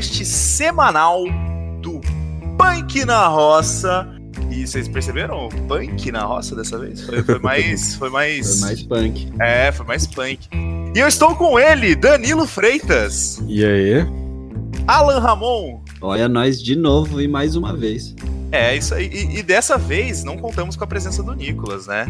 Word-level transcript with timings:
podcast 0.00 0.24
semanal 0.24 1.24
do 1.82 2.00
Punk 2.56 3.04
na 3.04 3.26
Roça. 3.26 4.08
E 4.50 4.66
vocês 4.66 4.88
perceberam? 4.88 5.50
Punk 5.68 6.10
na 6.10 6.24
roça 6.24 6.56
dessa 6.56 6.78
vez? 6.78 7.02
Foi, 7.02 7.22
foi 7.22 7.38
mais. 7.38 7.96
Foi 7.96 8.08
mais. 8.08 8.60
Foi 8.60 8.68
mais 8.68 8.82
punk. 8.82 9.32
É, 9.38 9.70
foi 9.70 9.86
mais 9.86 10.06
punk. 10.06 10.48
E 10.94 10.98
eu 10.98 11.06
estou 11.06 11.36
com 11.36 11.58
ele, 11.58 11.94
Danilo 11.94 12.46
Freitas. 12.46 13.42
E 13.46 13.62
aí? 13.62 14.06
Alan 14.86 15.18
Ramon. 15.18 15.82
Olha 16.00 16.28
nós 16.30 16.62
de 16.62 16.74
novo 16.74 17.20
e 17.20 17.28
mais 17.28 17.54
uma 17.54 17.76
vez. 17.76 18.14
É, 18.50 18.74
isso 18.74 18.94
aí. 18.94 19.06
E, 19.06 19.40
e 19.40 19.42
dessa 19.42 19.76
vez 19.76 20.24
não 20.24 20.38
contamos 20.38 20.76
com 20.76 20.84
a 20.84 20.86
presença 20.86 21.22
do 21.22 21.34
Nicolas, 21.34 21.86
né? 21.86 22.06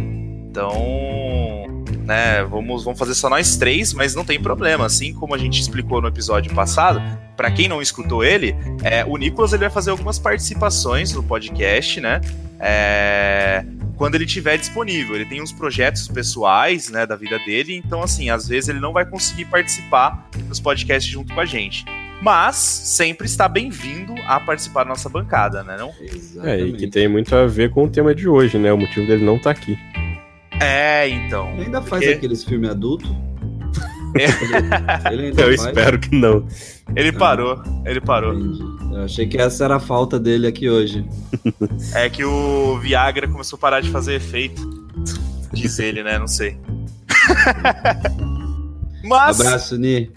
Então, 0.49 1.80
né, 2.11 2.43
vamos, 2.43 2.83
vamos 2.83 2.99
fazer 2.99 3.15
só 3.15 3.31
nós 3.31 3.57
três, 3.57 3.95
mas 3.95 4.17
não 4.17 4.25
tem 4.25 4.43
problema. 4.43 4.85
Assim 4.85 5.15
como 5.15 5.33
a 5.33 5.39
gente 5.39 5.61
explicou 5.61 6.03
no 6.03 6.09
episódio 6.09 6.53
passado, 6.53 7.01
para 7.37 7.53
quem 7.53 7.69
não 7.69 7.81
escutou 7.81 8.25
ele, 8.25 8.53
é, 8.83 9.05
o 9.05 9.17
Nicolas 9.17 9.53
ele 9.53 9.61
vai 9.61 9.71
fazer 9.71 9.93
algumas 9.93 10.19
participações 10.19 11.13
no 11.13 11.23
podcast, 11.23 12.01
né? 12.01 12.21
É, 12.59 13.65
quando 13.97 14.17
ele 14.17 14.27
tiver 14.27 14.57
disponível. 14.59 15.15
Ele 15.15 15.25
tem 15.25 15.41
uns 15.41 15.53
projetos 15.53 16.09
pessoais, 16.09 16.91
né, 16.91 17.07
da 17.07 17.15
vida 17.15 17.39
dele, 17.39 17.77
então 17.77 18.03
assim, 18.03 18.29
às 18.29 18.49
vezes 18.49 18.69
ele 18.69 18.81
não 18.81 18.93
vai 18.93 19.07
conseguir 19.07 19.45
participar 19.45 20.29
dos 20.49 20.59
podcasts 20.59 21.11
junto 21.11 21.33
com 21.33 21.41
a 21.41 21.47
gente. 21.47 21.85
Mas 22.21 22.57
sempre 22.57 23.27
está 23.27 23.49
bem-vindo 23.49 24.15
a 24.27 24.41
participar 24.41 24.83
da 24.83 24.91
nossa 24.91 25.09
bancada, 25.09 25.63
né, 25.63 25.77
não? 25.79 25.95
É, 26.43 26.59
e 26.59 26.73
que 26.73 26.89
tem 26.89 27.07
muito 27.07 27.35
a 27.37 27.47
ver 27.47 27.71
com 27.71 27.85
o 27.85 27.89
tema 27.89 28.13
de 28.15 28.29
hoje, 28.29 28.59
né? 28.59 28.73
O 28.73 28.77
motivo 28.77 29.07
dele 29.07 29.25
não 29.25 29.37
estar 29.37 29.55
tá 29.55 29.61
aqui. 29.61 29.79
É, 30.61 31.09
então. 31.09 31.51
Ele 31.55 31.65
ainda 31.65 31.81
faz 31.81 32.03
porque... 32.03 32.17
aqueles 32.17 32.45
filmes 32.45 32.71
adultos? 32.71 33.11
É. 34.17 35.13
Ele, 35.13 35.29
Eu 35.31 35.35
faz? 35.35 35.65
espero 35.65 35.99
que 35.99 36.15
não. 36.15 36.47
Ele 36.97 37.13
parou, 37.13 37.63
ele 37.87 38.01
parou. 38.01 38.35
Eu 38.93 39.05
achei 39.05 39.27
que 39.27 39.39
essa 39.39 39.65
era 39.65 39.77
a 39.77 39.81
falta 39.81 40.19
dele 40.19 40.47
aqui 40.47 40.69
hoje. 40.69 41.07
É 41.95 42.09
que 42.11 42.25
o 42.25 42.79
Viagra 42.79 43.27
começou 43.27 43.57
a 43.57 43.61
parar 43.61 43.81
de 43.81 43.91
fazer 43.91 44.15
efeito. 44.15 44.63
Diz 45.53 45.79
ele, 45.79 46.03
né? 46.03 46.19
Não 46.19 46.29
sei. 46.29 46.59
Mas. 49.03 49.41
Abraço, 49.41 49.79
Ni. 49.79 50.11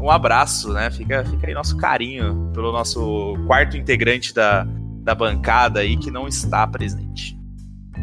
Um 0.00 0.10
abraço, 0.10 0.72
né? 0.72 0.90
Fica, 0.90 1.24
fica 1.24 1.46
aí 1.46 1.54
nosso 1.54 1.76
carinho 1.76 2.50
pelo 2.52 2.72
nosso 2.72 3.34
quarto 3.46 3.76
integrante 3.76 4.34
da, 4.34 4.66
da 5.02 5.14
bancada 5.14 5.80
aí 5.80 5.96
que 5.96 6.10
não 6.10 6.26
está 6.26 6.66
presente. 6.66 7.38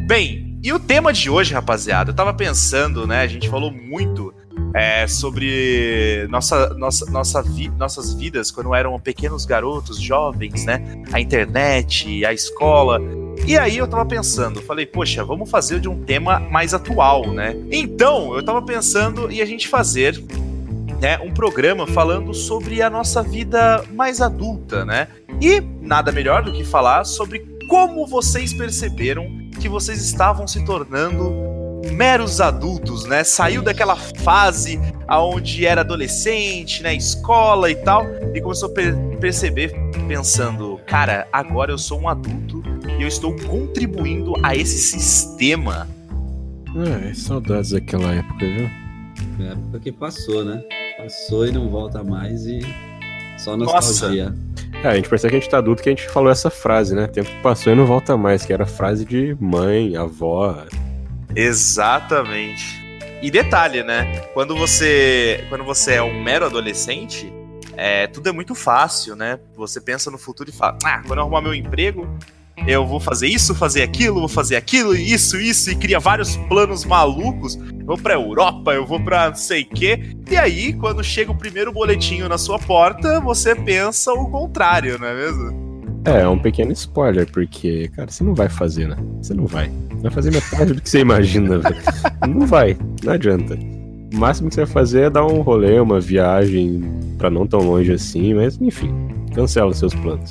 Bem, 0.06 0.53
e 0.64 0.72
o 0.72 0.78
tema 0.78 1.12
de 1.12 1.28
hoje, 1.28 1.52
rapaziada, 1.52 2.10
eu 2.10 2.14
tava 2.16 2.32
pensando, 2.32 3.06
né? 3.06 3.20
A 3.20 3.26
gente 3.26 3.50
falou 3.50 3.70
muito 3.70 4.32
é, 4.72 5.06
sobre 5.06 6.26
nossa, 6.30 6.70
nossa, 6.70 7.04
nossa 7.10 7.42
vi, 7.42 7.68
nossas 7.68 8.14
vidas 8.14 8.50
quando 8.50 8.74
eram 8.74 8.98
pequenos 8.98 9.44
garotos, 9.44 10.00
jovens, 10.00 10.64
né? 10.64 10.82
A 11.12 11.20
internet, 11.20 12.24
a 12.24 12.32
escola. 12.32 12.98
E 13.46 13.58
aí 13.58 13.76
eu 13.76 13.86
tava 13.86 14.06
pensando, 14.06 14.62
falei, 14.62 14.86
poxa, 14.86 15.22
vamos 15.22 15.50
fazer 15.50 15.80
de 15.80 15.88
um 15.88 16.02
tema 16.02 16.40
mais 16.40 16.72
atual, 16.72 17.30
né? 17.30 17.54
Então, 17.70 18.34
eu 18.34 18.42
tava 18.42 18.62
pensando 18.62 19.30
em 19.30 19.42
a 19.42 19.44
gente 19.44 19.68
fazer 19.68 20.18
né, 20.98 21.18
um 21.18 21.30
programa 21.30 21.86
falando 21.86 22.32
sobre 22.32 22.80
a 22.80 22.88
nossa 22.88 23.22
vida 23.22 23.84
mais 23.92 24.22
adulta, 24.22 24.82
né? 24.82 25.08
E 25.42 25.60
nada 25.60 26.10
melhor 26.10 26.42
do 26.42 26.52
que 26.52 26.64
falar 26.64 27.04
sobre 27.04 27.52
como 27.68 28.06
vocês 28.06 28.54
perceberam 28.54 29.43
que 29.64 29.68
vocês 29.70 30.04
estavam 30.04 30.46
se 30.46 30.62
tornando 30.62 31.32
meros 31.90 32.38
adultos, 32.38 33.06
né? 33.06 33.24
Saiu 33.24 33.62
daquela 33.62 33.96
fase 33.96 34.78
aonde 35.08 35.64
era 35.64 35.80
adolescente, 35.80 36.82
né, 36.82 36.94
escola 36.94 37.70
e 37.70 37.74
tal, 37.74 38.04
e 38.34 38.42
começou 38.42 38.68
a 38.68 38.72
per 38.74 38.94
perceber 39.18 39.72
pensando, 40.06 40.78
cara, 40.86 41.26
agora 41.32 41.72
eu 41.72 41.78
sou 41.78 41.98
um 41.98 42.10
adulto 42.10 42.62
e 42.98 43.02
eu 43.02 43.08
estou 43.08 43.34
contribuindo 43.48 44.34
a 44.42 44.54
esse 44.54 44.76
sistema. 44.76 45.88
É, 46.76 47.14
saudades 47.14 47.70
daquela 47.70 48.12
época, 48.12 48.40
viu? 48.40 48.70
É 49.46 49.52
época 49.52 49.80
que 49.80 49.92
passou, 49.92 50.44
né? 50.44 50.62
Passou 50.98 51.46
e 51.46 51.52
não 51.52 51.70
volta 51.70 52.04
mais 52.04 52.44
e 52.44 52.60
só 53.38 53.56
nostalgia. 53.56 54.28
Nossa. 54.28 54.43
É, 54.84 54.88
a 54.88 54.94
gente 54.96 55.08
percebe 55.08 55.30
que 55.30 55.36
a 55.38 55.40
gente 55.40 55.50
tá 55.50 55.56
adulto 55.56 55.82
que 55.82 55.88
a 55.88 55.92
gente 55.92 56.06
falou 56.10 56.30
essa 56.30 56.50
frase, 56.50 56.94
né? 56.94 57.06
Tempo 57.06 57.30
que 57.30 57.40
passou 57.40 57.72
e 57.72 57.76
não 57.76 57.86
volta 57.86 58.18
mais, 58.18 58.44
que 58.44 58.52
era 58.52 58.66
frase 58.66 59.02
de 59.06 59.34
mãe, 59.40 59.96
avó. 59.96 60.62
Exatamente. 61.34 62.84
E 63.22 63.30
detalhe, 63.30 63.82
né? 63.82 64.20
Quando 64.34 64.54
você, 64.54 65.42
quando 65.48 65.64
você 65.64 65.94
é 65.94 66.02
um 66.02 66.22
mero 66.22 66.44
adolescente, 66.44 67.32
é, 67.78 68.06
tudo 68.08 68.28
é 68.28 68.32
muito 68.32 68.54
fácil, 68.54 69.16
né? 69.16 69.40
Você 69.56 69.80
pensa 69.80 70.10
no 70.10 70.18
futuro 70.18 70.50
e 70.50 70.52
fala: 70.52 70.76
ah, 70.84 71.00
quando 71.06 71.18
eu 71.18 71.22
arrumar 71.22 71.40
meu 71.40 71.54
emprego, 71.54 72.06
eu 72.66 72.86
vou 72.86 73.00
fazer 73.00 73.28
isso, 73.28 73.54
fazer 73.54 73.82
aquilo, 73.82 74.20
vou 74.20 74.28
fazer 74.28 74.56
aquilo, 74.56 74.94
isso, 74.94 75.38
isso, 75.38 75.70
e 75.70 75.74
cria 75.74 75.98
vários 75.98 76.36
planos 76.36 76.84
malucos. 76.84 77.56
Eu 77.56 77.86
vou 77.86 77.98
pra 77.98 78.14
Europa, 78.14 78.72
eu 78.72 78.86
vou 78.86 79.00
pra 79.00 79.28
não 79.28 79.36
sei 79.36 79.62
o 79.62 79.66
quê. 79.66 80.00
E 80.30 80.36
aí, 80.36 80.72
quando 80.72 81.02
chega 81.02 81.30
o 81.30 81.36
primeiro 81.36 81.72
boletinho 81.72 82.28
na 82.28 82.38
sua 82.38 82.58
porta, 82.58 83.20
você 83.20 83.54
pensa 83.54 84.12
o 84.12 84.30
contrário, 84.30 84.98
não 84.98 85.08
é 85.08 85.14
mesmo? 85.14 85.64
É, 86.06 86.20
é 86.20 86.28
um 86.28 86.38
pequeno 86.38 86.72
spoiler, 86.72 87.30
porque, 87.30 87.90
cara, 87.96 88.10
você 88.10 88.22
não 88.22 88.34
vai 88.34 88.48
fazer, 88.48 88.88
né? 88.88 88.96
Você 89.22 89.34
não 89.34 89.46
vai. 89.46 89.70
Vai 90.02 90.10
fazer 90.10 90.30
metade 90.30 90.74
do 90.74 90.80
que 90.80 90.88
você 90.88 91.00
imagina, 91.00 91.58
velho. 91.58 91.76
Não 92.28 92.46
vai, 92.46 92.76
não 93.02 93.12
adianta. 93.12 93.58
O 94.12 94.16
máximo 94.16 94.48
que 94.48 94.54
você 94.54 94.64
vai 94.64 94.72
fazer 94.72 95.00
é 95.02 95.10
dar 95.10 95.26
um 95.26 95.40
rolê, 95.40 95.80
uma 95.80 96.00
viagem 96.00 96.82
para 97.18 97.30
não 97.30 97.46
tão 97.46 97.60
longe 97.60 97.92
assim, 97.92 98.34
mas 98.34 98.60
enfim, 98.60 98.92
cancela 99.34 99.70
os 99.70 99.78
seus 99.78 99.94
planos. 99.94 100.30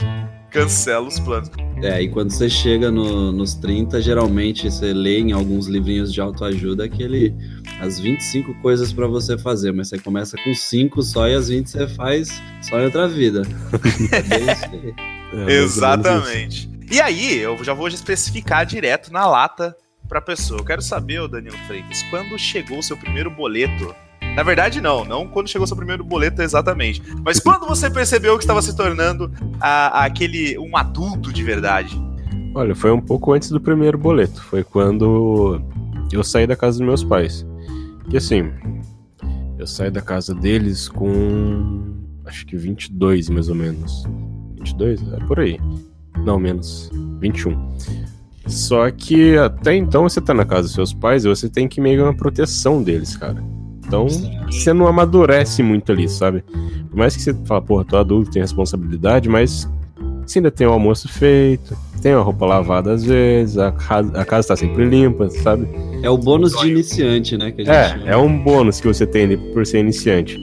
Cancela 0.54 1.08
os 1.08 1.20
planos. 1.20 1.50
É, 1.82 2.02
e 2.02 2.08
quando 2.08 2.30
você 2.30 2.48
chega 2.48 2.92
no, 2.92 3.32
nos 3.32 3.56
30, 3.56 4.00
geralmente 4.02 4.70
você 4.70 4.94
lê 4.94 5.20
em 5.20 5.32
alguns 5.32 5.68
livrinhos 5.68 6.14
de 6.14 6.22
autoajuda 6.22 6.86
aquele 6.86 7.34
as 7.80 8.00
25 8.00 8.54
coisas 8.62 8.94
para 8.94 9.08
você 9.08 9.38
fazer, 9.38 9.74
mas 9.74 9.90
você 9.90 9.98
começa 9.98 10.38
com 10.44 10.54
5 10.54 11.02
só 11.02 11.28
e 11.28 11.34
as 11.34 11.50
20 11.50 11.68
você 11.68 11.88
faz 11.88 12.42
só 12.62 12.80
em 12.80 12.86
outra 12.86 13.08
vida. 13.08 13.42
é, 15.34 15.54
Exatamente. 15.54 16.70
E 16.90 17.02
aí, 17.02 17.40
eu 17.40 17.62
já 17.64 17.74
vou 17.74 17.88
especificar 17.88 18.66
direto 18.66 19.12
na 19.12 19.26
lata 19.26 19.76
pra 20.08 20.22
pessoa. 20.22 20.60
Eu 20.60 20.66
quero 20.66 20.82
saber, 20.82 21.20
ô 21.20 21.28
Danilo 21.28 21.58
Freitas, 21.66 22.04
quando 22.04 22.38
chegou 22.38 22.78
o 22.78 22.84
seu 22.84 22.96
primeiro 22.96 23.32
boleto 23.32 23.96
na 24.36 24.44
verdade, 24.44 24.82
não. 24.82 25.06
Não 25.06 25.28
quando 25.28 25.50
chegou 25.50 25.68
seu 25.68 25.76
primeiro 25.76 26.04
boleto 26.04 26.42
exatamente. 26.42 27.02
Mas 27.24 27.40
quando 27.40 27.68
você 27.68 27.90
percebeu 27.90 28.38
que 28.38 28.44
estava 28.44 28.62
se 28.62 28.76
tornando 28.76 29.32
a, 29.60 30.00
a 30.00 30.06
aquele 30.06 30.58
um 30.58 30.76
adulto 30.76 31.32
de 31.32 31.44
verdade? 31.44 32.00
Olha, 32.56 32.76
foi 32.76 32.92
um 32.92 33.02
pouco 33.02 33.34
antes 33.34 33.50
do 33.50 33.60
primeiro 33.60 33.98
boleto. 33.98 34.42
Foi 34.44 34.64
quando 34.64 35.62
eu 36.12 36.24
saí 36.24 36.46
da 36.46 36.56
casa 36.56 36.78
dos 36.78 36.88
meus 36.88 37.04
pais. 37.04 37.46
Que 38.10 38.18
assim, 38.18 38.52
eu 39.58 39.66
saí 39.66 39.90
da 39.90 40.02
casa 40.02 40.36
deles 40.36 40.88
com 40.88 41.94
acho 42.26 42.46
que 42.46 42.56
22 42.56 43.30
mais 43.30 43.50
ou 43.50 43.56
menos. 43.56 44.04
22? 44.58 45.02
É 45.14 45.18
por 45.26 45.40
aí. 45.40 45.60
Não, 46.26 46.40
menos. 46.40 46.90
21. 47.20 47.78
Só 48.48 48.90
que 48.92 49.38
até 49.38 49.76
então 49.76 50.04
você 50.04 50.20
tá 50.20 50.34
na 50.34 50.46
casa 50.46 50.64
dos 50.64 50.74
seus 50.74 50.94
pais 50.94 51.24
e 51.24 51.30
você 51.30 51.50
tem 51.50 51.68
que 51.68 51.80
meio 51.80 52.04
uma 52.04 52.16
proteção 52.16 52.84
deles, 52.84 53.16
cara. 53.16 53.44
Então, 53.94 54.08
você 54.50 54.74
não 54.74 54.88
amadurece 54.88 55.62
muito 55.62 55.92
ali, 55.92 56.10
sabe? 56.10 56.44
Por 56.90 56.98
mais 56.98 57.16
que 57.16 57.22
você 57.22 57.32
fala, 57.46 57.62
porra, 57.62 57.86
tô 57.86 57.98
adulto, 57.98 58.32
tenho 58.32 58.44
responsabilidade, 58.44 59.30
mas 59.30 59.70
você 60.26 60.40
ainda 60.40 60.50
tem 60.50 60.66
o 60.66 60.72
almoço 60.72 61.08
feito, 61.08 61.78
tem 62.02 62.14
a 62.14 62.20
roupa 62.20 62.44
lavada 62.44 62.92
às 62.92 63.04
vezes, 63.04 63.60
a 63.60 63.72
casa, 63.72 64.20
a 64.20 64.26
casa 64.26 64.48
tá 64.48 64.56
sempre 64.56 64.86
limpa, 64.86 65.30
sabe? 65.30 65.68
É 66.02 66.10
o 66.10 66.18
bônus 66.18 66.54
de 66.54 66.70
iniciante, 66.70 67.38
né? 67.38 67.54
é, 67.60 68.14
é 68.14 68.18
um 68.18 68.36
bônus 68.36 68.82
que 68.82 68.88
você 68.88 69.06
tem 69.06 69.38
por 69.54 69.64
ser 69.64 69.80
iniciante. 69.80 70.40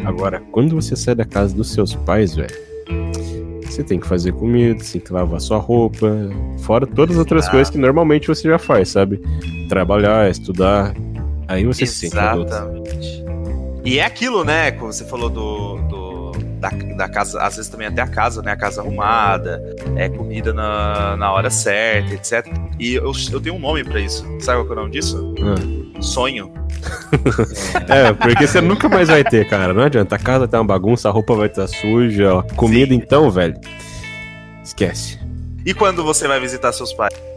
É. 0.00 0.04
Agora, 0.04 0.42
quando 0.50 0.74
você 0.74 0.96
sai 0.96 1.14
da 1.14 1.24
casa 1.24 1.54
dos 1.54 1.70
seus 1.70 1.94
pais, 1.94 2.34
velho, 2.34 2.50
você 3.64 3.84
tem 3.84 4.00
que 4.00 4.08
fazer 4.08 4.32
comida, 4.32 4.82
você 4.82 4.94
tem 4.94 5.06
que 5.06 5.12
lavar 5.12 5.40
sua 5.40 5.58
roupa, 5.58 6.10
fora 6.58 6.84
todas 6.84 7.14
as 7.14 7.20
outras 7.20 7.48
coisas 7.48 7.70
que 7.70 7.78
normalmente 7.78 8.26
você 8.26 8.48
já 8.48 8.58
faz, 8.58 8.88
sabe? 8.88 9.20
Trabalhar, 9.68 10.28
estudar, 10.28 10.94
Aí 11.48 11.64
você 11.64 11.84
Exatamente. 11.84 12.50
se 12.50 13.16
sente 13.16 13.24
E 13.84 13.98
é 13.98 14.04
aquilo, 14.04 14.44
né? 14.44 14.70
Como 14.70 14.92
você 14.92 15.04
falou 15.06 15.30
do, 15.30 15.76
do 15.88 16.32
da, 16.60 16.68
da, 16.68 17.08
casa, 17.08 17.40
às 17.40 17.56
vezes 17.56 17.70
também 17.70 17.86
até 17.86 18.02
a 18.02 18.06
casa, 18.06 18.42
né? 18.42 18.52
A 18.52 18.56
casa 18.56 18.82
arrumada, 18.82 19.62
é 19.96 20.08
comida 20.08 20.52
na, 20.52 21.16
na 21.16 21.32
hora 21.32 21.48
certa, 21.48 22.14
etc. 22.14 22.46
E 22.78 22.94
eu, 22.94 23.12
eu 23.32 23.40
tenho 23.40 23.54
um 23.54 23.58
nome 23.58 23.82
para 23.82 23.98
isso. 23.98 24.24
Sabe 24.40 24.62
qual 24.64 24.70
é 24.70 24.72
o 24.72 24.82
nome 24.82 24.90
disso? 24.90 25.34
Ah. 25.40 26.02
Sonho. 26.02 26.52
é, 27.88 28.12
porque 28.12 28.46
você 28.46 28.60
nunca 28.60 28.88
mais 28.88 29.08
vai 29.08 29.24
ter, 29.24 29.48
cara. 29.48 29.72
Não 29.72 29.82
adianta. 29.82 30.16
A 30.16 30.18
casa 30.18 30.46
tá 30.46 30.58
uma 30.58 30.66
bagunça, 30.66 31.08
a 31.08 31.12
roupa 31.12 31.34
vai 31.34 31.46
estar 31.46 31.62
tá 31.62 31.68
suja. 31.68 32.42
Comida, 32.56 32.92
Sim. 32.92 33.00
então, 33.02 33.30
velho. 33.30 33.58
Esquece. 34.62 35.18
E 35.64 35.72
quando 35.72 36.04
você 36.04 36.28
vai 36.28 36.38
visitar 36.40 36.72
seus 36.72 36.92
pais? 36.92 37.27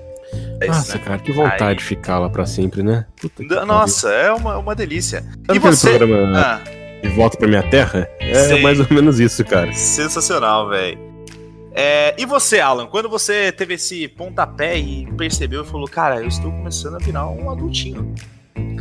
Nossa, 0.68 0.98
né? 0.98 1.04
cara, 1.04 1.20
que 1.20 1.32
vontade 1.32 1.64
Aí- 1.64 1.76
de 1.76 1.84
ficar 1.84 2.20
lá 2.20 2.30
pra 2.30 2.46
sempre, 2.46 2.84
né? 2.84 3.06
Nossa, 3.66 4.10
é 4.10 4.32
uma, 4.32 4.58
uma 4.58 4.76
delícia. 4.76 5.20
E 5.20 5.22
Sabe 5.22 5.42
aquele 5.48 5.60
você. 5.60 5.98
programa 5.98 6.38
Ah, 6.40 6.62
De 7.02 7.10
Volta 7.10 7.38
pra 7.38 7.48
Minha 7.48 7.64
Terra? 7.64 8.08
É 8.20 8.34
Sei. 8.36 8.62
mais 8.62 8.80
ou 8.80 8.88
menos 8.92 9.20
isso, 9.20 9.44
cara. 9.46 9.74
sensacional, 9.74 10.70
velho. 10.70 11.00
É, 11.74 12.14
e 12.22 12.26
você, 12.26 12.60
Alan, 12.60 12.86
quando 12.88 13.08
você 13.08 13.50
teve 13.52 13.76
esse 13.76 14.08
pontapé 14.10 14.78
e 14.78 15.06
percebeu 15.14 15.64
e 15.64 15.66
falou, 15.66 15.88
cara, 15.88 16.18
eu 16.20 16.28
estou 16.28 16.52
começando 16.52 16.96
a 16.96 17.00
virar 17.00 17.28
um 17.30 17.50
adultinho. 17.50 18.14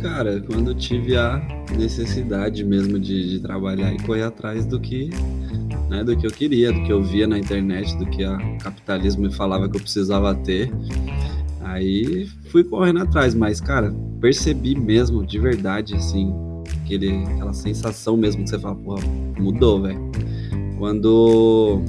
Cara, 0.01 0.41
quando 0.41 0.71
eu 0.71 0.75
tive 0.75 1.15
a 1.15 1.41
necessidade 1.77 2.63
mesmo 2.65 2.99
de, 2.99 3.29
de 3.29 3.39
trabalhar 3.39 3.93
e 3.93 3.99
correr 4.03 4.23
atrás 4.23 4.65
do 4.65 4.77
que, 4.79 5.09
né, 5.89 6.03
do 6.03 6.17
que 6.17 6.27
eu 6.27 6.31
queria, 6.31 6.73
do 6.73 6.83
que 6.83 6.91
eu 6.91 7.01
via 7.01 7.25
na 7.27 7.37
internet, 7.37 7.95
do 7.97 8.05
que 8.07 8.25
o 8.25 8.57
capitalismo 8.57 9.23
me 9.23 9.33
falava 9.33 9.69
que 9.69 9.77
eu 9.77 9.81
precisava 9.81 10.33
ter. 10.35 10.69
Aí 11.71 12.27
fui 12.51 12.63
correndo 12.65 13.01
atrás, 13.01 13.33
mas, 13.33 13.61
cara, 13.61 13.93
percebi 14.19 14.75
mesmo, 14.77 15.25
de 15.25 15.39
verdade, 15.39 15.95
assim, 15.95 16.33
aquele, 16.83 17.23
aquela 17.23 17.53
sensação 17.53 18.17
mesmo 18.17 18.43
que 18.43 18.49
você 18.49 18.59
fala, 18.59 18.75
porra, 18.75 19.01
mudou, 19.39 19.81
velho. 19.81 20.11
Quando 20.77 21.81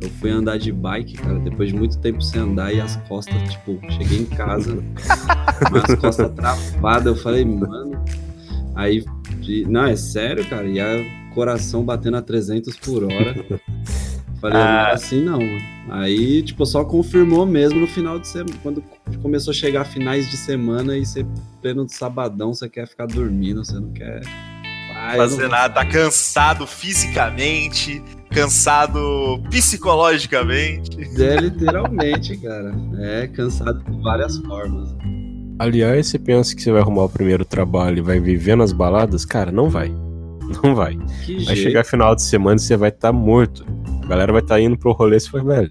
eu 0.00 0.08
fui 0.20 0.30
andar 0.30 0.58
de 0.58 0.72
bike, 0.72 1.14
cara, 1.14 1.38
depois 1.40 1.68
de 1.70 1.76
muito 1.76 1.98
tempo 1.98 2.22
sem 2.22 2.40
andar 2.40 2.72
e 2.72 2.80
as 2.80 2.96
costas, 3.08 3.36
tipo, 3.52 3.78
cheguei 3.92 4.20
em 4.20 4.24
casa, 4.24 4.82
as 5.84 5.94
costas 5.96 6.30
travadas, 6.32 7.06
eu 7.06 7.16
falei, 7.16 7.44
mano. 7.44 8.02
Aí, 8.74 9.04
de- 9.40 9.66
não, 9.68 9.84
é 9.84 9.96
sério, 9.96 10.48
cara, 10.48 10.66
e 10.66 10.80
a 10.80 11.04
coração 11.34 11.84
batendo 11.84 12.16
a 12.16 12.22
300 12.22 12.76
por 12.76 13.04
hora. 13.04 13.34
Falei, 14.40 14.56
não 14.58 14.64
Ah. 14.64 14.88
é 14.90 14.94
assim 14.94 15.20
não, 15.22 15.38
mano. 15.40 15.78
Aí, 15.90 16.42
tipo, 16.42 16.64
só 16.66 16.84
confirmou 16.84 17.44
mesmo 17.46 17.80
no 17.80 17.86
final 17.86 18.18
de 18.18 18.28
semana, 18.28 18.54
quando 18.62 18.82
começou 19.22 19.50
a 19.50 19.54
chegar 19.54 19.84
finais 19.84 20.30
de 20.30 20.36
semana 20.36 20.96
e 20.96 21.04
você, 21.06 21.24
pleno 21.62 21.86
de 21.86 21.94
sabadão, 21.94 22.52
você 22.54 22.68
quer 22.68 22.86
ficar 22.86 23.06
dormindo, 23.06 23.64
você 23.64 23.74
não 23.74 23.90
quer. 23.92 24.20
Ah, 24.94 25.10
não 25.12 25.16
Fazer 25.16 25.40
vou- 25.42 25.48
nada, 25.48 25.72
tá 25.74 25.84
cansado 25.86 26.66
fisicamente, 26.66 28.02
cansado 28.30 28.98
psicologicamente. 29.50 30.90
É, 31.22 31.36
literalmente, 31.36 32.36
cara. 32.36 32.74
É, 32.98 33.26
cansado 33.28 33.82
de 33.90 34.02
várias 34.02 34.36
formas. 34.38 34.94
Aliás, 35.58 36.06
você 36.06 36.18
pensa 36.18 36.54
que 36.54 36.62
você 36.62 36.70
vai 36.70 36.80
arrumar 36.80 37.04
o 37.04 37.08
primeiro 37.08 37.44
trabalho 37.44 37.98
e 37.98 38.02
vai 38.02 38.20
viver 38.20 38.56
nas 38.56 38.72
baladas? 38.72 39.24
Cara, 39.24 39.50
não 39.50 39.68
vai. 39.68 39.88
Não 40.62 40.74
vai. 40.74 40.96
Que 41.26 41.34
Vai 41.44 41.56
jeito. 41.56 41.62
chegar 41.62 41.84
final 41.84 42.14
de 42.14 42.22
semana 42.22 42.56
e 42.56 42.60
você 42.60 42.76
vai 42.76 42.88
estar 42.90 43.12
morto. 43.12 43.66
A 44.08 44.12
galera 44.12 44.32
vai 44.32 44.40
estar 44.40 44.58
indo 44.58 44.74
pro 44.74 44.92
rolê 44.92 45.18
e 45.18 45.20
você 45.20 45.28
fala, 45.28 45.44
velho, 45.44 45.70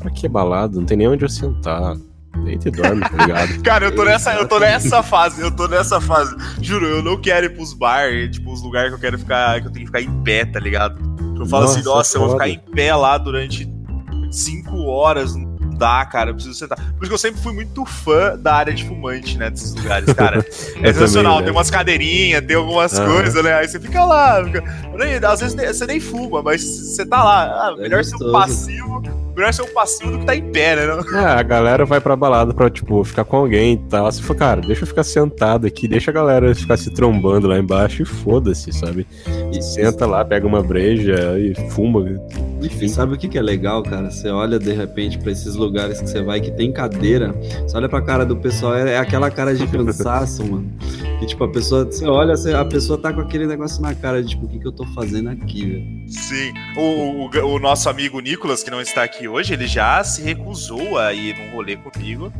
pra 0.00 0.10
que 0.10 0.26
balada? 0.28 0.76
Não 0.76 0.84
tem 0.84 0.96
nem 0.96 1.06
onde 1.06 1.24
eu 1.24 1.28
sentar. 1.28 1.96
Deita 2.42 2.66
e 2.66 2.70
dorme, 2.72 3.00
tá 3.00 3.16
ligado? 3.16 3.62
Cara, 3.62 3.84
eu 3.84 3.94
tô 3.94 4.04
nessa, 4.04 4.34
eu 4.34 4.48
tô 4.48 4.58
nessa 4.58 5.04
fase, 5.04 5.40
eu 5.40 5.54
tô 5.54 5.68
nessa 5.68 6.00
fase. 6.00 6.34
Juro, 6.60 6.84
eu 6.84 7.00
não 7.00 7.16
quero 7.16 7.46
ir 7.46 7.50
pros 7.50 7.72
bar, 7.72 8.10
tipo, 8.28 8.52
os 8.52 8.60
lugares 8.60 8.88
que 8.90 8.96
eu 8.96 9.00
quero 9.00 9.16
ficar, 9.16 9.60
que 9.60 9.68
eu 9.68 9.70
tenho 9.70 9.86
que 9.86 9.92
ficar 9.96 10.02
em 10.02 10.22
pé, 10.24 10.44
tá 10.44 10.58
ligado? 10.58 11.00
Eu 11.38 11.46
falo 11.46 11.66
assim, 11.66 11.76
Nossa, 11.84 11.90
nossa, 11.90 12.16
eu 12.16 12.22
vou 12.22 12.30
ficar 12.32 12.48
em 12.48 12.58
pé 12.58 12.92
lá 12.92 13.16
durante 13.16 13.72
cinco 14.32 14.86
horas, 14.86 15.36
dá, 15.74 16.04
cara, 16.06 16.30
eu 16.30 16.34
preciso 16.34 16.54
sentar. 16.58 16.78
Por 16.78 17.02
isso 17.02 17.08
que 17.08 17.14
eu 17.14 17.18
sempre 17.18 17.40
fui 17.42 17.52
muito 17.52 17.84
fã 17.84 18.36
da 18.38 18.54
área 18.54 18.72
de 18.72 18.84
fumante, 18.84 19.36
né, 19.36 19.50
desses 19.50 19.74
lugares, 19.74 20.12
cara. 20.12 20.44
É 20.82 20.88
Eu 20.88 20.94
sensacional, 20.94 21.38
né? 21.38 21.44
tem 21.44 21.52
umas 21.52 21.70
cadeirinhas, 21.70 22.44
tem 22.44 22.56
algumas 22.56 22.98
Aham. 22.98 23.12
coisas, 23.14 23.44
né? 23.44 23.54
Aí 23.54 23.68
você 23.68 23.78
fica 23.80 24.04
lá. 24.04 24.44
Fica... 24.44 24.62
às 25.28 25.40
vezes 25.40 25.76
você 25.76 25.86
nem 25.86 26.00
fuma, 26.00 26.42
mas 26.42 26.62
você 26.62 27.04
tá 27.06 27.22
lá. 27.22 27.68
Ah, 27.68 27.74
É 27.78 27.82
melhor 27.82 28.04
ser 28.04 28.16
um 28.16 28.32
passivo. 28.32 29.23
Melhor 29.34 29.52
ser 29.52 29.62
um 29.62 29.72
passivo 29.72 30.12
do 30.12 30.18
que 30.20 30.26
tá 30.26 30.36
em 30.36 30.52
pé, 30.52 30.76
né? 30.76 30.86
não? 30.86 31.18
É, 31.18 31.24
a 31.24 31.42
galera 31.42 31.84
vai 31.84 32.00
pra 32.00 32.14
balada 32.14 32.54
pra, 32.54 32.70
tipo, 32.70 33.02
ficar 33.02 33.24
com 33.24 33.36
alguém 33.36 33.74
e 33.74 33.78
tal. 33.88 34.10
Você 34.10 34.22
fala, 34.22 34.38
cara, 34.38 34.60
deixa 34.60 34.82
eu 34.82 34.86
ficar 34.86 35.02
sentado 35.02 35.66
aqui, 35.66 35.88
deixa 35.88 36.10
a 36.10 36.14
galera 36.14 36.54
ficar 36.54 36.76
se 36.76 36.90
trombando 36.90 37.48
lá 37.48 37.58
embaixo 37.58 38.02
e 38.02 38.04
foda-se, 38.04 38.72
sabe? 38.72 39.06
E 39.52 39.60
Senta 39.60 40.06
lá, 40.06 40.24
pega 40.24 40.46
uma 40.46 40.62
breja 40.62 41.38
e 41.38 41.54
fuma. 41.70 42.04
Enfim, 42.62 42.88
sabe 42.88 43.14
o 43.14 43.18
que, 43.18 43.28
que 43.28 43.36
é 43.36 43.42
legal, 43.42 43.82
cara? 43.82 44.10
Você 44.10 44.28
olha 44.28 44.58
de 44.58 44.72
repente 44.72 45.18
pra 45.18 45.32
esses 45.32 45.54
lugares 45.56 46.00
que 46.00 46.08
você 46.08 46.22
vai 46.22 46.40
que 46.40 46.50
tem 46.50 46.72
cadeira, 46.72 47.34
você 47.66 47.76
olha 47.76 47.88
pra 47.88 48.00
cara 48.00 48.24
do 48.24 48.36
pessoal, 48.36 48.74
é, 48.74 48.92
é 48.92 48.98
aquela 48.98 49.30
cara 49.30 49.54
de 49.54 49.66
cansaço, 49.66 50.44
mano. 50.46 50.70
Que 51.18 51.26
tipo, 51.26 51.42
a 51.44 51.48
pessoa, 51.48 51.84
você 51.84 52.06
olha, 52.06 52.34
a 52.34 52.64
pessoa 52.64 52.98
tá 52.98 53.12
com 53.12 53.20
aquele 53.20 53.46
negócio 53.46 53.82
na 53.82 53.94
cara 53.94 54.22
de 54.22 54.30
tipo, 54.30 54.46
o 54.46 54.48
que, 54.48 54.58
que 54.58 54.66
eu 54.66 54.72
tô 54.72 54.84
fazendo 54.86 55.30
aqui, 55.30 55.66
velho? 55.66 56.08
Sim. 56.08 56.52
O, 56.76 57.26
o, 57.26 57.54
o 57.54 57.58
nosso 57.58 57.88
amigo 57.88 58.20
Nicolas, 58.20 58.62
que 58.62 58.70
não 58.70 58.80
está 58.80 59.02
aqui 59.02 59.23
hoje, 59.28 59.54
ele 59.54 59.66
já 59.66 60.02
se 60.04 60.22
recusou 60.22 60.98
a 60.98 61.12
ir 61.12 61.36
num 61.36 61.54
rolê 61.54 61.76
comigo 61.76 62.32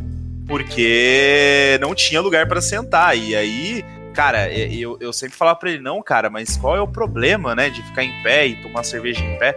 porque 0.47 1.79
não 1.81 1.95
tinha 1.95 2.21
lugar 2.21 2.47
pra 2.47 2.61
sentar. 2.61 3.17
E 3.17 3.35
aí, 3.35 3.85
cara, 4.13 4.53
eu, 4.53 4.97
eu 5.01 5.13
sempre 5.13 5.37
falava 5.37 5.59
pra 5.59 5.71
ele, 5.71 5.83
não, 5.83 6.03
cara, 6.03 6.29
mas 6.31 6.57
qual 6.57 6.77
é 6.77 6.81
o 6.81 6.89
problema, 6.89 7.55
né, 7.55 7.71
de 7.71 7.83
ficar 7.83 8.05
em 8.05 8.23
pé 8.23 8.47
e 8.47 8.63
tomar 8.63 8.85
cerveja 8.85 9.21
em 9.25 9.39
pé? 9.39 9.55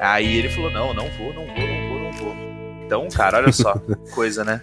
Aí 0.00 0.36
ele 0.36 0.48
falou, 0.50 0.70
não, 0.70 0.94
não 0.94 1.08
vou, 1.10 1.32
não 1.32 1.46
vou, 1.46 1.66
não 1.66 1.88
vou, 1.88 1.98
não 2.00 2.12
vou. 2.12 2.36
Então, 2.84 3.08
cara, 3.08 3.38
olha 3.38 3.52
só, 3.52 3.74
coisa, 4.14 4.44
né? 4.44 4.60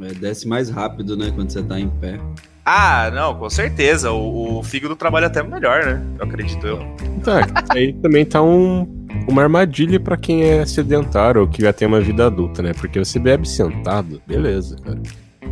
É, 0.00 0.12
desce 0.12 0.46
mais 0.46 0.68
rápido, 0.68 1.16
né, 1.16 1.32
quando 1.34 1.50
você 1.50 1.62
tá 1.62 1.78
em 1.78 1.88
pé. 1.88 2.18
Ah, 2.66 3.10
não, 3.12 3.34
com 3.34 3.50
certeza. 3.50 4.10
O, 4.10 4.58
o 4.58 4.62
fígado 4.62 4.96
trabalha 4.96 5.26
até 5.26 5.42
melhor, 5.42 5.84
né? 5.84 6.02
Eu 6.18 6.24
acredito 6.24 6.66
eu. 6.66 6.78
Tá, 7.22 7.46
aí 7.70 7.92
também 7.92 8.24
tá 8.24 8.42
um, 8.42 9.03
uma 9.28 9.42
armadilha 9.42 9.98
pra 10.00 10.16
quem 10.16 10.42
é 10.42 10.64
sedentário 10.66 11.40
ou 11.40 11.48
que 11.48 11.62
já 11.62 11.72
tem 11.72 11.86
uma 11.88 12.00
vida 12.00 12.26
adulta, 12.26 12.62
né? 12.62 12.72
Porque 12.74 12.98
você 12.98 13.18
bebe 13.18 13.48
sentado, 13.48 14.20
beleza, 14.26 14.76
cara. 14.84 15.00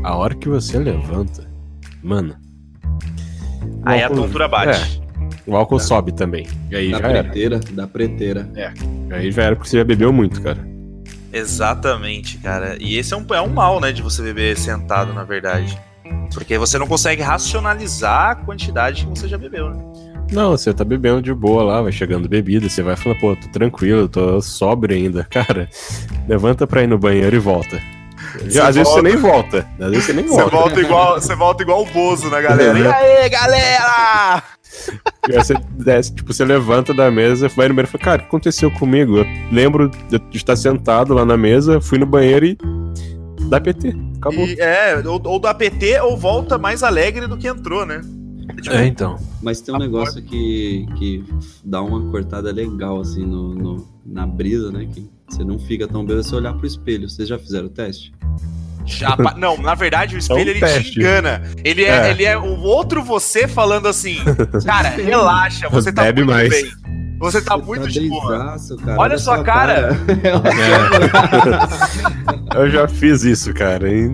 A 0.03 0.17
hora 0.17 0.35
que 0.35 0.49
você 0.49 0.79
levanta, 0.79 1.47
mano. 2.03 2.35
Aí 3.85 4.03
a 4.03 4.06
álcool- 4.06 4.23
tontura 4.23 4.49
bate. 4.49 5.03
É, 5.47 5.50
o 5.50 5.56
álcool 5.56 5.79
sobe 5.81 6.12
também. 6.12 6.47
E 6.71 6.76
aí 6.76 6.90
da 6.90 6.99
já 6.99 7.09
era. 7.09 7.23
preteira, 7.25 7.61
da 7.71 7.87
preteira. 7.87 8.50
Aí 9.11 9.31
já 9.31 9.42
era 9.42 9.57
porque 9.57 9.69
você 9.71 9.78
já 9.78 9.85
bebeu 9.85 10.12
muito, 10.12 10.40
cara. 10.42 10.59
Exatamente, 11.33 12.38
cara. 12.38 12.76
E 12.81 12.97
esse 12.99 13.14
é 13.14 13.16
um, 13.16 13.25
é 13.35 13.40
um 13.40 13.49
mal, 13.49 13.81
né, 13.81 13.90
de 13.90 14.02
você 14.02 14.23
beber 14.23 14.57
sentado, 14.59 15.12
na 15.14 15.25
verdade. 15.25 15.78
Porque 16.35 16.59
você 16.59 16.78
não 16.78 16.87
consegue 16.87 17.23
racionalizar 17.23 18.31
a 18.31 18.35
quantidade 18.35 19.07
que 19.07 19.11
você 19.19 19.26
já 19.28 19.38
bebeu, 19.38 19.71
né? 19.71 19.83
Não, 20.32 20.52
você 20.52 20.72
tá 20.72 20.82
bebendo 20.84 21.20
de 21.20 21.32
boa 21.34 21.62
lá, 21.62 21.82
vai 21.82 21.92
chegando 21.92 22.28
bebida, 22.28 22.68
você 22.68 22.82
vai 22.82 22.96
falando, 22.96 23.20
pô, 23.20 23.36
tô 23.36 23.48
tranquilo, 23.48 24.08
tô 24.08 24.40
sóbrio 24.40 24.96
ainda. 24.96 25.24
Cara, 25.30 25.68
levanta 26.26 26.66
pra 26.66 26.82
ir 26.82 26.86
no 26.86 26.98
banheiro 26.98 27.36
e 27.36 27.38
volta. 27.38 27.80
Você 28.40 28.58
às 28.60 28.74
vezes 28.76 28.88
você 28.90 28.94
volta- 28.94 29.02
nem 29.02 29.16
volta. 29.16 29.68
Às 29.78 29.90
vezes 29.90 30.04
você 30.06 30.12
nem 30.14 30.26
Você 30.26 30.34
volta. 30.40 30.56
volta 30.56 30.80
igual, 30.80 31.20
você 31.20 31.34
volta 31.34 31.62
igual 31.62 31.82
o 31.82 31.86
Bozo 31.86 32.30
na 32.30 32.40
galera. 32.40 32.78
E 32.78 32.86
aí, 32.86 33.28
galera? 33.28 34.42
E 35.28 35.36
aí 35.36 35.44
você 35.44 35.54
desce, 35.78 36.14
tipo, 36.14 36.32
você 36.32 36.44
levanta 36.44 36.94
da 36.94 37.10
mesa, 37.10 37.48
vai 37.48 37.68
no 37.68 37.74
banheiro 37.74 37.88
e 37.90 37.92
fala, 37.92 38.04
cara, 38.04 38.16
o 38.16 38.20
que 38.22 38.28
aconteceu 38.28 38.70
comigo? 38.70 39.18
Eu 39.18 39.26
lembro 39.52 39.90
de 40.08 40.18
de 40.18 40.36
estar 40.36 40.56
sentado 40.56 41.12
lá 41.12 41.26
na 41.26 41.36
mesa, 41.36 41.78
fui 41.78 41.98
no 41.98 42.06
banheiro 42.06 42.46
e 42.46 42.58
dá 43.50 43.60
PT. 43.60 43.94
Acabou. 44.16 44.46
E, 44.46 44.56
é, 44.58 45.02
ou, 45.04 45.20
ou 45.24 45.38
dá 45.38 45.52
PT 45.52 46.00
ou 46.00 46.16
volta 46.16 46.56
mais 46.56 46.82
alegre 46.82 47.26
do 47.26 47.36
que 47.36 47.46
entrou, 47.46 47.84
né? 47.84 48.00
Tipo, 48.61 48.75
É, 48.76 48.87
então. 48.87 49.18
Mas 49.42 49.61
tem 49.61 49.75
um 49.75 49.78
negócio 49.78 50.23
que, 50.23 50.87
que 50.97 51.25
dá 51.64 51.80
uma 51.82 52.11
cortada 52.11 52.52
legal, 52.52 53.00
assim, 53.00 53.25
no, 53.25 53.54
no- 53.54 53.88
na 54.04 54.26
brisa, 54.26 54.71
né? 54.71 54.87
Que 54.92 55.09
você 55.28 55.42
não 55.44 55.59
fica 55.59 55.87
tão 55.88 56.04
bem 56.04 56.23
se 56.23 56.35
olhar 56.35 56.52
pro 56.54 56.66
espelho. 56.66 57.09
Vocês 57.09 57.28
já 57.28 57.38
fizeram 57.38 57.66
o 57.66 57.71
teste? 57.71 58.12
Já 58.85 59.16
pa- 59.16 59.35
Não, 59.38 59.56
na 59.59 59.75
verdade, 59.76 60.16
o 60.16 60.18
espelho 60.18 60.50
ele 60.50 60.54
te 60.54 60.61
teste. 60.61 60.99
engana. 60.99 61.42
Ele 61.64 61.85
é, 61.85 61.88
É. 62.09 62.11
ele 62.11 62.25
é 62.25 62.37
o 62.37 62.61
outro 62.61 63.02
você 63.02 63.47
falando 63.47 63.87
assim, 63.87 64.16
cara, 64.66 64.88
relaxa, 64.90 65.68
você 65.68 65.92
tá 65.92 66.02
Bebe 66.02 66.23
muito 66.25 66.35
mais. 66.35 66.49
bem. 66.50 66.71
Você 67.21 67.40
tá 67.40 67.56
Você 67.56 67.64
muito 67.64 67.88
de 67.88 68.09
boa. 68.09 68.38
cara. 68.38 68.56
Olha 68.99 69.16
sua 69.18 69.44
cara. 69.44 69.97
Eu 72.56 72.68
já 72.71 72.88
fiz 72.88 73.23
isso, 73.23 73.52
cara. 73.54 73.88
e- 73.92 74.11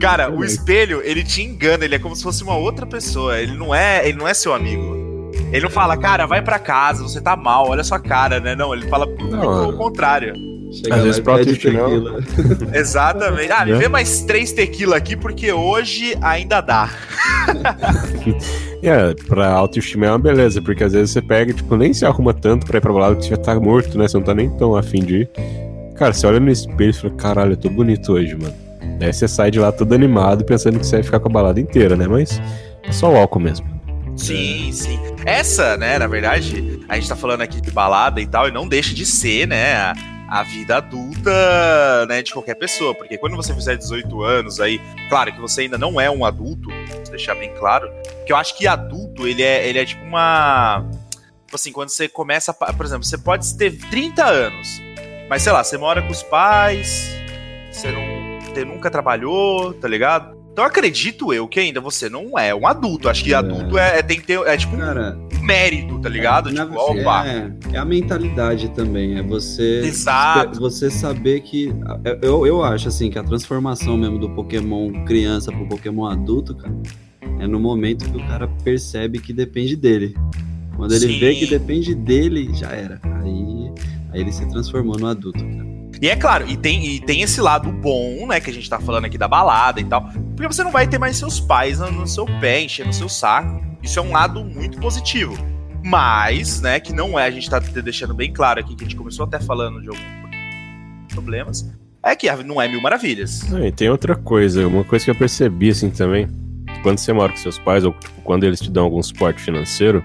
Cara, 0.00 0.30
o 0.30 0.44
espelho, 0.44 1.00
ele 1.04 1.24
te 1.24 1.42
engana, 1.42 1.84
ele 1.84 1.94
é 1.94 1.98
como 1.98 2.14
se 2.14 2.22
fosse 2.22 2.42
uma 2.42 2.56
outra 2.56 2.84
pessoa. 2.86 3.38
Ele 3.38 3.56
não 3.56 3.74
é, 3.74 4.06
ele 4.08 4.18
não 4.18 4.28
é 4.28 4.34
seu 4.34 4.52
amigo. 4.54 5.30
Ele 5.52 5.62
não 5.62 5.70
fala, 5.70 5.96
cara, 5.96 6.26
vai 6.26 6.42
pra 6.42 6.58
casa, 6.58 7.02
você 7.02 7.20
tá 7.20 7.36
mal, 7.36 7.68
olha 7.68 7.82
sua 7.84 7.98
cara, 8.00 8.40
né? 8.40 8.54
Não, 8.54 8.74
ele 8.74 8.86
fala 8.88 9.06
muito 9.06 9.24
Não, 9.36 9.70
o 9.70 9.72
contrário. 9.76 10.34
Chega 10.72 10.96
Às 10.96 11.02
vezes 11.04 11.20
pro 11.20 11.36
pede 11.36 11.50
autoestima- 11.50 11.84
tequila. 11.88 12.74
Exatamente. 12.76 13.52
Ah, 13.52 13.64
me 13.64 13.72
Né? 13.72 13.78
vê 13.78 13.88
mais 13.88 14.22
três 14.22 14.52
tequila 14.52 14.96
aqui, 14.96 15.16
porque 15.16 15.52
hoje 15.52 16.16
ainda 16.20 16.60
dá. 16.60 16.90
É, 18.82 19.14
pra 19.28 19.48
autoestima 19.52 20.06
é 20.06 20.10
uma 20.10 20.18
beleza, 20.18 20.60
porque 20.60 20.84
às 20.84 20.92
vezes 20.92 21.10
você 21.10 21.22
pega, 21.22 21.52
tipo, 21.52 21.76
nem 21.76 21.94
se 21.94 22.04
arruma 22.04 22.34
tanto 22.34 22.66
pra 22.66 22.78
ir 22.78 22.80
pra 22.80 22.92
balada 22.92 23.14
que 23.16 23.22
você 23.24 23.30
já 23.30 23.36
tá 23.36 23.54
morto, 23.58 23.96
né? 23.96 24.06
Você 24.08 24.16
não 24.16 24.24
tá 24.24 24.34
nem 24.34 24.50
tão 24.50 24.76
afim 24.76 25.00
de 25.00 25.22
ir. 25.22 25.30
Cara, 25.96 26.12
você 26.12 26.26
olha 26.26 26.40
no 26.40 26.50
espelho 26.50 26.90
e 26.90 26.92
fala, 26.92 27.14
caralho, 27.14 27.52
eu 27.52 27.56
tô 27.56 27.70
bonito 27.70 28.12
hoje, 28.12 28.34
mano. 28.34 28.54
Daí 28.98 29.12
você 29.12 29.28
sai 29.28 29.50
de 29.50 29.58
lá 29.58 29.70
todo 29.70 29.94
animado, 29.94 30.44
pensando 30.44 30.78
que 30.78 30.86
você 30.86 30.96
vai 30.96 31.02
ficar 31.02 31.20
com 31.20 31.28
a 31.28 31.32
balada 31.32 31.60
inteira, 31.60 31.96
né? 31.96 32.06
Mas 32.06 32.40
é 32.82 32.92
só 32.92 33.12
o 33.12 33.16
álcool 33.16 33.40
mesmo. 33.40 33.76
Sim, 34.16 34.72
sim. 34.72 34.98
Essa, 35.26 35.76
né, 35.76 35.98
na 35.98 36.06
verdade, 36.06 36.80
a 36.88 36.94
gente 36.94 37.08
tá 37.08 37.14
falando 37.14 37.42
aqui 37.42 37.60
de 37.60 37.70
balada 37.70 38.20
e 38.20 38.26
tal, 38.26 38.48
e 38.48 38.50
não 38.50 38.66
deixa 38.66 38.94
de 38.94 39.04
ser, 39.04 39.46
né, 39.46 39.74
a, 39.74 39.94
a 40.28 40.42
vida 40.42 40.76
adulta, 40.76 42.06
né, 42.08 42.22
de 42.22 42.32
qualquer 42.32 42.54
pessoa. 42.54 42.94
Porque 42.94 43.18
quando 43.18 43.36
você 43.36 43.52
fizer 43.54 43.76
18 43.76 44.22
anos 44.22 44.58
aí, 44.58 44.80
claro 45.10 45.32
que 45.32 45.40
você 45.40 45.62
ainda 45.62 45.76
não 45.76 46.00
é 46.00 46.10
um 46.10 46.24
adulto, 46.24 46.70
vou 46.70 47.10
deixar 47.10 47.34
bem 47.34 47.52
claro, 47.58 47.90
que 48.24 48.32
eu 48.32 48.36
acho 48.36 48.56
que 48.56 48.66
adulto, 48.66 49.26
ele 49.28 49.42
é, 49.42 49.68
ele 49.68 49.78
é 49.78 49.84
tipo 49.84 50.04
uma. 50.04 50.88
Tipo 51.44 51.56
assim, 51.56 51.70
quando 51.70 51.90
você 51.90 52.08
começa. 52.08 52.52
Por 52.54 52.86
exemplo, 52.86 53.04
você 53.04 53.18
pode 53.18 53.54
ter 53.56 53.76
30 53.90 54.24
anos, 54.24 54.80
mas 55.28 55.42
sei 55.42 55.52
lá, 55.52 55.62
você 55.62 55.76
mora 55.76 56.00
com 56.02 56.10
os 56.10 56.22
pais, 56.22 57.10
você 57.70 57.92
não 57.92 58.15
você 58.56 58.64
nunca 58.64 58.90
trabalhou, 58.90 59.74
tá 59.74 59.86
ligado? 59.86 60.34
Então 60.50 60.64
acredito 60.64 61.34
eu 61.34 61.46
que 61.46 61.60
ainda 61.60 61.82
você 61.82 62.08
não 62.08 62.38
é 62.38 62.54
um 62.54 62.66
adulto. 62.66 63.10
Acho 63.10 63.22
que 63.22 63.34
é. 63.34 63.36
adulto 63.36 63.76
é, 63.76 63.98
é, 63.98 64.02
tem 64.02 64.18
que 64.18 64.26
ter. 64.26 64.38
É 64.40 64.56
tipo 64.56 64.74
Cara, 64.74 65.14
um 65.34 65.44
mérito, 65.44 65.98
tá 65.98 66.08
ligado? 66.08 66.48
É, 66.48 66.52
tipo, 66.52 66.74
opa. 66.74 67.26
É, 67.26 67.52
é, 67.74 67.76
a 67.76 67.84
mentalidade 67.84 68.70
também. 68.70 69.18
É 69.18 69.22
você. 69.22 69.80
Exato. 69.84 70.58
Você 70.58 70.90
saber 70.90 71.40
que. 71.40 71.70
Eu, 72.22 72.46
eu 72.46 72.64
acho 72.64 72.88
assim 72.88 73.10
que 73.10 73.18
a 73.18 73.22
transformação 73.22 73.98
mesmo 73.98 74.18
do 74.18 74.30
Pokémon 74.30 75.04
criança 75.04 75.52
pro 75.52 75.68
Pokémon 75.68 76.06
adulto, 76.06 76.54
cara, 76.54 76.74
é 77.38 77.46
no 77.46 77.60
momento 77.60 78.10
que 78.10 78.16
o 78.16 78.26
cara 78.26 78.48
percebe 78.64 79.18
que 79.18 79.34
depende 79.34 79.76
dele. 79.76 80.16
Quando 80.74 80.92
ele 80.92 81.06
Sim. 81.06 81.18
vê 81.18 81.34
que 81.34 81.46
depende 81.46 81.94
dele, 81.94 82.50
já 82.54 82.70
era. 82.70 82.98
Aí, 83.22 83.72
aí 84.12 84.20
ele 84.22 84.32
se 84.32 84.48
transformou 84.48 84.98
no 84.98 85.06
adulto, 85.06 85.44
cara. 85.44 85.75
E 86.00 86.08
é 86.08 86.16
claro, 86.16 86.46
e 86.48 86.56
tem, 86.56 86.86
e 86.86 87.00
tem 87.00 87.22
esse 87.22 87.40
lado 87.40 87.70
bom, 87.72 88.26
né, 88.26 88.40
que 88.40 88.50
a 88.50 88.52
gente 88.52 88.68
tá 88.68 88.78
falando 88.78 89.06
aqui 89.06 89.16
da 89.16 89.26
balada 89.26 89.80
e 89.80 89.84
tal. 89.84 90.08
Porque 90.36 90.46
você 90.46 90.62
não 90.62 90.70
vai 90.70 90.86
ter 90.86 90.98
mais 90.98 91.16
seus 91.16 91.40
pais 91.40 91.78
no, 91.78 92.06
seu 92.06 92.26
pé, 92.40 92.62
enchendo 92.62 92.90
o 92.90 92.92
seu 92.92 93.08
saco. 93.08 93.64
Isso 93.82 93.98
é 93.98 94.02
um 94.02 94.12
lado 94.12 94.44
muito 94.44 94.78
positivo. 94.78 95.36
Mas, 95.82 96.60
né, 96.60 96.80
que 96.80 96.92
não 96.92 97.18
é, 97.18 97.26
a 97.26 97.30
gente 97.30 97.48
tá 97.48 97.58
deixando 97.58 98.12
bem 98.12 98.32
claro 98.32 98.60
aqui, 98.60 98.74
que 98.74 98.84
a 98.84 98.86
gente 98.86 98.96
começou 98.96 99.24
até 99.24 99.38
falando 99.38 99.80
de 99.80 99.88
alguns 99.88 100.04
problemas, 101.12 101.70
é 102.02 102.14
que 102.14 102.30
não 102.44 102.60
é 102.60 102.68
mil 102.68 102.80
maravilhas. 102.80 103.42
e 103.52 103.72
tem 103.72 103.88
outra 103.88 104.14
coisa, 104.14 104.66
uma 104.66 104.84
coisa 104.84 105.04
que 105.04 105.10
eu 105.10 105.14
percebi, 105.14 105.70
assim, 105.70 105.90
também, 105.90 106.28
quando 106.82 106.98
você 106.98 107.12
mora 107.12 107.32
com 107.32 107.38
seus 107.38 107.58
pais, 107.58 107.84
ou 107.84 107.92
tipo, 107.92 108.20
quando 108.22 108.44
eles 108.44 108.60
te 108.60 108.70
dão 108.70 108.84
algum 108.84 109.02
suporte 109.02 109.40
financeiro, 109.40 110.04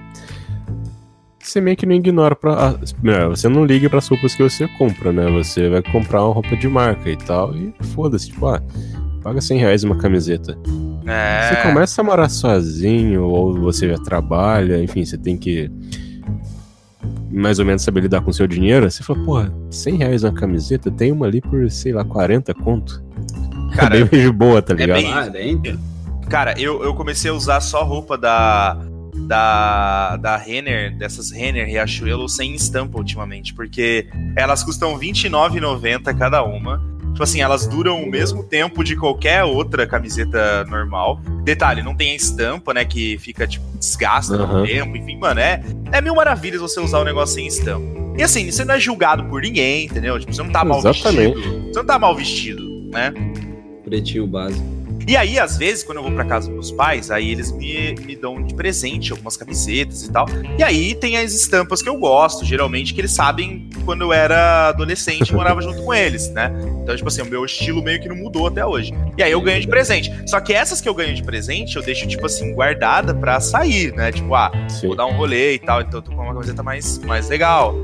você 1.48 1.62
meio 1.62 1.78
que 1.78 1.86
não 1.86 1.96
ignora 1.96 2.36
pra. 2.36 2.76
Né, 3.02 3.28
você 3.28 3.48
não 3.48 3.66
liga 3.66 3.90
para 3.90 4.00
as 4.00 4.08
roupas 4.08 4.36
que 4.36 4.44
você 4.44 4.68
compra, 4.78 5.12
né? 5.12 5.30
Você 5.32 5.70
vai 5.70 5.82
comprar 5.82 6.24
uma 6.24 6.34
roupa 6.34 6.56
de 6.56 6.68
marca 6.68 7.10
e 7.10 7.18
tal, 7.18 7.56
e 7.56 7.74
foda-se, 7.94 8.30
tipo, 8.30 8.48
ah, 8.48 8.62
paga 9.24 9.42
100 9.42 9.60
reais 9.60 9.84
uma 9.84 9.98
camiseta. 9.98 10.58
É... 11.06 11.50
Você 11.50 11.62
começa 11.64 12.02
a 12.02 12.04
morar 12.04 12.30
sozinho, 12.30 13.24
ou 13.24 13.54
você 13.54 13.90
já 13.90 13.98
trabalha, 13.98 14.82
enfim, 14.84 15.04
você 15.06 15.18
tem 15.18 15.38
que 15.38 15.70
mais 17.32 17.60
ou 17.60 17.66
menos 17.66 17.82
saber 17.82 18.02
lidar 18.02 18.22
com 18.22 18.30
o 18.30 18.34
seu 18.34 18.46
dinheiro. 18.46 18.90
Você 18.90 19.04
fala, 19.04 19.24
porra, 19.24 19.54
100 19.70 19.96
reais 19.98 20.24
uma 20.24 20.34
camiseta, 20.34 20.92
tem 20.92 21.12
uma 21.12 21.26
ali 21.26 21.42
por, 21.42 21.70
sei 21.72 21.94
lá, 21.94 22.04
40 22.04 22.54
conto. 22.56 23.02
Cara, 23.76 23.98
é 23.98 24.04
bem 24.04 24.30
boa, 24.32 24.62
tá 24.62 24.74
ligado? 24.74 25.00
É 25.00 25.30
bem... 25.30 25.62
Cara, 26.30 26.60
eu, 26.60 26.84
eu 26.84 26.94
comecei 26.94 27.32
a 27.32 27.34
usar 27.34 27.62
só 27.62 27.84
roupa 27.84 28.18
da 28.18 28.78
da, 29.28 30.18
da 30.18 30.38
Renner, 30.38 30.96
dessas 30.98 31.32
Renner 31.32 31.66
Riachuelo 31.66 32.28
sem 32.28 32.56
estampa 32.56 32.98
ultimamente, 32.98 33.54
porque 33.54 34.08
elas 34.36 34.64
custam 34.64 34.96
R$29,90 34.96 36.18
cada 36.18 36.44
uma. 36.44 36.82
Tipo 37.12 37.24
assim, 37.24 37.42
elas 37.42 37.68
duram 37.68 38.02
o 38.02 38.10
mesmo 38.10 38.44
tempo 38.44 38.84
de 38.84 38.96
qualquer 38.96 39.44
outra 39.44 39.86
camiseta 39.86 40.64
normal. 40.66 41.20
Detalhe, 41.44 41.84
não 41.84 41.96
tem 41.96 42.12
a 42.12 42.16
estampa, 42.16 42.74
né? 42.74 42.86
Que 42.86 43.18
fica, 43.18 43.46
tipo, 43.46 43.66
desgasta 43.78 44.36
uhum. 44.38 44.60
no 44.60 44.66
tempo. 44.66 44.96
Enfim, 44.96 45.18
mano, 45.18 45.40
é, 45.40 45.62
é 45.92 46.02
mil 46.02 46.16
maravilhas 46.16 46.62
você 46.62 46.80
usar 46.80 47.00
o 47.00 47.04
negócio 47.04 47.36
sem 47.36 47.48
estampa. 47.48 48.02
E 48.18 48.24
assim, 48.24 48.50
você 48.50 48.64
não 48.64 48.76
é 48.76 48.80
julgado 48.80 49.24
por 49.26 49.42
ninguém, 49.42 49.86
entendeu? 49.86 50.20
Tipo, 50.20 50.34
você 50.34 50.44
não 50.44 50.52
tá 50.52 50.64
mal 50.64 50.80
Exatamente. 50.80 51.36
vestido. 51.36 51.68
Você 51.68 51.80
não 51.80 51.86
tá 51.86 52.00
mal 52.00 52.16
vestido, 52.16 52.90
né? 52.92 53.14
Pretinho 53.84 54.28
básico. 54.28 54.81
E 55.08 55.18
aí, 55.18 55.40
às 55.40 55.58
vezes, 55.58 55.84
quando 55.84 55.98
eu 55.98 56.04
vou 56.04 56.12
pra 56.12 56.26
casa 56.26 56.48
dos 56.48 56.54
meus 56.54 56.72
pais, 56.72 57.12
aí 57.12 57.32
eles 57.32 57.52
me, 57.52 57.96
me 58.06 58.16
dão 58.16 58.42
de 58.42 58.54
presente 58.54 59.12
algumas 59.12 59.36
camisetas 59.36 60.04
e 60.04 60.12
tal. 60.12 60.26
E 60.58 60.64
aí 60.64 60.96
tem 60.96 61.18
as 61.18 61.34
estampas 61.34 61.82
que 61.82 61.90
eu 61.90 61.98
gosto, 61.98 62.46
geralmente, 62.46 62.94
que 62.94 63.02
eles 63.02 63.12
sabem 63.12 63.70
quando 63.86 64.02
eu 64.02 64.14
era 64.14 64.70
adolescente 64.70 65.30
e 65.30 65.34
morava 65.34 65.62
junto 65.62 65.84
com 65.84 65.94
eles, 65.94 66.30
né? 66.32 66.52
Então, 66.82 66.96
tipo 66.96 67.08
assim, 67.08 67.22
o 67.22 67.26
meu 67.26 67.44
estilo 67.46 67.82
meio 67.82 68.00
que 68.02 68.08
não 68.08 68.16
mudou 68.16 68.48
até 68.48 68.66
hoje. 68.66 68.94
E 69.18 69.24
aí 69.24 69.32
eu 69.32 69.42
ganho 69.42 69.60
de 69.60 69.68
presente. 69.68 70.12
Só 70.28 70.40
que 70.40 70.54
essas 70.54 70.80
que 70.82 70.88
eu 70.88 70.94
ganho 70.94 71.14
de 71.14 71.24
presente, 71.24 71.76
eu 71.76 71.82
deixo, 71.82 72.08
tipo 72.08 72.26
assim, 72.26 72.54
guardada 72.54 73.14
pra 73.14 73.40
sair, 73.40 73.94
né? 73.94 74.12
Tipo, 74.12 74.34
ah, 74.36 74.52
Sim. 74.70 74.88
vou 74.88 74.96
dar 74.96 75.06
um 75.06 75.16
rolê 75.16 75.56
e 75.56 75.60
tal, 75.60 75.82
então 75.82 76.00
eu 76.00 76.04
tô 76.04 76.12
com 76.12 76.22
uma 76.22 76.34
camiseta 76.34 76.64
mais, 76.64 77.00
mais 77.00 77.28
legal. 77.30 77.76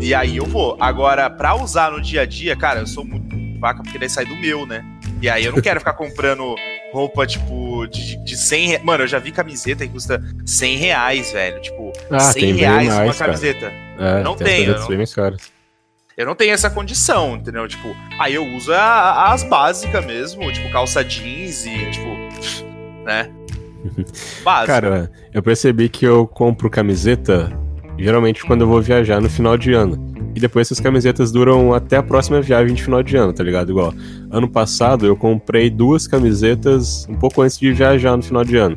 E 0.00 0.14
aí 0.14 0.36
eu 0.36 0.44
vou. 0.44 0.76
Agora, 0.80 1.28
pra 1.30 1.54
usar 1.56 1.90
no 1.90 2.00
dia 2.00 2.22
a 2.22 2.26
dia, 2.26 2.54
cara, 2.54 2.80
eu 2.80 2.86
sou 2.86 3.04
muito 3.04 3.36
vaca 3.58 3.82
porque 3.82 3.98
daí 3.98 4.08
sai 4.08 4.24
do 4.24 4.36
meu, 4.36 4.66
né? 4.66 4.84
E 5.20 5.28
aí 5.28 5.44
eu 5.44 5.52
não 5.52 5.60
quero 5.60 5.80
ficar 5.80 5.94
comprando 5.94 6.54
roupa, 6.92 7.26
tipo, 7.26 7.86
de, 7.86 8.16
de 8.24 8.36
100 8.36 8.68
reais. 8.68 8.84
Mano, 8.84 9.04
eu 9.04 9.08
já 9.08 9.18
vi 9.18 9.32
camiseta 9.32 9.86
que 9.86 9.92
custa 9.92 10.22
100 10.46 10.76
reais, 10.76 11.32
velho. 11.32 11.60
Tipo, 11.60 11.92
ah, 12.10 12.20
100 12.20 12.52
reais 12.52 12.88
mais, 12.88 13.08
uma 13.08 13.14
camiseta. 13.14 13.72
É, 13.98 14.22
não 14.22 14.36
tem 14.36 14.46
tenho. 14.46 14.72
Eu 14.72 14.78
não, 14.78 15.36
eu 16.16 16.26
não 16.26 16.34
tenho 16.34 16.52
essa 16.52 16.68
condição, 16.70 17.36
entendeu? 17.36 17.66
Tipo, 17.68 17.94
aí 18.18 18.34
eu 18.34 18.44
uso 18.54 18.72
a, 18.72 19.32
as 19.32 19.42
básicas 19.42 20.04
mesmo, 20.04 20.52
tipo, 20.52 20.70
calça 20.70 21.04
jeans 21.04 21.64
e, 21.66 21.90
tipo, 21.90 22.08
né? 23.04 23.30
Básico. 24.42 24.66
Cara, 24.66 25.10
eu 25.32 25.42
percebi 25.42 25.88
que 25.88 26.04
eu 26.04 26.26
compro 26.26 26.68
camiseta 26.68 27.52
geralmente 27.98 28.44
quando 28.44 28.62
eu 28.62 28.68
vou 28.68 28.80
viajar 28.80 29.20
no 29.20 29.28
final 29.28 29.56
de 29.56 29.72
ano. 29.72 30.07
E 30.38 30.40
depois 30.40 30.68
essas 30.68 30.78
camisetas 30.78 31.32
duram 31.32 31.74
até 31.74 31.96
a 31.96 32.02
próxima 32.02 32.40
viagem 32.40 32.72
de 32.72 32.84
final 32.84 33.02
de 33.02 33.16
ano, 33.16 33.32
tá 33.32 33.42
ligado? 33.42 33.70
Igual, 33.70 33.92
ano 34.30 34.48
passado 34.48 35.04
eu 35.04 35.16
comprei 35.16 35.68
duas 35.68 36.06
camisetas 36.06 37.08
um 37.08 37.16
pouco 37.16 37.42
antes 37.42 37.58
de 37.58 37.72
viajar 37.72 38.16
no 38.16 38.22
final 38.22 38.44
de 38.44 38.56
ano. 38.56 38.76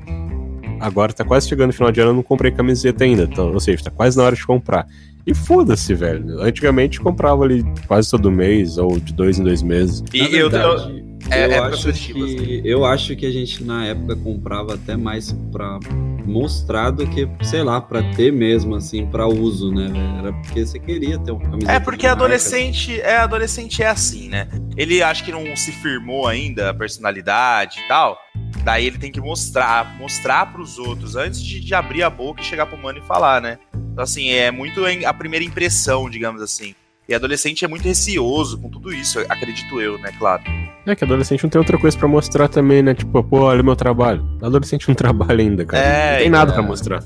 Agora 0.80 1.13
tá 1.13 1.24
quase 1.24 1.48
chegando 1.48 1.68
no 1.68 1.74
final 1.74 1.91
de 1.91 2.01
ano, 2.01 2.10
eu 2.10 2.15
não 2.15 2.24
comprei 2.24 2.51
camiseta 2.51 3.03
ainda. 3.03 3.30
Então, 3.32 3.53
ou 3.53 3.60
seja, 3.60 3.84
tá 3.84 3.91
quase 3.91 4.18
na 4.18 4.24
hora 4.24 4.36
de 4.36 4.44
comprar. 4.44 4.88
E 5.24 5.36
foda-se, 5.36 5.94
velho. 5.94 6.41
Antigamente 6.41 7.00
comprava 7.00 7.44
ali 7.44 7.63
quase 7.86 8.10
todo 8.10 8.32
mês, 8.32 8.80
ou 8.80 9.00
de 9.00 9.13
dois 9.13 9.38
em 9.38 9.44
dois 9.44 9.62
meses. 9.62 10.03
E 10.12 10.25
verdade, 10.30 11.06
eu, 11.30 11.30
é, 11.30 11.46
eu, 11.46 11.51
é 11.51 11.60
acho 11.60 11.94
que, 11.94 12.62
eu 12.65 12.86
acho 12.86 13.15
que 13.15 13.27
a 13.27 13.32
gente 13.32 13.63
na 13.63 13.86
época 13.86 14.15
comprava 14.15 14.74
até 14.74 14.98
mais 14.98 15.32
pra 15.51 15.77
mostrar 16.25 16.91
do 16.91 17.07
que, 17.07 17.27
sei 17.43 17.63
lá, 17.63 17.81
pra 17.81 18.01
ter 18.13 18.31
mesmo, 18.31 18.75
assim, 18.75 19.05
pra 19.05 19.27
uso, 19.27 19.71
né? 19.71 19.91
Era 20.19 20.33
porque 20.33 20.65
você 20.65 20.79
queria 20.79 21.17
ter 21.19 21.31
uma 21.31 21.41
camiseta. 21.41 21.71
É 21.71 21.79
porque 21.79 22.07
adolescente, 22.07 22.91
marca. 22.91 23.07
é, 23.07 23.17
adolescente 23.17 23.83
é 23.83 23.87
assim, 23.87 24.29
né? 24.29 24.47
Ele 24.75 25.01
acha 25.01 25.23
que 25.23 25.31
não 25.31 25.55
se 25.55 25.71
firmou 25.71 26.27
ainda 26.27 26.69
a 26.69 26.73
personalidade 26.73 27.79
e 27.79 27.87
tal. 27.87 28.17
Daí 28.63 28.85
ele 28.85 28.97
tem 28.97 29.11
que 29.11 29.19
mostrar, 29.19 29.97
mostrar 29.97 30.51
pros 30.53 30.77
outros 30.77 31.15
antes 31.15 31.41
de, 31.43 31.59
de 31.59 31.73
abrir 31.73 32.03
a 32.03 32.09
boca 32.09 32.41
e 32.41 32.45
chegar 32.45 32.65
pro 32.67 32.77
mano 32.77 32.99
e 32.99 33.07
falar, 33.07 33.41
né? 33.41 33.57
Então, 33.73 34.03
assim, 34.03 34.29
é 34.29 34.51
muito 34.51 34.81
a 35.05 35.13
primeira 35.13 35.43
impressão, 35.43 36.09
digamos 36.09 36.41
assim. 36.41 36.75
E 37.10 37.13
adolescente 37.13 37.65
é 37.65 37.67
muito 37.67 37.84
receoso 37.84 38.58
com 38.60 38.70
tudo 38.70 38.93
isso, 38.93 39.20
acredito 39.27 39.81
eu, 39.81 39.98
né, 39.98 40.12
claro. 40.17 40.43
É 40.86 40.96
que 40.96 41.03
adolescente 41.03 41.43
não 41.43 41.50
tem 41.50 41.60
outra 41.60 41.77
coisa 41.77 41.98
para 41.98 42.08
mostrar 42.08 42.48
também, 42.48 42.81
né? 42.81 42.93
Tipo, 42.93 43.24
pô, 43.24 43.41
olha 43.41 43.62
o 43.62 43.65
meu 43.65 43.75
trabalho. 43.75 44.25
Adolescente 44.41 44.88
não 44.88 44.96
trabalha 44.96 45.41
ainda, 45.41 45.65
cara. 45.65 45.84
É, 45.84 46.12
não 46.13 46.20
tem 46.20 46.29
nada 46.29 46.51
é... 46.51 46.53
para 46.53 46.63
mostrar. 46.63 47.03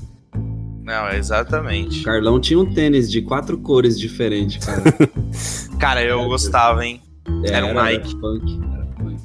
Não, 0.86 1.08
exatamente. 1.10 2.04
Carlão 2.04 2.38
tinha 2.38 2.58
um 2.58 2.72
tênis 2.72 3.10
de 3.10 3.20
quatro 3.20 3.58
cores 3.58 3.98
diferentes, 3.98 4.64
cara. 4.64 4.82
cara, 5.80 6.02
eu 6.02 6.20
era, 6.20 6.28
gostava, 6.28 6.86
hein? 6.86 7.02
Era, 7.44 7.56
era 7.56 7.66
um 7.66 7.74
Nike. 7.74 8.10
Era 8.10 8.20
punk, 8.20 8.60
era 8.72 8.86
punk. 8.96 9.22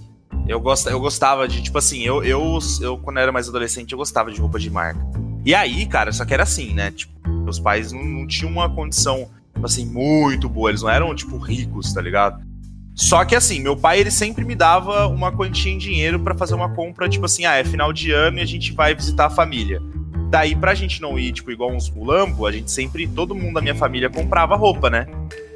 Eu, 0.48 0.60
gost, 0.60 0.88
eu 0.88 1.00
gostava 1.00 1.48
de, 1.48 1.62
tipo 1.62 1.78
assim, 1.78 2.02
eu, 2.02 2.24
eu, 2.24 2.58
eu, 2.82 2.98
quando 2.98 3.20
era 3.20 3.32
mais 3.32 3.48
adolescente, 3.48 3.92
eu 3.92 3.98
gostava 3.98 4.32
de 4.32 4.42
roupa 4.42 4.58
de 4.58 4.72
marca. 4.72 5.00
E 5.46 5.54
aí, 5.54 5.86
cara, 5.86 6.12
só 6.12 6.26
que 6.26 6.34
era 6.34 6.44
assim, 6.44 6.74
né? 6.74 6.90
Tipo, 6.90 7.14
meus 7.30 7.60
pais 7.60 7.92
não, 7.92 8.04
não 8.04 8.28
tinham 8.28 8.52
uma 8.52 8.68
condição 8.68 9.30
assim, 9.64 9.86
muito 9.86 10.50
boa. 10.50 10.70
Eles 10.70 10.82
não 10.82 10.90
eram, 10.90 11.16
tipo, 11.16 11.38
ricos, 11.38 11.94
tá 11.94 12.02
ligado? 12.02 12.52
Só 12.94 13.24
que 13.24 13.36
assim, 13.36 13.62
meu 13.62 13.76
pai 13.76 14.00
ele 14.00 14.12
sempre 14.12 14.44
me 14.44 14.54
dava 14.54 15.08
uma 15.08 15.32
quantia 15.32 15.72
em 15.72 15.78
dinheiro 15.78 16.20
para 16.20 16.36
fazer 16.36 16.54
uma 16.54 16.70
compra, 16.70 17.08
tipo 17.08 17.26
assim, 17.26 17.46
ah, 17.46 17.56
é 17.56 17.64
final 17.64 17.94
de 17.94 18.12
ano 18.12 18.40
e 18.40 18.42
a 18.42 18.46
gente 18.46 18.74
vai 18.74 18.94
visitar 18.94 19.28
a 19.28 19.30
família. 19.30 19.82
Daí, 20.30 20.56
pra 20.56 20.74
gente 20.74 21.02
não 21.02 21.18
ir, 21.18 21.32
tipo, 21.34 21.52
igual 21.52 21.72
uns 21.72 21.90
mulambo, 21.90 22.46
a 22.46 22.52
gente 22.52 22.72
sempre, 22.72 23.08
todo 23.08 23.36
mundo 23.36 23.56
da 23.56 23.62
minha 23.62 23.76
família 23.76 24.10
comprava 24.10 24.56
roupa, 24.56 24.90
né? 24.90 25.06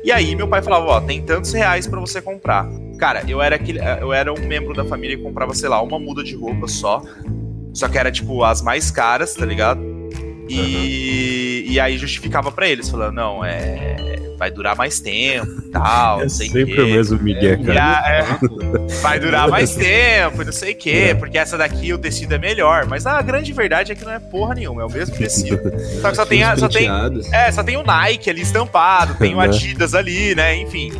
E 0.03 0.11
aí 0.11 0.35
meu 0.35 0.47
pai 0.47 0.61
falava, 0.61 0.85
ó, 0.85 1.01
tem 1.01 1.21
tantos 1.21 1.53
reais 1.53 1.87
para 1.87 1.99
você 1.99 2.21
comprar. 2.21 2.67
Cara, 2.97 3.23
eu 3.27 3.41
era 3.41 3.55
aquele, 3.55 3.79
eu 3.79 4.13
era 4.13 4.33
um 4.33 4.47
membro 4.47 4.73
da 4.73 4.85
família 4.85 5.17
que 5.17 5.23
comprava, 5.23 5.53
sei 5.53 5.69
lá, 5.69 5.81
uma 5.81 5.99
muda 5.99 6.23
de 6.23 6.35
roupa 6.35 6.67
só. 6.67 7.01
Só 7.73 7.87
que 7.87 7.97
era, 7.97 8.11
tipo, 8.11 8.43
as 8.43 8.61
mais 8.61 8.91
caras, 8.91 9.33
tá 9.33 9.45
ligado? 9.45 9.81
E, 10.47 10.59
uhum. 10.59 10.65
E 11.75 11.79
aí 11.79 11.97
justificava 11.97 12.53
para 12.53 12.69
eles, 12.69 12.89
falando, 12.89 13.15
não, 13.15 13.43
é. 13.43 14.15
Vai 14.37 14.49
durar 14.49 14.75
mais 14.75 14.99
tempo 14.99 15.49
e 15.59 15.71
tal. 15.71 16.21
É 16.23 16.29
sempre 16.29 16.81
o 16.81 16.87
mesmo 16.87 17.21
Miguel, 17.21 17.53
é, 17.53 17.57
cara. 17.57 18.09
É, 18.09 19.01
vai 19.01 19.19
durar 19.19 19.49
mais 19.49 19.75
tempo, 19.75 20.43
não 20.43 20.51
sei 20.51 20.71
o 20.73 20.75
quê, 20.75 21.07
é. 21.09 21.15
porque 21.15 21.37
essa 21.37 21.57
daqui 21.57 21.93
o 21.93 21.97
tecido 21.97 22.33
é 22.33 22.37
melhor. 22.37 22.85
Mas 22.85 23.05
a 23.05 23.21
grande 23.21 23.51
verdade 23.51 23.91
é 23.91 23.95
que 23.95 24.05
não 24.05 24.11
é 24.11 24.19
porra 24.19 24.55
nenhuma, 24.55 24.81
é 24.81 24.85
o 24.85 24.89
mesmo 24.89 25.15
tecido. 25.15 25.59
Só 26.01 26.09
que 26.09 26.15
só 26.15 26.25
tem, 26.25 26.43
só 26.57 26.69
tem. 26.69 26.87
É, 27.33 27.51
só 27.51 27.63
tem 27.63 27.77
o 27.77 27.83
Nike 27.83 28.29
ali 28.29 28.41
estampado, 28.41 29.15
tem 29.15 29.35
o 29.35 29.39
Adidas 29.39 29.93
ali, 29.93 30.33
né? 30.33 30.55
Enfim. 30.55 30.91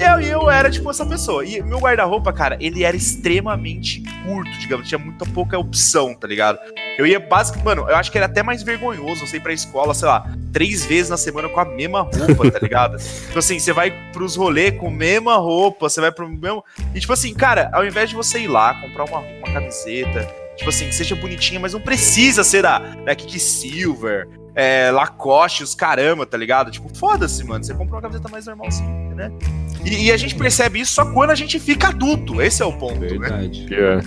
Eu, 0.00 0.18
eu 0.18 0.50
era, 0.50 0.70
tipo, 0.70 0.90
essa 0.90 1.04
pessoa. 1.04 1.44
E 1.44 1.60
meu 1.60 1.78
guarda-roupa, 1.78 2.32
cara, 2.32 2.56
ele 2.58 2.84
era 2.84 2.96
extremamente 2.96 4.02
curto, 4.24 4.50
digamos. 4.58 4.88
Tinha 4.88 4.98
muita 4.98 5.26
pouca 5.26 5.58
opção, 5.58 6.14
tá 6.14 6.26
ligado? 6.26 6.58
Eu 6.98 7.06
ia 7.06 7.20
basicamente. 7.20 7.66
Mano, 7.66 7.82
eu 7.90 7.94
acho 7.94 8.10
que 8.10 8.16
era 8.16 8.26
até 8.26 8.42
mais 8.42 8.62
vergonhoso 8.62 9.26
você 9.26 9.36
ir 9.36 9.40
pra 9.40 9.52
escola, 9.52 9.92
sei 9.92 10.08
lá, 10.08 10.24
três 10.54 10.86
vezes 10.86 11.10
na 11.10 11.18
semana 11.18 11.50
com 11.50 11.60
a 11.60 11.66
mesma 11.66 12.00
roupa, 12.00 12.50
tá 12.50 12.58
ligado? 12.60 12.96
tipo 13.26 13.38
assim, 13.38 13.58
você 13.58 13.74
vai 13.74 13.90
pros 14.10 14.36
rolês 14.36 14.78
com 14.78 14.88
a 14.88 14.90
mesma 14.90 15.36
roupa, 15.36 15.86
você 15.88 16.00
vai 16.00 16.10
pro 16.10 16.26
mesmo. 16.26 16.64
E 16.94 17.00
tipo 17.00 17.12
assim, 17.12 17.34
cara, 17.34 17.70
ao 17.74 17.84
invés 17.84 18.08
de 18.08 18.16
você 18.16 18.40
ir 18.40 18.48
lá, 18.48 18.72
comprar 18.80 19.04
uma, 19.04 19.18
uma 19.18 19.52
camiseta, 19.52 20.26
tipo 20.56 20.70
assim, 20.70 20.86
que 20.86 20.94
seja 20.94 21.14
bonitinha, 21.14 21.60
mas 21.60 21.74
não 21.74 21.80
precisa 21.80 22.42
ser 22.42 22.62
da, 22.62 22.78
da 22.78 23.14
Kiki 23.14 23.38
Silver, 23.38 24.26
é, 24.54 24.90
Lacoste, 24.90 25.62
os 25.62 25.74
caramba, 25.74 26.26
tá 26.26 26.36
ligado? 26.36 26.70
Tipo, 26.70 26.88
foda-se, 26.94 27.44
mano. 27.44 27.64
Você 27.64 27.74
compra 27.74 27.96
uma 27.96 28.02
camiseta 28.02 28.28
mais 28.28 28.46
normalzinha, 28.46 29.14
né? 29.14 29.32
E, 29.84 30.06
e, 30.06 30.12
a 30.12 30.16
gente 30.16 30.34
percebe 30.34 30.80
isso 30.80 30.92
só 30.92 31.10
quando 31.12 31.30
a 31.30 31.34
gente 31.34 31.58
fica 31.58 31.88
adulto. 31.88 32.40
Esse 32.42 32.62
é 32.62 32.66
o 32.66 32.72
ponto, 32.72 33.00
né? 33.00 33.08
Verdade. 33.08 33.66
Né? 33.70 34.00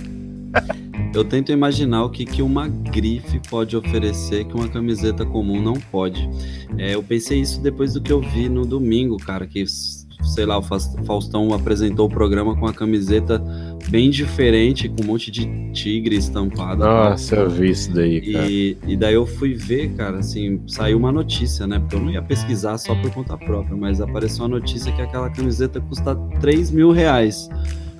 Eu 1.14 1.24
tento 1.24 1.52
imaginar 1.52 2.04
o 2.04 2.10
que, 2.10 2.24
que 2.24 2.42
uma 2.42 2.66
grife 2.66 3.40
pode 3.48 3.76
oferecer 3.76 4.44
que 4.46 4.54
uma 4.54 4.68
camiseta 4.68 5.24
comum 5.24 5.62
não 5.62 5.74
pode. 5.74 6.28
É, 6.76 6.94
eu 6.94 7.04
pensei 7.04 7.40
isso 7.40 7.60
depois 7.60 7.94
do 7.94 8.02
que 8.02 8.12
eu 8.12 8.20
vi 8.20 8.48
no 8.48 8.66
domingo, 8.66 9.16
cara, 9.18 9.46
que 9.46 9.64
sei 10.26 10.46
lá, 10.46 10.58
o 10.58 10.62
Faustão 10.62 11.52
apresentou 11.52 12.06
o 12.06 12.08
programa 12.08 12.56
com 12.56 12.66
a 12.66 12.72
camiseta 12.72 13.42
bem 13.88 14.10
diferente, 14.10 14.88
com 14.88 15.02
um 15.02 15.06
monte 15.06 15.30
de 15.30 15.46
tigre 15.72 16.16
estampado. 16.16 16.84
Nossa, 16.84 17.36
eu 17.36 17.50
vi 17.50 17.70
isso 17.70 17.92
daí, 17.92 18.32
cara. 18.32 18.46
E, 18.48 18.76
e 18.86 18.96
daí 18.96 19.14
eu 19.14 19.26
fui 19.26 19.54
ver, 19.54 19.94
cara, 19.94 20.18
assim, 20.18 20.60
saiu 20.66 20.98
uma 20.98 21.12
notícia, 21.12 21.66
né? 21.66 21.78
Porque 21.78 21.96
eu 21.96 22.00
não 22.00 22.10
ia 22.10 22.22
pesquisar 22.22 22.78
só 22.78 22.94
por 22.94 23.10
conta 23.10 23.36
própria, 23.36 23.76
mas 23.76 24.00
apareceu 24.00 24.44
uma 24.44 24.58
notícia 24.58 24.92
que 24.92 25.02
aquela 25.02 25.30
camiseta 25.30 25.80
custa 25.80 26.14
3 26.40 26.70
mil 26.70 26.90
reais. 26.90 27.48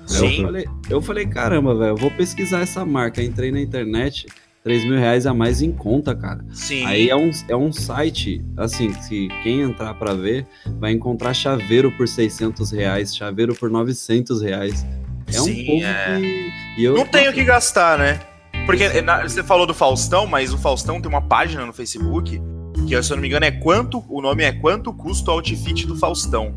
Eu 0.09 0.43
falei, 0.43 0.65
eu 0.89 1.01
falei, 1.01 1.25
caramba, 1.25 1.75
velho, 1.75 1.89
eu 1.91 1.97
vou 1.97 2.11
pesquisar 2.11 2.61
essa 2.61 2.85
marca. 2.85 3.23
Entrei 3.23 3.51
na 3.51 3.59
internet, 3.59 4.27
3 4.65 4.83
mil 4.83 4.97
reais 4.97 5.27
a 5.27 5.33
mais 5.33 5.61
em 5.61 5.71
conta, 5.71 6.15
cara. 6.15 6.43
Sim. 6.51 6.83
Aí 6.87 7.07
é 7.07 7.15
um, 7.15 7.29
é 7.47 7.55
um 7.55 7.71
site, 7.71 8.43
assim, 8.57 8.91
se 9.03 9.27
quem 9.43 9.61
entrar 9.61 9.93
para 9.93 10.15
ver, 10.15 10.47
vai 10.79 10.91
encontrar 10.91 11.35
chaveiro 11.35 11.91
por 11.91 12.07
600 12.07 12.71
reais, 12.71 13.15
chaveiro 13.15 13.53
por 13.53 13.69
900 13.69 14.41
reais. 14.41 14.83
É 15.31 15.39
um 15.39 15.43
Sim, 15.43 15.65
povo 15.67 15.83
é... 15.83 16.19
que... 16.19 16.83
Eu... 16.83 16.95
Não 16.95 17.05
tem 17.05 17.29
o 17.29 17.33
que 17.33 17.43
gastar, 17.43 17.99
né? 17.99 18.19
Porque 18.65 18.89
você 19.21 19.43
falou 19.43 19.67
do 19.67 19.73
Faustão, 19.73 20.25
mas 20.25 20.51
o 20.51 20.57
Faustão 20.57 20.99
tem 20.99 21.07
uma 21.07 21.21
página 21.21 21.63
no 21.63 21.71
Facebook 21.71 22.41
que, 22.87 23.03
se 23.03 23.13
eu 23.13 23.17
não 23.17 23.21
me 23.21 23.27
engano, 23.27 23.45
é 23.45 23.51
quanto. 23.51 24.03
O 24.09 24.19
nome 24.19 24.43
é 24.43 24.51
Quanto 24.51 24.91
Custa 24.91 25.29
o 25.29 25.35
Outfit 25.35 25.85
do 25.85 25.95
Faustão. 25.95 26.55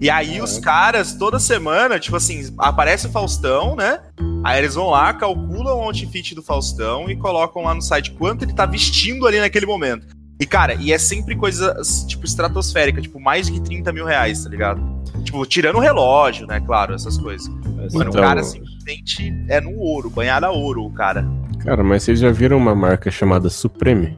E 0.00 0.08
aí 0.08 0.40
os 0.40 0.58
caras, 0.58 1.12
toda 1.12 1.38
semana, 1.38 1.98
tipo 1.98 2.16
assim, 2.16 2.54
aparece 2.56 3.06
o 3.06 3.10
Faustão, 3.10 3.76
né? 3.76 4.00
Aí 4.42 4.58
eles 4.58 4.74
vão 4.74 4.88
lá, 4.88 5.12
calculam 5.12 5.76
o 5.76 5.82
outfit 5.82 6.34
do 6.34 6.42
Faustão 6.42 7.10
e 7.10 7.16
colocam 7.16 7.62
lá 7.62 7.74
no 7.74 7.82
site 7.82 8.12
quanto 8.12 8.44
ele 8.44 8.54
tá 8.54 8.64
vestindo 8.64 9.26
ali 9.26 9.38
naquele 9.38 9.66
momento. 9.66 10.06
E, 10.40 10.46
cara, 10.46 10.72
e 10.72 10.90
é 10.90 10.96
sempre 10.96 11.36
coisa, 11.36 11.76
tipo, 12.06 12.24
estratosférica, 12.24 13.02
tipo, 13.02 13.20
mais 13.20 13.46
de 13.46 13.60
30 13.60 13.92
mil 13.92 14.06
reais, 14.06 14.42
tá 14.42 14.48
ligado? 14.48 14.80
Tipo, 15.22 15.44
tirando 15.44 15.76
o 15.76 15.80
relógio, 15.80 16.46
né? 16.46 16.60
Claro, 16.60 16.94
essas 16.94 17.18
coisas. 17.18 17.46
Mano, 17.46 18.08
então... 18.08 18.08
o 18.08 18.12
cara 18.14 18.42
simplesmente 18.42 19.34
é 19.48 19.60
no 19.60 19.76
ouro, 19.76 20.08
banhado 20.08 20.46
a 20.46 20.50
ouro, 20.50 20.82
o 20.82 20.92
cara. 20.94 21.28
Cara, 21.58 21.84
mas 21.84 22.04
vocês 22.04 22.18
já 22.18 22.30
viram 22.30 22.56
uma 22.56 22.74
marca 22.74 23.10
chamada 23.10 23.50
Supreme? 23.50 24.16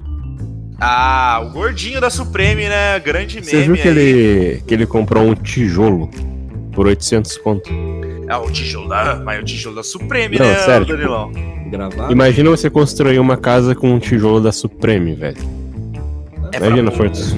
Ah, 0.85 1.41
o 1.47 1.51
gordinho 1.51 2.01
da 2.01 2.11
Supreme, 2.11 2.69
né? 2.69 2.99
Grande 2.99 3.37
meme. 3.37 3.47
Você 3.47 3.63
viu 3.63 3.77
que 3.77 3.87
ele, 3.87 4.63
que 4.67 4.75
ele 4.75 4.85
comprou 4.85 5.23
um 5.23 5.33
tijolo 5.33 6.11
por 6.73 6.89
800 6.89 7.39
conto? 7.39 7.71
É 8.29 8.37
o 8.37 8.51
tijolo 8.51 8.89
da, 8.89 9.15
mas 9.25 9.39
é 9.39 9.41
o 9.41 9.45
tijolo 9.45 9.77
da 9.77 9.85
Supreme, 9.85 10.39
Não, 10.39 10.45
né, 10.45 10.57
sério, 10.57 10.85
Danilão? 10.85 11.31
Tipo, 11.31 12.11
Imagina 12.11 12.51
você 12.51 12.69
construir 12.69 13.21
uma 13.21 13.37
casa 13.37 13.77
com 13.77 13.93
um 13.93 14.01
tijolo 14.01 14.41
da 14.41 14.51
Supreme, 14.51 15.15
velho. 15.15 15.39
É 16.53 16.57
Imagina, 16.57 16.91
Fortes. 16.91 17.33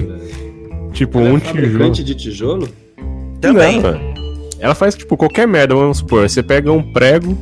Tipo, 0.91 1.19
Ela 1.19 1.29
é 1.29 1.31
um 1.31 1.37
é 1.37 1.39
tijolo. 1.39 1.91
de 1.91 2.15
tijolo? 2.15 2.69
Também. 3.39 3.79
Não, 3.79 4.15
ela 4.59 4.73
faz, 4.73 4.95
tipo, 4.95 5.15
qualquer 5.15 5.47
merda, 5.47 5.75
vamos 5.75 5.99
supor. 5.99 6.27
Você 6.27 6.41
pega 6.41 6.71
um 6.71 6.81
prego, 6.81 7.37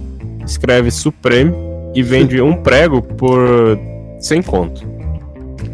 escreve 0.46 0.92
Supreme 0.92 1.54
e 1.96 2.04
vende 2.04 2.42
um 2.42 2.62
prego 2.62 3.02
por 3.02 3.80
100 4.20 4.42
conto. 4.42 4.93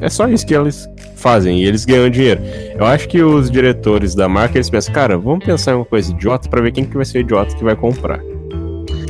É 0.01 0.09
só 0.09 0.27
isso 0.27 0.45
que 0.45 0.55
eles 0.55 0.87
fazem 1.15 1.61
e 1.61 1.65
eles 1.65 1.85
ganham 1.85 2.09
dinheiro. 2.09 2.41
Eu 2.77 2.85
acho 2.85 3.07
que 3.07 3.21
os 3.21 3.51
diretores 3.51 4.15
da 4.15 4.29
marca 4.29 4.57
eles 4.57 4.69
pensam, 4.69 4.93
cara, 4.93 5.17
vamos 5.17 5.43
pensar 5.45 5.71
em 5.71 5.75
uma 5.75 5.85
coisa 5.85 6.11
idiota 6.11 6.49
para 6.49 6.61
ver 6.61 6.71
quem 6.71 6.85
que 6.85 6.95
vai 6.95 7.05
ser 7.05 7.19
o 7.19 7.21
idiota 7.21 7.55
que 7.55 7.63
vai 7.63 7.75
comprar. 7.75 8.19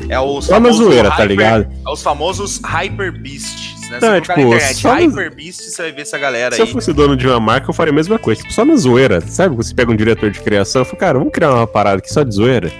É 0.09 0.19
os 0.19 0.45
só 0.45 0.59
na 0.59 0.71
zoeira, 0.71 1.09
tá 1.09 1.17
hyper, 1.17 1.17
tá 1.17 1.25
ligado? 1.25 1.67
É 1.85 1.89
os 1.91 2.01
famosos 2.01 2.59
Hyper 2.65 3.11
Beasts, 3.21 3.89
né? 3.91 3.99
É, 4.01 4.21
tipo, 4.21 4.39
internet, 4.39 4.87
Hyper 4.87 5.35
Beasts, 5.35 5.75
você 5.75 5.81
vai 5.83 5.91
ver 5.91 6.01
essa 6.01 6.17
galera 6.17 6.55
Se 6.55 6.61
aí. 6.61 6.67
eu 6.67 6.73
fosse 6.73 6.91
dono 6.91 7.15
de 7.15 7.27
uma 7.27 7.39
marca, 7.39 7.69
eu 7.69 7.73
faria 7.73 7.91
a 7.91 7.95
mesma 7.95 8.17
coisa. 8.17 8.41
Tipo, 8.41 8.51
só 8.51 8.65
na 8.65 8.75
zoeira. 8.75 9.21
Sabe 9.21 9.55
você 9.55 9.73
pega 9.73 9.91
um 9.91 9.95
diretor 9.95 10.31
de 10.31 10.39
criação 10.39 10.81
e 10.81 10.85
fala, 10.85 10.97
cara, 10.97 11.19
vamos 11.19 11.31
criar 11.31 11.53
uma 11.53 11.67
parada 11.67 11.99
aqui 11.99 12.11
só 12.11 12.23
de 12.23 12.33
zoeira? 12.33 12.71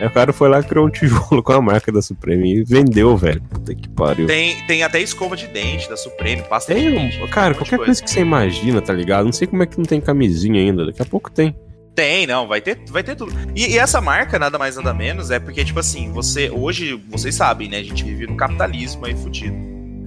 O 0.00 0.10
cara 0.10 0.32
foi 0.32 0.48
lá 0.48 0.62
criou 0.62 0.86
um 0.86 0.90
tijolo 0.90 1.42
com 1.44 1.52
a 1.52 1.60
marca 1.60 1.90
da 1.90 2.00
Supreme 2.00 2.58
e 2.58 2.64
vendeu, 2.64 3.16
velho. 3.16 3.40
Puta 3.42 3.74
que 3.74 3.88
pariu. 3.88 4.26
Tem, 4.26 4.56
tem 4.66 4.82
até 4.82 5.00
escova 5.00 5.36
de 5.36 5.46
dente 5.48 5.88
da 5.88 5.96
Supreme, 5.96 6.42
pasta 6.42 6.74
tem, 6.74 6.90
de 6.90 6.96
dente. 6.96 7.28
Cara, 7.28 7.54
qualquer 7.54 7.76
coisa. 7.76 7.84
coisa 7.86 8.02
que 8.02 8.10
você 8.10 8.20
imagina, 8.20 8.80
tá 8.80 8.92
ligado? 8.92 9.24
Não 9.24 9.32
sei 9.32 9.46
como 9.46 9.62
é 9.62 9.66
que 9.66 9.78
não 9.78 9.84
tem 9.84 10.00
camisinha 10.00 10.60
ainda. 10.60 10.86
Daqui 10.86 11.02
a 11.02 11.06
pouco 11.06 11.30
tem. 11.30 11.54
Tem, 11.94 12.28
não, 12.28 12.46
vai 12.46 12.60
ter, 12.60 12.78
vai 12.90 13.02
ter 13.02 13.16
tudo. 13.16 13.32
E, 13.56 13.72
e, 13.72 13.78
essa 13.78 14.00
marca, 14.00 14.38
nada 14.38 14.56
mais 14.56 14.76
nada 14.76 14.94
menos, 14.94 15.32
é 15.32 15.40
porque, 15.40 15.64
tipo 15.64 15.80
assim, 15.80 16.12
você. 16.12 16.48
Hoje, 16.48 16.94
vocês 17.08 17.34
sabem, 17.34 17.68
né? 17.68 17.78
A 17.78 17.82
gente 17.82 18.04
vive 18.04 18.26
no 18.26 18.36
capitalismo 18.36 19.04
aí 19.04 19.16
fudido. 19.16 19.56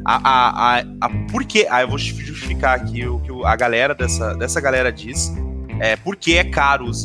A, 0.05 0.15
a, 0.15 0.77
a, 0.77 0.83
a, 1.01 1.09
por 1.29 1.43
quê? 1.43 1.67
Ah, 1.69 1.81
eu 1.81 1.89
vou 1.89 1.97
justificar 1.97 2.77
aqui 2.77 3.05
o 3.05 3.19
que 3.19 3.31
a 3.45 3.55
galera 3.57 3.93
dessa, 3.93 4.33
dessa 4.35 4.61
galera 4.61 4.91
diz. 4.91 5.33
É, 5.81 5.95
por 5.95 6.15
que 6.15 6.37
é 6.37 6.43
caro 6.43 6.85
os 6.85 7.03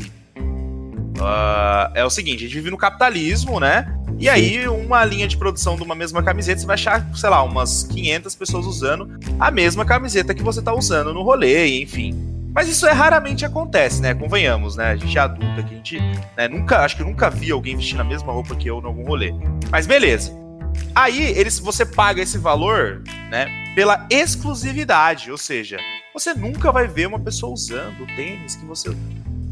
Uh, 1.16 1.90
é 1.94 2.04
o 2.04 2.10
seguinte, 2.10 2.44
a 2.44 2.46
gente 2.46 2.54
vive 2.54 2.70
no 2.70 2.76
capitalismo, 2.76 3.58
né? 3.58 3.92
E 4.18 4.28
aí, 4.28 4.66
uma 4.68 5.04
linha 5.04 5.26
de 5.26 5.36
produção 5.36 5.76
de 5.76 5.82
uma 5.82 5.94
mesma 5.94 6.22
camiseta, 6.22 6.60
você 6.60 6.66
vai 6.66 6.74
achar, 6.74 7.06
sei 7.14 7.28
lá, 7.28 7.42
umas 7.42 7.84
500 7.84 8.34
pessoas 8.34 8.66
usando 8.66 9.18
a 9.38 9.50
mesma 9.50 9.84
camiseta 9.84 10.34
que 10.34 10.42
você 10.42 10.62
tá 10.62 10.74
usando 10.74 11.12
no 11.12 11.22
rolê, 11.22 11.82
enfim. 11.82 12.14
Mas 12.54 12.68
isso 12.68 12.86
é 12.86 12.92
raramente 12.92 13.44
acontece, 13.44 14.00
né? 14.00 14.14
Convenhamos, 14.14 14.76
né? 14.76 14.92
A 14.92 14.96
gente 14.96 15.18
é 15.18 15.20
adulto 15.20 15.60
aqui, 15.60 15.74
a 15.74 15.76
gente 15.76 16.00
né, 16.34 16.48
nunca, 16.48 16.78
acho 16.78 16.96
que 16.96 17.04
nunca 17.04 17.28
vi 17.28 17.50
alguém 17.50 17.76
vestindo 17.76 18.00
a 18.00 18.04
mesma 18.04 18.32
roupa 18.32 18.56
que 18.56 18.70
eu 18.70 18.80
em 18.80 18.86
algum 18.86 19.04
rolê. 19.04 19.34
Mas 19.70 19.86
beleza. 19.86 20.32
Aí, 20.94 21.22
eles, 21.38 21.58
você 21.58 21.84
paga 21.84 22.22
esse 22.22 22.38
valor, 22.38 23.02
né, 23.30 23.46
pela 23.74 24.06
exclusividade, 24.08 25.30
ou 25.30 25.36
seja, 25.36 25.76
você 26.14 26.32
nunca 26.32 26.72
vai 26.72 26.88
ver 26.88 27.06
uma 27.06 27.20
pessoa 27.20 27.52
usando 27.52 28.00
o 28.02 28.06
tênis 28.16 28.56
que 28.56 28.64
você 28.64 28.88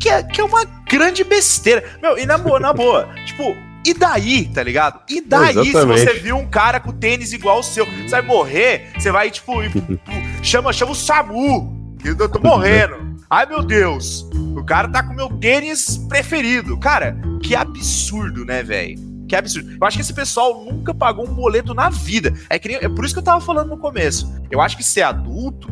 que 0.05 0.11
é, 0.11 0.23
que 0.23 0.39
é 0.39 0.45
uma 0.45 0.65
grande 0.87 1.25
besteira. 1.25 1.83
Meu, 2.03 2.19
e 2.19 2.27
na 2.27 2.37
boa, 2.37 2.61
na 2.61 2.75
boa, 2.75 3.09
tipo, 3.25 3.57
e 3.87 3.95
daí, 3.95 4.47
tá 4.49 4.63
ligado? 4.63 5.01
E 5.09 5.23
daí, 5.23 5.57
Exatamente. 5.57 6.01
se 6.01 6.05
você 6.05 6.21
viu 6.21 6.37
um 6.37 6.47
cara 6.47 6.79
com 6.79 6.93
tênis 6.93 7.33
igual 7.33 7.61
o 7.61 7.63
seu, 7.63 7.87
você 7.87 8.11
vai 8.11 8.21
morrer, 8.21 8.91
você 8.99 9.11
vai, 9.11 9.31
tipo, 9.31 9.55
chama, 10.45 10.75
chama 10.75 10.93
o 10.93 10.95
SAMU. 10.95 11.97
Eu 12.05 12.29
tô 12.29 12.39
morrendo. 12.39 13.17
Ai, 13.31 13.47
meu 13.47 13.63
Deus. 13.63 14.29
O 14.55 14.63
cara 14.63 14.89
tá 14.89 15.03
com 15.03 15.15
meu 15.15 15.31
tênis 15.39 15.97
preferido. 16.07 16.77
Cara, 16.77 17.17
que 17.43 17.57
absurdo, 17.57 18.45
né, 18.45 18.63
velho? 18.63 18.99
Que 19.27 19.35
absurdo. 19.35 19.71
Eu 19.81 19.87
acho 19.87 19.97
que 19.97 20.03
esse 20.03 20.13
pessoal 20.13 20.67
nunca 20.67 20.93
pagou 20.93 21.27
um 21.27 21.33
boleto 21.33 21.73
na 21.73 21.89
vida. 21.89 22.35
É, 22.51 22.59
que 22.59 22.69
nem, 22.69 22.77
é 22.77 22.91
por 22.91 23.07
isso 23.07 23.15
que 23.15 23.21
eu 23.21 23.25
tava 23.25 23.41
falando 23.41 23.71
no 23.71 23.79
começo. 23.79 24.31
Eu 24.51 24.61
acho 24.61 24.77
que 24.77 24.85
ser 24.85 25.01
adulto, 25.01 25.67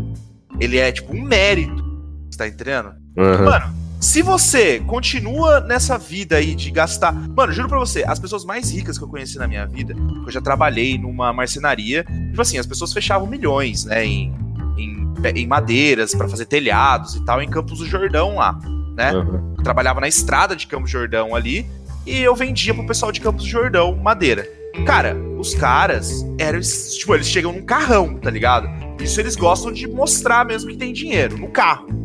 ele 0.58 0.78
é, 0.78 0.90
tipo, 0.90 1.14
um 1.14 1.22
mérito. 1.22 1.84
Você 2.30 2.38
tá 2.38 2.48
entendendo? 2.48 2.94
Uhum. 3.14 3.44
Mano, 3.44 3.81
se 4.02 4.20
você 4.20 4.80
continua 4.80 5.60
nessa 5.60 5.96
vida 5.96 6.36
aí 6.36 6.56
de 6.56 6.72
gastar. 6.72 7.12
Mano, 7.12 7.52
juro 7.52 7.68
pra 7.68 7.78
você, 7.78 8.02
as 8.04 8.18
pessoas 8.18 8.44
mais 8.44 8.68
ricas 8.72 8.98
que 8.98 9.04
eu 9.04 9.08
conheci 9.08 9.38
na 9.38 9.46
minha 9.46 9.64
vida, 9.64 9.94
eu 10.26 10.30
já 10.30 10.40
trabalhei 10.40 10.98
numa 10.98 11.32
marcenaria, 11.32 12.04
tipo 12.30 12.42
assim, 12.42 12.58
as 12.58 12.66
pessoas 12.66 12.92
fechavam 12.92 13.28
milhões, 13.28 13.84
né, 13.84 14.04
em, 14.04 14.34
em, 14.76 15.14
em 15.36 15.46
madeiras 15.46 16.16
para 16.16 16.28
fazer 16.28 16.46
telhados 16.46 17.14
e 17.14 17.24
tal, 17.24 17.40
em 17.40 17.48
Campos 17.48 17.78
do 17.78 17.86
Jordão 17.86 18.34
lá, 18.34 18.58
né? 18.96 19.12
Uhum. 19.12 19.54
Eu 19.56 19.62
trabalhava 19.62 20.00
na 20.00 20.08
estrada 20.08 20.56
de 20.56 20.66
Campos 20.66 20.90
do 20.90 20.98
Jordão 20.98 21.36
ali 21.36 21.64
e 22.04 22.18
eu 22.18 22.34
vendia 22.34 22.74
pro 22.74 22.84
pessoal 22.84 23.12
de 23.12 23.20
Campos 23.20 23.44
do 23.44 23.48
Jordão 23.48 23.94
madeira. 23.94 24.48
Cara, 24.84 25.16
os 25.38 25.54
caras 25.54 26.26
eram. 26.38 26.58
Tipo, 26.60 27.14
eles 27.14 27.28
chegam 27.28 27.52
num 27.52 27.62
carrão, 27.62 28.18
tá 28.18 28.30
ligado? 28.30 28.68
Isso 29.00 29.20
eles 29.20 29.36
gostam 29.36 29.70
de 29.70 29.86
mostrar 29.86 30.44
mesmo 30.44 30.70
que 30.70 30.76
tem 30.76 30.92
dinheiro, 30.92 31.38
no 31.38 31.48
carro. 31.48 32.01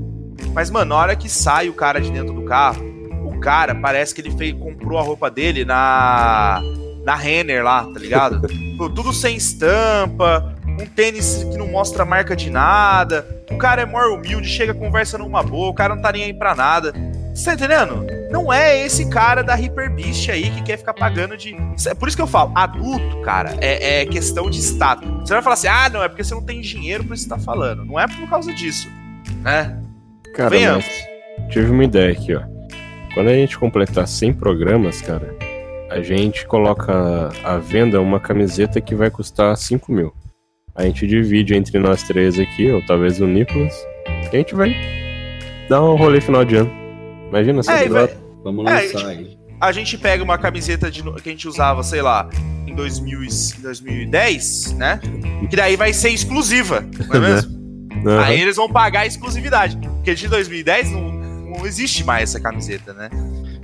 Mas, 0.58 0.72
mano, 0.72 0.86
na 0.86 0.96
hora 0.96 1.16
que 1.16 1.30
sai 1.30 1.70
o 1.70 1.74
cara 1.74 2.02
de 2.02 2.10
dentro 2.10 2.34
do 2.34 2.42
carro, 2.42 2.84
o 3.24 3.40
cara 3.40 3.76
parece 3.76 4.16
que 4.16 4.22
ele 4.22 4.32
fez, 4.32 4.56
comprou 4.56 4.98
a 4.98 5.04
roupa 5.04 5.30
dele 5.30 5.64
na. 5.64 6.60
na 7.06 7.14
Renner 7.14 7.64
lá, 7.64 7.84
tá 7.84 8.00
ligado? 8.00 8.42
Tudo 8.96 9.14
sem 9.14 9.38
estampa, 9.38 10.56
um 10.68 10.84
tênis 10.88 11.44
que 11.44 11.60
não 11.60 11.68
mostra 11.68 12.04
marca 12.04 12.36
de 12.36 12.50
nada. 12.50 13.24
O 13.52 13.58
cara 13.60 13.84
é 13.84 13.86
maior 13.86 14.18
humilde, 14.18 14.50
chega, 14.50 14.74
conversa 14.74 15.16
numa 15.20 15.44
boa, 15.44 15.70
o 15.70 15.76
cara 15.76 15.94
não 15.94 16.02
tá 16.02 16.12
nem 16.12 16.24
aí 16.24 16.34
pra 16.34 16.56
nada. 16.56 16.92
Você 17.36 17.46
tá 17.46 17.54
entendendo? 17.54 18.08
não 18.32 18.52
é 18.52 18.84
esse 18.84 19.08
cara 19.12 19.44
da 19.44 19.54
Hyper 19.54 19.92
Beast 19.94 20.28
aí 20.28 20.50
que 20.50 20.64
quer 20.64 20.78
ficar 20.78 20.96
pagando 20.96 21.38
de. 21.38 21.56
É 21.86 21.94
por 21.94 22.08
isso 22.08 22.18
que 22.18 22.24
eu 22.24 22.28
falo, 22.28 22.52
adulto, 22.56 23.22
cara, 23.22 23.56
é, 23.62 24.02
é 24.02 24.06
questão 24.08 24.50
de 24.50 24.58
status. 24.58 25.08
Você 25.20 25.36
vai 25.36 25.44
falar 25.44 25.54
assim, 25.54 25.68
ah, 25.68 25.88
não, 25.88 26.04
é 26.04 26.10
porque 26.10 26.24
você 26.24 26.34
não 26.34 26.42
tem 26.42 26.62
dinheiro 26.62 27.04
pra 27.04 27.14
isso 27.14 27.30
tá 27.30 27.38
falando. 27.38 27.86
Não 27.86 28.00
é 28.00 28.08
por 28.08 28.28
causa 28.28 28.52
disso, 28.52 28.90
né? 29.44 29.84
Cara, 30.34 30.50
Venhamos. 30.50 30.86
mas 30.86 31.50
tive 31.54 31.72
uma 31.72 31.84
ideia 31.84 32.12
aqui, 32.12 32.36
ó. 32.36 32.42
Quando 33.14 33.30
a 33.30 33.34
gente 33.34 33.58
completar 33.58 34.08
100 34.08 34.34
programas, 34.34 35.02
cara, 35.02 35.36
a 35.90 36.02
gente 36.02 36.46
coloca 36.46 37.30
à 37.44 37.58
venda 37.58 38.00
uma 38.02 38.20
camiseta 38.20 38.80
que 38.80 38.94
vai 38.94 39.10
custar 39.10 39.56
5 39.58 39.92
mil. 39.92 40.14
A 40.76 40.84
gente 40.84 41.08
divide 41.08 41.56
entre 41.56 41.80
nós 41.80 42.04
três 42.04 42.38
aqui, 42.40 42.72
ou 42.72 42.86
talvez 42.86 43.20
o 43.20 43.26
Nicolas, 43.26 43.74
e 44.08 44.28
a 44.28 44.38
gente 44.38 44.54
vai 44.54 44.76
dar 45.68 45.84
um 45.84 45.96
rolê 45.96 46.22
final 46.22 46.46
de 46.46 46.56
ano. 46.58 46.72
Imagina 47.30 47.64
só. 47.64 47.72
É, 47.72 47.88
vai- 47.90 48.10
Vamos 48.44 48.66
É, 48.68 48.74
lançar 48.76 48.86
gente- 49.00 49.06
aí. 49.06 49.38
a 49.60 49.72
gente 49.72 49.98
pega 49.98 50.24
uma 50.24 50.38
camiseta 50.38 50.92
de 50.92 51.02
que 51.04 51.30
a 51.30 51.32
gente 51.32 51.48
usava, 51.48 51.82
sei 51.84 52.02
lá, 52.04 52.30
em 52.68 52.76
2000 52.76 53.24
e- 53.24 53.62
2010, 53.62 54.74
né? 54.74 55.00
Que 55.50 55.56
daí 55.56 55.76
vai 55.76 55.92
ser 55.92 56.10
exclusiva, 56.10 56.86
não 57.10 57.16
é 57.16 57.20
mesmo? 57.34 57.58
Aham. 58.06 58.24
Aí 58.24 58.40
eles 58.40 58.56
vão 58.56 58.70
pagar 58.72 59.02
a 59.02 59.06
exclusividade. 59.08 59.78
Porque 60.08 60.22
de 60.22 60.30
2010 60.30 60.92
não, 60.92 61.12
não 61.12 61.66
existe 61.66 62.02
mais 62.06 62.30
essa 62.30 62.40
camiseta, 62.40 62.94
né? 62.94 63.10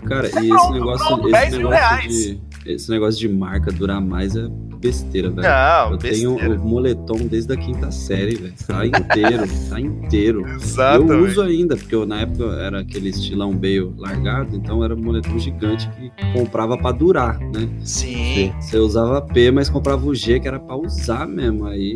Cara, 0.05 0.27
e 0.27 0.29
esse 0.29 0.47
pronto, 0.49 0.73
negócio, 0.73 1.07
pronto, 1.07 1.29
esse 1.29 1.31
10 1.39 1.51
mil 1.57 1.69
negócio 1.69 1.87
reais. 1.87 2.13
de. 2.13 2.41
Esse 2.65 2.91
negócio 2.91 3.19
de 3.21 3.29
marca 3.29 3.71
durar 3.71 4.01
mais 4.01 4.35
é 4.35 4.45
besteira, 4.77 5.29
velho. 5.29 5.41
Não, 5.47 5.91
Eu 5.91 5.97
tenho 5.97 6.33
besteira. 6.33 6.59
o 6.59 6.67
moletom 6.67 7.15
desde 7.27 7.53
a 7.53 7.55
quinta 7.55 7.89
série, 7.91 8.35
velho. 8.35 8.53
Tá 8.67 8.85
inteiro, 8.85 9.43
tá 9.69 9.79
inteiro. 9.79 10.41
Eu 10.45 10.55
Exatamente. 10.57 11.13
uso 11.13 11.41
ainda, 11.41 11.77
porque 11.77 11.95
eu, 11.95 12.05
na 12.05 12.19
época 12.19 12.43
era 12.59 12.81
aquele 12.81 13.07
estilão 13.07 13.53
meio 13.53 13.95
largado, 13.97 14.53
então 14.53 14.83
era 14.83 14.93
um 14.93 15.01
moletom 15.01 15.39
gigante 15.39 15.89
que 15.91 16.11
comprava 16.33 16.77
pra 16.77 16.91
durar, 16.91 17.39
né? 17.39 17.69
Sim. 17.85 18.53
Você 18.59 18.77
usava 18.77 19.21
P, 19.21 19.49
mas 19.49 19.69
comprava 19.69 20.05
o 20.05 20.13
G, 20.13 20.41
que 20.41 20.47
era 20.49 20.59
pra 20.59 20.75
usar 20.75 21.25
mesmo. 21.25 21.65
Aí 21.67 21.95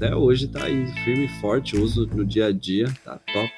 até 0.00 0.16
hoje 0.16 0.48
tá 0.48 0.64
aí, 0.64 0.86
firme 1.04 1.26
e 1.26 1.40
forte, 1.40 1.76
uso 1.76 2.06
no 2.06 2.24
dia 2.24 2.46
a 2.46 2.52
dia, 2.52 2.86
tá 3.04 3.20
top. 3.30 3.52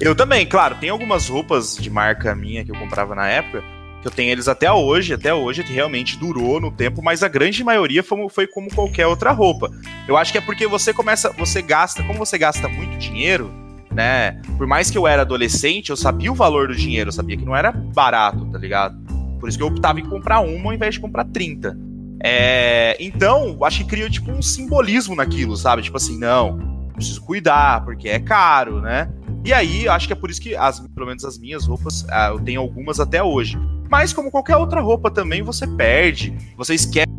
Eu 0.00 0.14
também, 0.14 0.46
claro, 0.46 0.76
tem 0.76 0.88
algumas 0.88 1.28
roupas 1.28 1.76
de 1.76 1.90
marca 1.90 2.32
minha 2.32 2.64
que 2.64 2.70
eu 2.70 2.78
comprava 2.78 3.12
na 3.12 3.26
época, 3.26 3.64
que 4.00 4.06
eu 4.06 4.12
tenho 4.12 4.30
eles 4.30 4.46
até 4.46 4.70
hoje, 4.70 5.14
até 5.14 5.34
hoje 5.34 5.62
realmente 5.62 6.16
durou 6.16 6.60
no 6.60 6.70
tempo, 6.70 7.02
mas 7.02 7.24
a 7.24 7.28
grande 7.28 7.64
maioria 7.64 8.04
foi, 8.04 8.28
foi 8.28 8.46
como 8.46 8.72
qualquer 8.72 9.08
outra 9.08 9.32
roupa. 9.32 9.68
Eu 10.06 10.16
acho 10.16 10.30
que 10.30 10.38
é 10.38 10.40
porque 10.40 10.66
você 10.68 10.94
começa, 10.94 11.30
você 11.32 11.60
gasta, 11.60 12.04
como 12.04 12.20
você 12.20 12.38
gasta 12.38 12.68
muito 12.68 12.96
dinheiro, 12.98 13.52
né? 13.90 14.40
Por 14.56 14.66
mais 14.66 14.90
que 14.90 14.98
eu 14.98 15.08
era 15.08 15.22
adolescente, 15.22 15.90
eu 15.90 15.96
sabia 15.96 16.30
o 16.30 16.36
valor 16.36 16.68
do 16.68 16.76
dinheiro, 16.76 17.08
eu 17.08 17.12
sabia 17.12 17.36
que 17.36 17.44
não 17.44 17.56
era 17.56 17.72
barato, 17.72 18.44
tá 18.46 18.58
ligado? 18.58 18.96
Por 19.40 19.48
isso 19.48 19.58
que 19.58 19.64
eu 19.64 19.68
optava 19.68 19.98
em 19.98 20.06
comprar 20.06 20.38
uma 20.38 20.70
ao 20.70 20.74
invés 20.74 20.94
de 20.94 21.00
comprar 21.00 21.24
30. 21.24 21.91
É, 22.24 22.96
então, 23.00 23.58
acho 23.64 23.78
que 23.78 23.84
cria 23.84 24.08
tipo 24.08 24.30
um 24.30 24.40
simbolismo 24.40 25.16
naquilo, 25.16 25.56
sabe? 25.56 25.82
Tipo 25.82 25.96
assim, 25.96 26.18
não, 26.18 26.58
preciso 26.94 27.20
cuidar, 27.22 27.84
porque 27.84 28.08
é 28.08 28.20
caro, 28.20 28.80
né? 28.80 29.10
E 29.44 29.52
aí, 29.52 29.88
acho 29.88 30.06
que 30.06 30.12
é 30.12 30.16
por 30.16 30.30
isso 30.30 30.40
que, 30.40 30.54
as, 30.54 30.78
pelo 30.78 31.06
menos 31.06 31.24
as 31.24 31.36
minhas 31.36 31.66
roupas, 31.66 32.06
ah, 32.08 32.28
eu 32.28 32.38
tenho 32.38 32.60
algumas 32.60 33.00
até 33.00 33.22
hoje. 33.22 33.58
Mas 33.90 34.12
como 34.12 34.30
qualquer 34.30 34.56
outra 34.56 34.80
roupa 34.80 35.10
também, 35.10 35.42
você 35.42 35.66
perde, 35.66 36.32
você 36.56 36.74
esquece, 36.74 37.10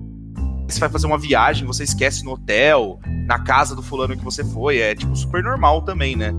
você 0.67 0.79
vai 0.79 0.89
fazer 0.89 1.05
uma 1.05 1.17
viagem, 1.17 1.67
você 1.67 1.83
esquece 1.83 2.23
no 2.23 2.31
hotel, 2.31 2.97
na 3.27 3.39
casa 3.39 3.75
do 3.75 3.83
fulano 3.83 4.15
que 4.15 4.23
você 4.23 4.43
foi, 4.43 4.77
é 4.77 4.95
tipo 4.95 5.13
super 5.15 5.43
normal 5.43 5.81
também, 5.81 6.15
né? 6.15 6.33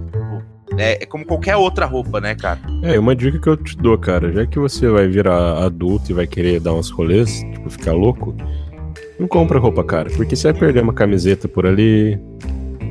É, 0.79 1.03
é 1.03 1.07
como 1.07 1.25
qualquer 1.25 1.57
outra 1.57 1.87
roupa, 1.87 2.21
né, 2.21 2.35
cara? 2.35 2.59
É, 2.83 2.99
uma 2.99 3.15
dica 3.15 3.39
que 3.39 3.49
eu 3.49 3.57
te 3.57 3.77
dou, 3.77 3.97
cara, 3.99 4.33
já 4.33 4.45
que 4.47 4.59
você 4.59 4.89
vai 4.89 5.07
virar 5.07 5.65
adulto 5.65 6.11
e 6.11 6.15
vai 6.15 6.27
querer 6.27 6.61
dar 6.61 6.73
uns 6.75 6.91
rolês, 6.91 7.41
tipo, 7.53 7.71
ficar 7.71 7.93
louco, 7.93 8.35
não 9.19 9.29
compra 9.29 9.59
roupa 9.59 9.85
cara, 9.85 10.11
porque 10.17 10.35
você 10.35 10.51
vai 10.51 10.61
perder 10.61 10.83
uma 10.83 10.93
camiseta 10.93 11.47
por 11.47 11.65
ali, 11.67 12.19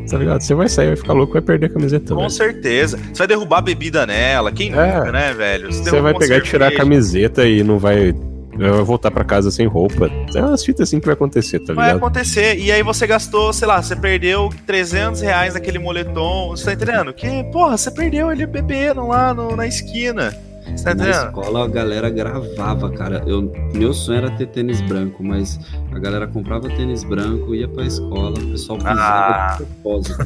tá 0.09 0.17
ligado? 0.17 0.41
Você 0.41 0.53
vai 0.55 0.69
sair, 0.69 0.87
vai 0.87 0.95
ficar 0.95 1.13
louco, 1.13 1.33
vai 1.33 1.41
perder 1.41 1.65
a 1.65 1.69
camiseta, 1.69 2.13
Com 2.13 2.21
velho. 2.21 2.29
certeza. 2.29 2.97
Você 2.97 3.17
vai 3.19 3.27
derrubar 3.27 3.61
bebida 3.61 4.05
nela, 4.05 4.51
quem 4.51 4.71
É. 4.71 4.97
nunca, 4.97 5.11
né, 5.11 5.33
velho? 5.33 5.71
Você 5.71 5.83
derruba 5.83 6.03
vai 6.03 6.13
pegar 6.17 6.37
e 6.37 6.41
tirar 6.41 6.67
a 6.67 6.75
camiseta 6.75 7.45
e 7.45 7.63
não 7.63 7.77
vai, 7.79 8.13
vai 8.57 8.83
voltar 8.83 9.11
pra 9.11 9.23
casa 9.23 9.49
sem 9.51 9.65
roupa. 9.67 10.09
É 10.35 10.41
umas 10.41 10.63
fitas 10.63 10.87
assim 10.89 10.99
que 10.99 11.05
vai 11.05 11.13
acontecer, 11.13 11.59
tá 11.59 11.73
Vai 11.73 11.87
ligado? 11.87 11.97
acontecer. 11.97 12.57
E 12.59 12.71
aí 12.71 12.83
você 12.83 13.05
gastou, 13.07 13.51
sei 13.53 13.67
lá, 13.67 13.81
você 13.81 13.95
perdeu 13.95 14.49
300 14.65 15.21
reais 15.21 15.53
naquele 15.53 15.79
moletom. 15.79 16.49
Você 16.51 16.65
tá 16.65 16.73
entendendo? 16.73 17.13
Que, 17.13 17.43
porra, 17.51 17.77
você 17.77 17.89
perdeu 17.91 18.31
ele 18.31 18.45
bebendo 18.45 19.07
lá 19.07 19.33
no- 19.33 19.55
na 19.55 19.65
esquina. 19.67 20.33
Você 20.75 20.85
tá 20.85 20.95
Na 20.95 21.03
entendendo? 21.03 21.25
escola 21.27 21.65
a 21.65 21.67
galera 21.67 22.09
gravava, 22.09 22.89
cara. 22.91 23.21
Eu, 23.27 23.51
meu 23.73 23.93
sonho 23.93 24.19
era 24.19 24.31
ter 24.31 24.47
tênis 24.47 24.79
branco, 24.81 25.21
mas 25.21 25.59
a 25.91 25.99
galera 25.99 26.25
comprava 26.25 26.69
tênis 26.69 27.03
branco, 27.03 27.53
ia 27.53 27.67
pra 27.67 27.83
escola, 27.83 28.31
o 28.39 28.47
pessoal 28.51 28.77
pisava 28.79 29.01
Ah. 29.01 29.57
de 29.59 29.65
propósito. 29.65 30.17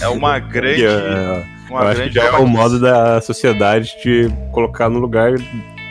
É 0.00 0.08
uma 0.08 0.38
grande. 0.40 0.84
É, 0.86 1.44
Uma 1.68 1.80
eu 1.82 1.88
acho 1.88 2.02
que 2.04 2.10
já 2.12 2.24
é 2.24 2.30
o 2.38 2.46
modo 2.46 2.78
da 2.80 3.20
sociedade 3.20 3.90
te 4.00 4.30
colocar 4.52 4.88
no 4.88 4.98
lugar 5.00 5.32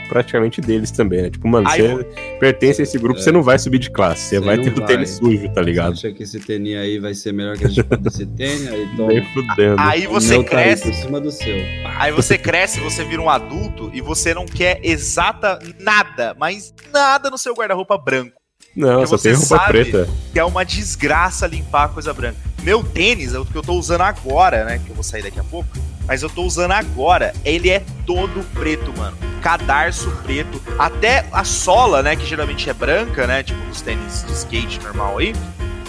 praticamente 0.07 0.61
deles 0.61 0.91
também, 0.91 1.23
né? 1.23 1.29
Tipo, 1.29 1.47
mano, 1.47 1.67
Aí 1.69 1.81
você 1.81 2.03
pertence 2.39 2.81
a 2.81 2.83
esse 2.83 2.97
grupo, 2.97 3.19
É. 3.19 3.23
você 3.23 3.31
não 3.31 3.43
vai 3.43 3.57
subir 3.59 3.79
de 3.79 3.89
classe, 3.91 4.21
você 4.23 4.39
Você 4.39 4.45
vai 4.45 4.57
ter 4.57 4.71
o 4.71 4.75
vai. 4.75 4.87
tênis 4.87 5.09
sujo, 5.11 5.49
tá 5.49 5.61
ligado? 5.61 5.93
Acha 5.93 6.11
que 6.11 6.23
esse 6.23 6.39
tênis 6.39 6.75
aí 6.77 6.99
vai 6.99 7.13
ser 7.13 7.31
melhor 7.33 7.57
que 7.57 7.65
a 7.65 7.69
gente 7.69 7.83
pode 7.83 8.07
esse 8.07 8.25
tênis? 8.25 8.67
Aí 8.67 8.87
toma. 8.95 9.11
Fudendo. 9.33 9.75
Aí 9.79 10.07
O 10.07 10.11
você 10.11 10.29
meu 10.35 10.43
tá 10.43 10.57
aí 10.57 10.63
cresce. 10.65 10.83
por 10.83 10.93
cima 10.93 11.19
do 11.21 11.31
seu. 11.31 11.55
Aí 11.97 12.11
você 12.11 12.37
cresce, 12.37 12.79
você 12.79 13.03
vira 13.03 13.21
um 13.21 13.29
adulto 13.29 13.89
e 13.93 14.01
você 14.01 14.33
não 14.33 14.45
quer 14.45 14.79
exata 14.83 15.59
nada, 15.79 16.35
mas 16.39 16.73
nada 16.93 17.29
no 17.29 17.37
seu 17.37 17.53
guarda-roupa 17.53 17.97
branco. 17.97 18.33
Não, 18.75 18.89
porque 18.99 19.07
só 19.07 19.17
você 19.17 19.29
tem 19.29 19.37
roupa 19.37 19.57
sabe- 19.57 19.71
preta. 19.71 20.07
Que 20.31 20.39
é 20.39 20.43
uma 20.43 20.63
desgraça 20.63 21.47
limpar 21.47 21.85
a 21.85 21.89
coisa 21.89 22.13
branca. 22.13 22.37
Meu 22.67 22.83
tênis, 22.83 23.33
é 23.33 23.39
o 23.39 23.45
que 23.45 23.55
eu 23.55 23.61
tô 23.61 23.75
usando 23.75 24.01
agora, 24.01 24.65
né? 24.65 24.77
Que 24.77 24.89
eu 24.89 24.93
vou 24.93 25.01
sair 25.01 25.23
daqui 25.23 25.39
a 25.39 25.43
pouco. 25.45 25.69
Mas 26.05 26.21
eu 26.21 26.29
tô 26.29 26.43
usando 26.43 26.73
agora. 26.73 27.31
Ele 27.45 27.69
é 27.69 27.81
todo 28.05 28.43
preto, 28.53 28.91
mano. 28.97 29.15
Cadarço 29.41 30.11
preto. 30.23 30.61
Até 30.77 31.25
a 31.31 31.45
sola, 31.45 32.03
né? 32.03 32.17
Que 32.17 32.25
geralmente 32.25 32.69
é 32.69 32.73
branca, 32.73 33.25
né? 33.25 33.41
Tipo 33.41 33.57
nos 33.63 33.79
tênis 33.79 34.25
de 34.27 34.33
skate 34.33 34.81
normal 34.81 35.17
aí. 35.17 35.33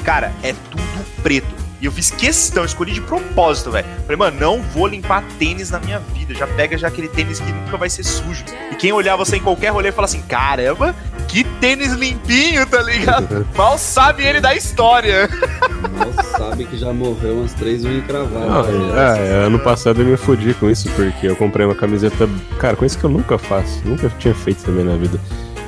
Cara, 0.05 0.33
é 0.41 0.53
tudo 0.71 1.05
preto. 1.21 1.53
E 1.81 1.87
eu 1.87 1.93
fiz 1.93 2.11
questão, 2.11 2.65
escolhi 2.65 2.93
de 2.93 3.01
propósito, 3.01 3.71
velho. 3.71 3.87
Falei, 4.03 4.17
mano, 4.17 4.41
não 4.41 4.61
vou 4.61 4.87
limpar 4.89 5.23
tênis 5.39 5.71
na 5.71 5.79
minha 5.79 6.01
vida. 6.01 6.35
Já 6.35 6.47
pega 6.47 6.77
já 6.77 6.89
aquele 6.89 7.07
tênis 7.09 7.39
que 7.39 7.53
nunca 7.53 7.77
vai 7.77 7.89
ser 7.89 8.03
sujo. 8.03 8.45
E 8.73 8.75
quem 8.75 8.93
olhar 8.93 9.15
você 9.15 9.37
em 9.37 9.41
qualquer 9.41 9.69
rolê 9.69 9.93
fala 9.93 10.07
assim: 10.07 10.21
caramba, 10.23 10.95
que 11.29 11.45
tênis 11.45 11.93
limpinho, 11.93 12.67
tá 12.67 12.83
ligado? 12.83 13.47
Mal 13.55 13.79
sabe 13.79 14.25
ele 14.25 14.41
da 14.41 14.57
história. 14.57 15.29
Mal 15.97 16.25
sabe 16.25 16.65
que 16.65 16.77
já 16.77 16.93
morreu 16.93 17.39
umas 17.39 17.55
três 17.55 17.85
unhas 17.85 18.05
cravadas. 18.07 18.49
Não, 18.49 18.63
velho. 18.65 18.99
é, 18.99 19.47
ano 19.47 19.61
passado 19.61 20.03
eu 20.03 20.07
me 20.07 20.17
fodi 20.17 20.55
com 20.55 20.69
isso, 20.69 20.91
porque 20.97 21.29
eu 21.29 21.37
comprei 21.37 21.65
uma 21.65 21.77
camiseta. 21.77 22.29
Cara, 22.59 22.75
coisa 22.75 22.99
que 22.99 23.05
eu 23.05 23.11
nunca 23.11 23.39
faço, 23.39 23.83
nunca 23.85 24.11
tinha 24.19 24.35
feito 24.35 24.65
também 24.65 24.85
na 24.85 24.97
vida. 24.97 25.21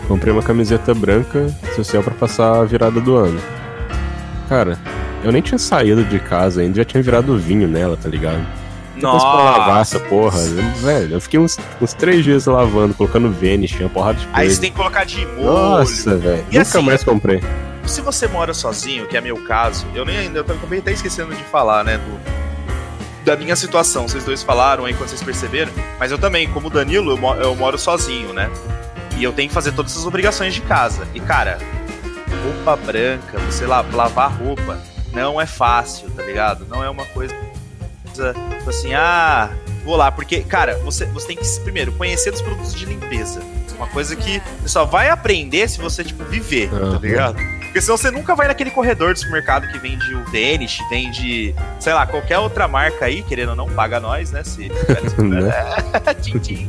Comprei 0.08 0.32
uma 0.32 0.42
camiseta 0.42 0.92
branca 0.92 1.54
social 1.76 2.02
pra 2.02 2.14
passar 2.14 2.60
a 2.60 2.64
virada 2.64 3.00
do 3.00 3.14
ano. 3.14 3.40
Cara, 4.48 4.76
eu 5.24 5.32
nem 5.32 5.42
tinha 5.42 5.58
saído 5.58 6.04
de 6.04 6.18
casa 6.18 6.60
ainda, 6.60 6.76
já 6.76 6.84
tinha 6.84 7.02
virado 7.02 7.36
vinho 7.38 7.66
nela, 7.68 7.96
tá 7.96 8.08
ligado? 8.08 8.44
Depois 8.94 9.22
pra 9.22 9.32
lavar 9.32 9.80
essa 9.80 9.98
porra, 9.98 10.38
velho, 10.82 11.14
eu 11.14 11.20
fiquei 11.22 11.40
uns, 11.40 11.58
uns 11.80 11.94
três 11.94 12.22
dias 12.22 12.44
lavando, 12.46 12.92
colocando 12.92 13.30
Vênus, 13.30 13.70
tinha 13.70 13.88
porrada 13.88 14.18
de 14.18 14.26
Aí 14.26 14.42
coisa. 14.44 14.54
você 14.54 14.60
tem 14.60 14.70
que 14.70 14.76
colocar 14.76 15.04
de 15.04 15.24
molho. 15.26 15.42
Nossa, 15.44 16.16
velho, 16.18 16.44
nunca 16.44 16.60
assim, 16.60 16.82
mais 16.82 17.02
comprei. 17.02 17.42
Se 17.86 18.02
você 18.02 18.26
mora 18.28 18.52
sozinho, 18.52 19.06
que 19.06 19.16
é 19.16 19.20
meu 19.22 19.38
caso, 19.44 19.86
eu 19.94 20.04
nem 20.04 20.18
ainda 20.18 20.40
eu 20.40 20.42
acabei 20.54 20.80
até 20.80 20.92
esquecendo 20.92 21.34
de 21.34 21.42
falar, 21.44 21.82
né, 21.82 21.96
do, 21.98 23.24
da 23.24 23.36
minha 23.36 23.56
situação. 23.56 24.06
Vocês 24.06 24.22
dois 24.24 24.42
falaram 24.42 24.84
aí 24.84 24.92
quando 24.92 25.08
vocês 25.08 25.22
perceberam, 25.22 25.72
mas 25.98 26.10
eu 26.12 26.18
também, 26.18 26.46
como 26.48 26.66
o 26.66 26.70
Danilo, 26.70 27.12
eu, 27.12 27.16
mo- 27.16 27.34
eu 27.36 27.54
moro 27.56 27.78
sozinho, 27.78 28.34
né? 28.34 28.50
E 29.16 29.24
eu 29.24 29.32
tenho 29.32 29.48
que 29.48 29.54
fazer 29.54 29.72
todas 29.72 29.92
essas 29.92 30.04
obrigações 30.04 30.52
de 30.52 30.60
casa. 30.60 31.08
E 31.14 31.20
cara, 31.20 31.56
roupa 32.44 32.76
branca, 32.76 33.38
você 33.50 33.66
lá, 33.66 33.82
lavar 33.92 34.30
roupa, 34.30 34.78
não 35.12 35.40
é 35.40 35.46
fácil, 35.46 36.10
tá 36.10 36.22
ligado? 36.22 36.66
Não 36.68 36.82
é 36.82 36.90
uma 36.90 37.04
coisa 37.06 37.34
tipo 38.58 38.70
assim, 38.70 38.92
ah, 38.94 39.50
vou 39.84 39.96
lá, 39.96 40.10
porque, 40.10 40.42
cara, 40.42 40.78
você, 40.78 41.06
você 41.06 41.28
tem 41.28 41.36
que, 41.36 41.60
primeiro, 41.60 41.92
conhecer 41.92 42.32
os 42.32 42.42
produtos 42.42 42.74
de 42.74 42.84
limpeza. 42.84 43.40
Uma 43.76 43.86
coisa 43.86 44.14
que 44.14 44.42
você 44.60 44.68
só 44.68 44.84
vai 44.84 45.08
aprender 45.08 45.66
se 45.68 45.80
você, 45.80 46.04
tipo, 46.04 46.22
viver, 46.24 46.68
tá 46.68 46.98
ligado? 46.98 47.36
Porque 47.60 47.80
senão 47.80 47.96
você 47.96 48.10
nunca 48.10 48.34
vai 48.34 48.48
naquele 48.48 48.70
corredor 48.70 49.14
do 49.14 49.18
supermercado 49.18 49.68
que 49.68 49.78
vende 49.78 50.14
o 50.14 50.24
Vanish, 50.24 50.80
vende, 50.90 51.54
sei 51.78 51.94
lá, 51.94 52.04
qualquer 52.04 52.38
outra 52.38 52.68
marca 52.68 53.06
aí, 53.06 53.22
querendo 53.22 53.50
ou 53.50 53.56
não, 53.56 53.70
paga 53.70 53.98
nós, 54.00 54.32
né? 54.32 54.42
Se 54.44 54.68
Né? 55.18 55.52
Tchim, 56.20 56.38
tchim. 56.38 56.68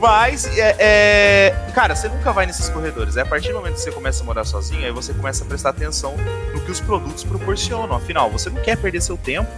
Mas, 0.00 0.46
é, 0.56 0.76
é, 0.78 1.70
cara, 1.74 1.94
você 1.94 2.08
nunca 2.08 2.32
vai 2.32 2.46
nesses 2.46 2.70
corredores. 2.70 3.16
É 3.18 3.20
a 3.20 3.26
partir 3.26 3.48
do 3.48 3.54
momento 3.56 3.74
que 3.74 3.80
você 3.82 3.92
começa 3.92 4.22
a 4.22 4.26
morar 4.26 4.44
sozinho, 4.44 4.84
aí 4.84 4.90
você 4.90 5.12
começa 5.12 5.44
a 5.44 5.46
prestar 5.46 5.70
atenção 5.70 6.14
no 6.54 6.60
que 6.62 6.70
os 6.70 6.80
produtos 6.80 7.22
proporcionam. 7.22 7.94
Afinal, 7.94 8.30
você 8.30 8.48
não 8.48 8.62
quer 8.62 8.76
perder 8.76 9.02
seu 9.02 9.18
tempo 9.18 9.50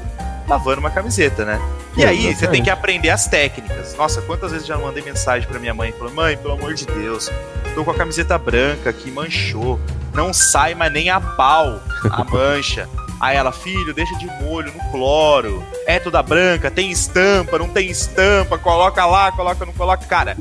lavando 0.49 0.81
uma 0.81 0.91
camiseta, 0.91 1.45
né? 1.45 1.61
E 1.97 2.05
aí, 2.05 2.35
você 2.35 2.49
tem 2.49 2.63
que 2.63 2.71
aprender 2.71 3.11
as 3.11 3.27
técnicas. 3.29 3.95
Nossa, 3.95 4.21
quantas 4.23 4.51
vezes 4.51 4.67
já 4.67 4.77
mandei 4.77 5.03
mensagem 5.03 5.49
pra 5.49 5.61
minha 5.61 5.75
mãe 5.75 5.93
falando: 5.93 6.15
Mãe, 6.15 6.37
pelo 6.37 6.55
amor 6.55 6.75
de 6.75 6.87
Deus, 6.87 7.31
tô 7.75 7.85
com 7.85 7.93
a 7.93 7.95
camiseta 7.95 8.37
branca 8.37 8.91
aqui, 8.91 9.11
manchou. 9.11 9.79
Não 10.13 10.33
sai, 10.33 10.75
mas 10.75 10.93
nem 10.93 11.09
a 11.09 11.21
pau 11.21 11.81
a 12.11 12.25
mancha. 12.31 12.89
Aí 13.23 13.37
ela, 13.37 13.53
filho, 13.53 13.95
deixa 13.95 14.17
de 14.19 14.27
molho 14.43 14.73
no 14.73 14.91
cloro. 14.91 15.65
É 15.87 16.01
toda 16.01 16.21
branca, 16.25 16.73
tem 16.73 16.91
estampa, 16.91 17.57
não 17.57 17.69
tem 17.69 17.89
estampa, 17.89 18.59
coloca 18.59 19.07
lá, 19.07 19.31
coloca, 19.31 19.65
não 19.65 19.73
coloca. 19.73 20.05
Cara, 20.07 20.37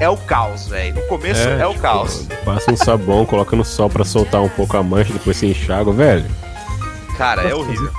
é 0.00 0.08
o 0.08 0.16
caos, 0.16 0.66
velho. 0.66 0.94
No 0.94 1.02
começo 1.02 1.46
é, 1.46 1.60
é 1.60 1.66
o 1.66 1.72
tipo, 1.72 1.82
caos. 1.82 2.26
Passa 2.42 2.72
um 2.72 2.76
sabão, 2.76 3.26
coloca 3.26 3.54
no 3.54 3.62
sol 3.62 3.90
para 3.90 4.02
soltar 4.02 4.40
um 4.40 4.48
pouco 4.48 4.74
a 4.78 4.82
mancha, 4.82 5.12
depois 5.12 5.36
você 5.36 5.48
enxaga, 5.48 5.92
velho. 5.92 6.24
Cara, 7.18 7.42
é 7.42 7.54
horrível. 7.54 7.92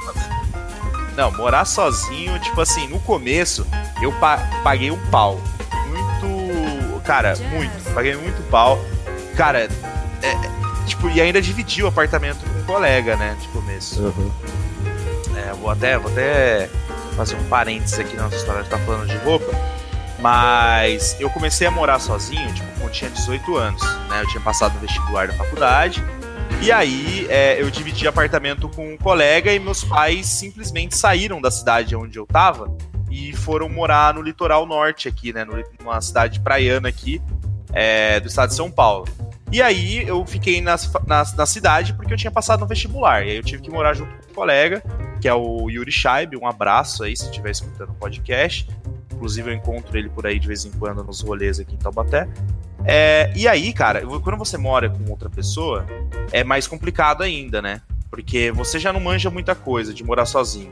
Não, 1.15 1.31
morar 1.33 1.65
sozinho, 1.65 2.39
tipo 2.39 2.59
assim, 2.59 2.87
no 2.87 2.99
começo 3.01 3.67
eu 4.01 4.11
pa 4.13 4.37
paguei 4.63 4.89
um 4.89 4.97
pau. 5.11 5.39
Muito. 5.87 7.01
Cara, 7.03 7.35
muito. 7.51 7.93
Paguei 7.93 8.15
muito 8.15 8.41
pau. 8.49 8.79
Cara, 9.37 9.59
é, 9.59 10.27
é, 10.27 10.62
tipo, 11.03 11.09
e 11.09 11.21
ainda 11.21 11.41
dividi 11.41 11.83
o 11.83 11.87
apartamento 11.87 12.45
com 12.45 12.59
um 12.59 12.63
colega, 12.63 13.15
né? 13.15 13.35
De 13.39 13.47
começo. 13.49 14.01
Uhum. 14.01 14.31
É, 15.35 15.53
vou 15.53 15.69
até, 15.69 15.97
vou 15.97 16.11
até 16.11 16.69
fazer 17.15 17.35
um 17.35 17.43
parênteses 17.45 17.99
aqui 17.99 18.15
na 18.15 18.23
nossa 18.23 18.37
história, 18.37 18.63
tá 18.63 18.77
falando 18.79 19.07
de 19.07 19.17
roupa. 19.17 19.51
Mas 20.19 21.17
eu 21.19 21.29
comecei 21.29 21.67
a 21.67 21.71
morar 21.71 21.99
sozinho, 21.99 22.53
tipo, 22.53 22.67
quando 22.79 22.91
tinha 22.91 23.09
18 23.09 23.57
anos, 23.57 23.83
né? 24.09 24.21
Eu 24.21 24.27
tinha 24.27 24.41
passado 24.41 24.73
no 24.75 24.79
vestibular 24.79 25.27
da 25.27 25.33
faculdade. 25.33 26.03
E 26.61 26.71
aí 26.71 27.27
é, 27.29 27.61
eu 27.61 27.69
dividi 27.69 28.07
apartamento 28.07 28.69
com 28.69 28.93
um 28.93 28.97
colega 28.97 29.51
e 29.51 29.59
meus 29.59 29.83
pais 29.83 30.25
simplesmente 30.27 30.95
saíram 30.95 31.41
da 31.41 31.51
cidade 31.51 31.93
onde 31.93 32.17
eu 32.17 32.25
tava 32.25 32.73
e 33.11 33.33
foram 33.33 33.67
morar 33.67 34.13
no 34.13 34.21
litoral 34.21 34.65
norte 34.65 35.09
aqui, 35.09 35.33
né? 35.33 35.45
Numa 35.79 35.99
cidade 35.99 36.39
praiana 36.39 36.87
aqui 36.87 37.21
é, 37.73 38.19
do 38.21 38.27
estado 38.27 38.49
de 38.49 38.55
São 38.55 38.71
Paulo. 38.71 39.05
E 39.53 39.61
aí 39.61 40.07
eu 40.07 40.25
fiquei 40.25 40.59
na, 40.61 40.75
na, 41.05 41.23
na, 41.37 41.45
cidade 41.45 41.93
porque 41.93 42.11
eu 42.11 42.17
tinha 42.17 42.31
passado 42.31 42.61
no 42.61 42.65
vestibular. 42.65 43.23
E 43.23 43.29
aí 43.29 43.37
eu 43.37 43.43
tive 43.43 43.61
que 43.61 43.69
morar 43.69 43.93
junto 43.93 44.09
com 44.09 44.31
um 44.31 44.33
colega, 44.33 44.81
que 45.21 45.27
é 45.27 45.33
o 45.33 45.69
Yuri 45.69 45.91
Scheib. 45.91 46.35
Um 46.35 46.47
abraço 46.47 47.03
aí 47.03 47.15
se 47.15 47.25
estiver 47.25 47.51
escutando 47.51 47.91
o 47.91 47.93
podcast. 47.93 48.67
Inclusive 49.13 49.51
eu 49.51 49.53
encontro 49.53 49.95
ele 49.95 50.09
por 50.09 50.25
aí 50.25 50.39
de 50.39 50.47
vez 50.47 50.65
em 50.65 50.71
quando 50.71 51.03
nos 51.03 51.21
rolês 51.21 51.59
aqui 51.59 51.75
em 51.75 51.77
Taubaté. 51.77 52.27
É, 52.83 53.31
e 53.35 53.47
aí, 53.47 53.71
cara, 53.73 54.01
quando 54.01 54.37
você 54.37 54.57
mora 54.57 54.89
com 54.89 55.07
outra 55.11 55.29
pessoa, 55.29 55.85
é 56.31 56.43
mais 56.43 56.65
complicado 56.65 57.21
ainda, 57.21 57.61
né? 57.61 57.79
Porque 58.09 58.51
você 58.51 58.79
já 58.79 58.91
não 58.91 58.99
manja 58.99 59.29
muita 59.29 59.53
coisa 59.53 59.93
de 59.93 60.03
morar 60.03 60.25
sozinho. 60.25 60.71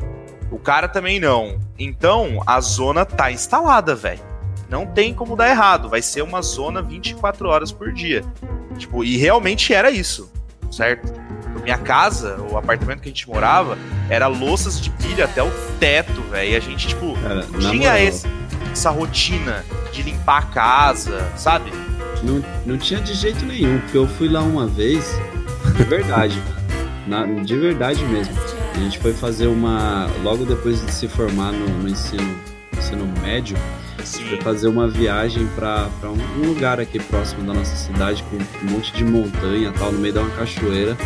O 0.49 0.57
cara 0.57 0.87
também 0.87 1.19
não. 1.19 1.59
Então, 1.77 2.41
a 2.47 2.59
zona 2.59 3.05
tá 3.05 3.31
instalada, 3.31 3.93
velho. 3.93 4.30
Não 4.71 4.85
tem 4.87 5.13
como 5.13 5.35
dar 5.35 5.49
errado. 5.49 5.89
Vai 5.89 6.01
ser 6.01 6.21
uma 6.21 6.41
zona 6.41 6.81
24 6.81 7.49
horas 7.49 7.73
por 7.73 7.91
dia. 7.91 8.23
Tipo, 8.77 9.03
e 9.03 9.17
realmente 9.17 9.73
era 9.73 9.91
isso, 9.91 10.31
certo? 10.71 11.11
Minha 11.61 11.77
casa, 11.77 12.41
o 12.49 12.57
apartamento 12.57 13.01
que 13.01 13.09
a 13.09 13.11
gente 13.11 13.27
morava, 13.27 13.77
era 14.09 14.27
louças 14.27 14.79
de 14.79 14.89
pilha 14.91 15.25
até 15.25 15.43
o 15.43 15.51
teto, 15.77 16.21
velho. 16.31 16.51
E 16.51 16.55
a 16.55 16.59
gente, 16.61 16.87
tipo, 16.87 17.13
cara, 17.21 17.45
tinha 17.59 17.99
esse, 17.99 18.25
essa 18.71 18.89
rotina 18.89 19.65
de 19.91 20.03
limpar 20.03 20.37
a 20.37 20.45
casa, 20.45 21.29
sabe? 21.35 21.69
Não, 22.23 22.41
não 22.65 22.77
tinha 22.77 23.01
de 23.01 23.13
jeito 23.13 23.43
nenhum, 23.45 23.77
porque 23.81 23.97
eu 23.97 24.07
fui 24.07 24.29
lá 24.29 24.41
uma 24.41 24.67
vez, 24.67 25.19
de 25.75 25.83
verdade, 25.83 26.41
na, 27.05 27.25
de 27.25 27.57
verdade 27.57 28.05
mesmo. 28.05 28.33
A 28.73 28.79
gente 28.79 28.99
foi 28.99 29.13
fazer 29.13 29.47
uma. 29.47 30.07
Logo 30.23 30.45
depois 30.45 30.83
de 30.83 30.91
se 30.93 31.09
formar 31.09 31.51
no, 31.51 31.67
no 31.67 31.89
ensino, 31.89 32.39
ensino 32.77 33.05
médio, 33.21 33.57
Sim. 34.03 34.37
fazer 34.41 34.67
uma 34.67 34.87
viagem 34.87 35.47
para 35.55 35.89
um, 36.03 36.41
um 36.41 36.47
lugar 36.47 36.79
aqui 36.79 36.99
próximo 36.99 37.45
da 37.45 37.53
nossa 37.53 37.75
cidade, 37.75 38.23
com 38.23 38.37
um 38.37 38.71
monte 38.71 38.93
de 38.93 39.03
montanha 39.03 39.71
tal, 39.77 39.91
no 39.91 39.99
meio 39.99 40.13
de 40.13 40.19
uma 40.19 40.29
cachoeira. 40.31 40.97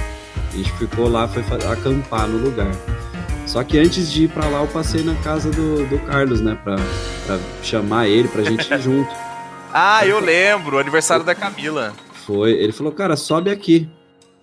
A 0.54 0.56
gente 0.58 0.72
ficou 0.74 1.10
lá, 1.10 1.28
foi 1.28 1.44
acampar 1.72 2.28
no 2.28 2.38
lugar. 2.38 2.72
Só 3.46 3.64
que 3.64 3.78
antes 3.78 4.12
de 4.12 4.24
ir 4.24 4.30
para 4.30 4.48
lá, 4.48 4.62
eu 4.62 4.68
passei 4.68 5.04
na 5.04 5.16
casa 5.16 5.52
do, 5.52 5.86
do 5.88 6.00
Carlos, 6.08 6.42
né? 6.42 6.58
Pra, 6.64 6.78
pra 7.26 7.40
chamar 7.62 8.08
ele, 8.08 8.28
pra 8.28 8.44
gente 8.44 8.72
ir 8.74 8.80
junto. 8.82 9.10
Ah, 9.74 10.06
eu 10.06 10.20
lembro, 10.20 10.80
aniversário 10.80 11.24
da 11.24 11.36
Camila. 11.36 11.94
Foi, 12.26 12.52
ele 12.52 12.72
falou, 12.72 12.92
cara, 12.92 13.16
sobe 13.16 13.52
aqui. 13.52 13.88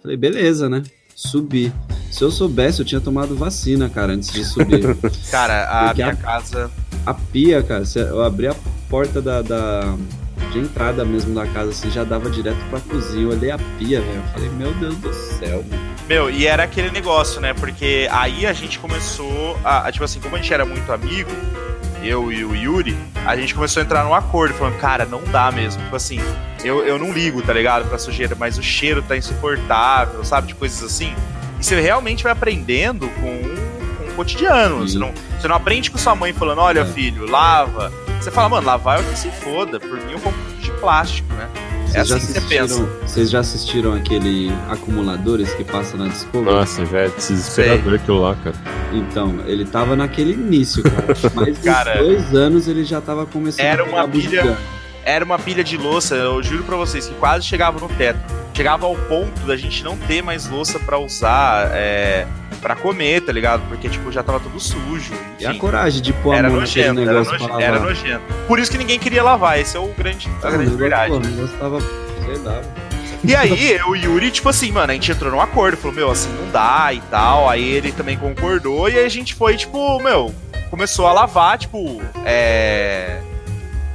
Falei, 0.02 0.16
beleza, 0.16 0.68
né? 0.68 0.82
Subi. 1.14 1.72
Se 2.10 2.22
eu 2.22 2.30
soubesse, 2.30 2.80
eu 2.80 2.84
tinha 2.84 3.00
tomado 3.00 3.34
vacina, 3.34 3.88
cara, 3.88 4.12
antes 4.12 4.30
de 4.32 4.44
subir. 4.44 4.96
cara, 5.30 5.64
a 5.64 5.84
Porque 5.86 6.02
minha 6.02 6.14
a, 6.14 6.16
casa. 6.16 6.70
A 7.04 7.14
pia, 7.14 7.62
cara, 7.62 7.82
eu 7.96 8.22
abri 8.22 8.46
a 8.46 8.54
porta 8.88 9.20
da, 9.20 9.42
da, 9.42 9.96
de 10.52 10.58
entrada 10.58 11.04
mesmo 11.04 11.34
da 11.34 11.46
casa, 11.46 11.70
assim, 11.70 11.90
já 11.90 12.04
dava 12.04 12.30
direto 12.30 12.58
pra 12.70 12.80
cozinha. 12.80 13.24
Eu 13.24 13.30
olhei 13.30 13.50
a 13.50 13.58
pia, 13.78 14.00
velho. 14.00 14.16
Eu 14.16 14.32
falei, 14.32 14.48
meu 14.50 14.72
Deus 14.74 14.96
do 14.96 15.12
céu. 15.12 15.64
Meu, 16.08 16.30
e 16.30 16.46
era 16.46 16.64
aquele 16.64 16.90
negócio, 16.90 17.40
né? 17.40 17.54
Porque 17.54 18.08
aí 18.10 18.46
a 18.46 18.52
gente 18.52 18.78
começou 18.78 19.58
a. 19.64 19.90
Tipo 19.90 20.04
assim, 20.04 20.20
como 20.20 20.36
a 20.36 20.38
gente 20.38 20.52
era 20.52 20.64
muito 20.64 20.92
amigo, 20.92 21.30
eu 22.02 22.30
e 22.30 22.44
o 22.44 22.54
Yuri, 22.54 22.96
a 23.24 23.36
gente 23.36 23.54
começou 23.54 23.80
a 23.80 23.84
entrar 23.84 24.04
num 24.04 24.14
acordo, 24.14 24.54
falando, 24.54 24.78
cara, 24.78 25.04
não 25.04 25.22
dá 25.24 25.50
mesmo. 25.50 25.82
Tipo 25.82 25.96
assim, 25.96 26.20
eu, 26.64 26.84
eu 26.84 26.98
não 26.98 27.12
ligo, 27.12 27.42
tá 27.42 27.52
ligado? 27.52 27.88
Pra 27.88 27.98
sujeira, 27.98 28.36
mas 28.38 28.58
o 28.58 28.62
cheiro 28.62 29.02
tá 29.02 29.16
insuportável, 29.16 30.24
sabe? 30.24 30.48
De 30.48 30.54
coisas 30.54 30.82
assim. 30.82 31.14
E 31.58 31.64
você 31.64 31.80
realmente 31.80 32.24
vai 32.24 32.32
aprendendo 32.32 33.08
com, 33.08 33.51
cotidiano. 34.12 34.86
Você 34.86 34.98
não, 34.98 35.12
você 35.38 35.48
não 35.48 35.56
aprende 35.56 35.90
com 35.90 35.98
sua 35.98 36.14
mãe 36.14 36.32
falando, 36.32 36.60
olha, 36.60 36.80
é. 36.80 36.84
filho, 36.84 37.28
lava. 37.28 37.92
Você 38.20 38.30
fala, 38.30 38.48
mano, 38.48 38.66
lavar 38.66 38.98
é 38.98 39.02
o 39.02 39.04
que 39.04 39.18
se 39.18 39.30
foda. 39.30 39.80
Por 39.80 39.98
mim, 39.98 40.12
eu 40.12 40.20
compro 40.20 40.40
de 40.60 40.70
plástico, 40.72 41.32
né? 41.34 41.48
É 41.94 42.02
vocês, 42.02 42.12
assim 42.12 42.32
já 42.32 42.40
assistiram, 42.40 42.88
vocês 43.02 43.30
já 43.30 43.40
assistiram 43.40 43.94
aquele 43.94 44.50
Acumuladores 44.70 45.52
que 45.54 45.62
passa 45.62 45.96
na 45.96 46.08
Discovery? 46.08 46.56
Nossa, 46.56 46.86
já 46.86 47.00
é 47.00 47.08
desesperador 47.08 47.94
aquilo 47.94 48.20
lá, 48.22 48.34
cara. 48.36 48.56
Então, 48.92 49.40
ele 49.46 49.64
tava 49.66 49.94
naquele 49.94 50.32
início, 50.32 50.82
cara. 50.82 51.14
Mais 51.34 51.58
de 51.58 51.62
cara, 51.62 51.98
dois 51.98 52.34
anos 52.34 52.66
ele 52.66 52.84
já 52.84 53.00
tava 53.00 53.26
começando 53.26 53.66
era 53.66 53.84
uma 53.84 54.08
pilha, 54.08 54.56
Era 55.04 55.24
uma 55.24 55.38
pilha 55.38 55.62
de 55.62 55.76
louça, 55.76 56.14
eu 56.14 56.42
juro 56.42 56.64
pra 56.64 56.76
vocês, 56.76 57.06
que 57.06 57.14
quase 57.14 57.44
chegava 57.44 57.78
no 57.78 57.88
teto. 57.88 58.20
Chegava 58.54 58.86
ao 58.86 58.96
ponto 58.96 59.40
da 59.46 59.56
gente 59.56 59.84
não 59.84 59.96
ter 59.96 60.22
mais 60.22 60.48
louça 60.48 60.78
para 60.78 60.98
usar 60.98 61.70
é, 61.72 62.26
para 62.62 62.76
comer, 62.76 63.20
tá 63.20 63.32
ligado? 63.32 63.66
Porque, 63.68 63.88
tipo, 63.88 64.10
já 64.12 64.22
tava 64.22 64.38
tudo 64.38 64.58
sujo. 64.60 65.12
Enfim. 65.12 65.18
E 65.40 65.46
a 65.46 65.54
coragem 65.54 66.00
de 66.00 66.12
pôr 66.12 66.34
era 66.34 66.46
a 66.46 66.50
mão 66.50 66.60
nojento, 66.60 67.00
era, 67.00 67.12
nojento, 67.12 67.60
era 67.60 67.80
nojento. 67.80 68.22
Por 68.46 68.60
isso 68.60 68.70
que 68.70 68.78
ninguém 68.78 68.98
queria 68.98 69.22
lavar, 69.22 69.58
esse 69.58 69.76
é 69.76 69.80
o 69.80 69.88
grande, 69.88 70.30
a 70.42 70.50
grande 70.50 70.76
verdade. 70.76 71.10
Pô, 71.10 71.16
o 71.16 71.20
negócio 71.20 71.58
tava, 71.58 71.80
sei 71.80 72.38
lá, 72.38 72.62
e 73.24 73.36
aí, 73.36 73.72
eu 73.72 73.94
e 73.94 74.06
o 74.08 74.14
Yuri, 74.14 74.32
tipo 74.32 74.48
assim, 74.48 74.72
mano, 74.72 74.90
a 74.90 74.94
gente 74.94 75.12
entrou 75.12 75.30
num 75.30 75.40
acordo, 75.40 75.76
falou, 75.76 75.94
meu, 75.94 76.10
assim 76.10 76.28
não 76.32 76.50
dá 76.50 76.92
e 76.92 77.00
tal. 77.02 77.48
Aí 77.48 77.62
ele 77.62 77.92
também 77.92 78.16
concordou, 78.16 78.88
e 78.88 78.98
aí 78.98 79.04
a 79.04 79.08
gente 79.08 79.34
foi, 79.34 79.56
tipo, 79.56 80.00
meu, 80.00 80.34
começou 80.70 81.06
a 81.06 81.12
lavar, 81.12 81.58
tipo, 81.58 82.02
é. 82.24 83.20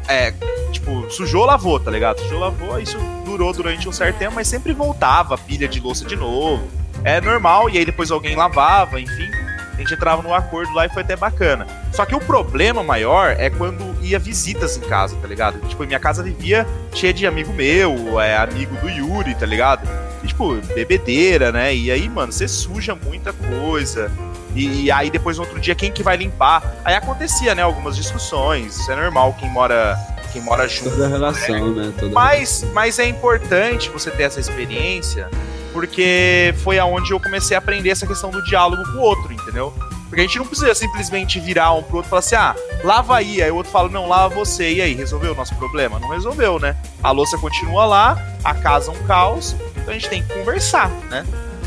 É, 0.07 0.33
tipo, 0.71 1.05
sujou, 1.09 1.45
lavou, 1.45 1.77
tá 1.77 1.91
ligado? 1.91 2.21
Sujou, 2.21 2.39
lavou, 2.39 2.79
isso 2.79 2.97
durou 3.25 3.51
durante 3.51 3.89
um 3.89 3.91
certo 3.91 4.17
tempo, 4.17 4.35
mas 4.35 4.47
sempre 4.47 4.71
voltava 4.71 5.37
pilha 5.37 5.67
de 5.67 5.81
louça 5.81 6.05
de 6.05 6.15
novo 6.15 6.65
é 7.03 7.21
normal, 7.21 7.69
e 7.69 7.77
aí 7.77 7.85
depois 7.85 8.11
alguém 8.11 8.35
lavava, 8.35 8.99
enfim. 8.99 9.29
A 9.73 9.81
gente 9.81 9.93
entrava 9.93 10.23
no 10.23 10.33
acordo 10.33 10.73
lá 10.73 10.87
e 10.87 10.89
foi 10.89 11.03
até 11.03 11.15
bacana. 11.15 11.67
Só 11.91 12.03
que 12.03 12.15
o 12.15 12.19
problema 12.19 12.83
maior 12.83 13.35
é 13.37 13.49
quando 13.49 13.95
ia 14.03 14.17
visitas 14.17 14.75
em 14.75 14.81
casa, 14.81 15.15
tá 15.17 15.27
ligado? 15.27 15.59
Tipo, 15.67 15.85
minha 15.85 15.99
casa 15.99 16.23
vivia 16.23 16.65
cheia 16.93 17.13
de 17.13 17.27
amigo 17.27 17.53
meu, 17.53 18.19
é, 18.19 18.37
amigo 18.37 18.75
do 18.77 18.89
Yuri, 18.89 19.35
tá 19.35 19.45
ligado? 19.45 19.87
E, 20.23 20.27
tipo, 20.27 20.55
bebedeira, 20.73 21.51
né? 21.51 21.75
E 21.75 21.91
aí, 21.91 22.09
mano, 22.09 22.31
você 22.31 22.47
suja 22.47 22.95
muita 22.95 23.31
coisa. 23.33 24.11
E, 24.55 24.85
e, 24.85 24.91
aí 24.91 25.11
depois 25.11 25.37
no 25.37 25.43
outro 25.43 25.59
dia 25.59 25.75
quem 25.75 25.91
que 25.91 26.01
vai 26.01 26.17
limpar? 26.17 26.63
Aí 26.83 26.95
acontecia, 26.95 27.53
né, 27.53 27.61
algumas 27.61 27.95
discussões. 27.95 28.79
Isso 28.79 28.91
é 28.91 28.95
normal 28.95 29.35
quem 29.39 29.49
mora 29.49 29.95
quem 30.37 30.41
mora 30.41 30.67
junto. 30.67 30.91
Toda 30.91 31.07
relação, 31.07 31.73
né? 31.73 31.93
Toda 31.99 32.13
mas, 32.13 32.65
mas 32.73 32.99
é 32.99 33.05
importante 33.05 33.89
você 33.89 34.11
ter 34.11 34.23
essa 34.23 34.39
experiência 34.39 35.29
porque 35.73 36.55
foi 36.63 36.79
aonde 36.79 37.11
eu 37.11 37.19
comecei 37.19 37.55
a 37.55 37.59
aprender 37.59 37.89
essa 37.89 38.07
questão 38.07 38.31
do 38.31 38.43
diálogo 38.43 38.83
com 38.91 38.97
o 38.97 39.01
outro, 39.01 39.31
entendeu? 39.31 39.73
Porque 40.07 40.21
a 40.21 40.23
gente 40.23 40.39
não 40.39 40.47
precisa 40.47 40.73
simplesmente 40.73 41.39
virar 41.39 41.73
um 41.73 41.83
pro 41.83 41.97
outro 41.97 42.07
e 42.07 42.09
falar 42.09 42.19
assim, 42.19 42.35
ah, 42.35 42.55
lava 42.83 43.15
aí, 43.15 43.43
aí 43.43 43.51
o 43.51 43.55
outro 43.55 43.71
fala, 43.71 43.89
não, 43.89 44.07
lava 44.07 44.33
você, 44.33 44.73
e 44.73 44.81
aí, 44.81 44.95
resolveu 44.95 45.33
o 45.33 45.35
nosso 45.35 45.53
problema? 45.55 45.99
Não 45.99 46.09
resolveu, 46.09 46.57
né? 46.57 46.75
A 47.03 47.11
louça 47.11 47.37
continua 47.37 47.85
lá, 47.85 48.17
a 48.43 48.55
casa 48.55 48.91
é 48.91 48.95
um 48.95 49.03
caos, 49.03 49.55
então 49.75 49.89
a 49.89 49.93
gente 49.93 50.09
tem 50.09 50.23
que 50.23 50.33
conversar, 50.33 50.89
né? 51.11 51.25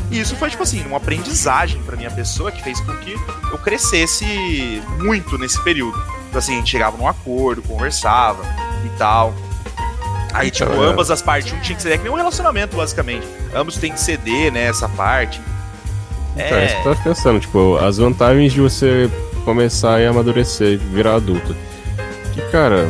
E 0.09 0.19
isso 0.19 0.35
foi, 0.35 0.49
tipo 0.49 0.63
assim, 0.63 0.85
uma 0.85 0.97
aprendizagem 0.97 1.81
para 1.83 1.95
minha 1.95 2.11
pessoa 2.11 2.51
que 2.51 2.61
fez 2.61 2.81
com 2.81 2.93
que 2.97 3.13
eu 3.49 3.57
crescesse 3.59 4.25
muito 4.99 5.37
nesse 5.37 5.63
período. 5.63 5.97
Então, 6.27 6.39
assim, 6.39 6.55
a 6.55 6.57
gente 6.57 6.71
chegava 6.71 6.97
num 6.97 7.07
acordo, 7.07 7.61
conversava 7.61 8.43
e 8.85 8.89
tal. 8.97 9.33
Aí, 10.33 10.49
tipo, 10.49 10.71
é. 10.71 10.85
ambas 10.85 11.11
as 11.11 11.21
partes, 11.21 11.51
um 11.51 11.59
tinha 11.59 11.75
que 11.75 11.81
ceder, 11.81 11.95
é 11.95 11.97
que 11.97 12.03
nem 12.03 12.13
um 12.13 12.15
relacionamento, 12.15 12.75
basicamente. 12.77 13.27
Ambos 13.53 13.77
têm 13.77 13.91
que 13.91 13.99
ceder, 13.99 14.51
né, 14.51 14.63
essa 14.63 14.87
parte. 14.87 15.41
Então, 16.35 16.57
é 16.57 16.65
isso 16.65 16.75
que 16.75 16.87
eu 16.87 16.95
tava 16.95 17.03
pensando, 17.03 17.39
tipo, 17.39 17.77
as 17.77 17.97
vantagens 17.97 18.53
de 18.53 18.61
você 18.61 19.09
começar 19.43 19.99
a 19.99 20.09
amadurecer, 20.09 20.79
virar 20.79 21.15
adulto. 21.15 21.55
Que, 22.33 22.41
cara, 22.49 22.89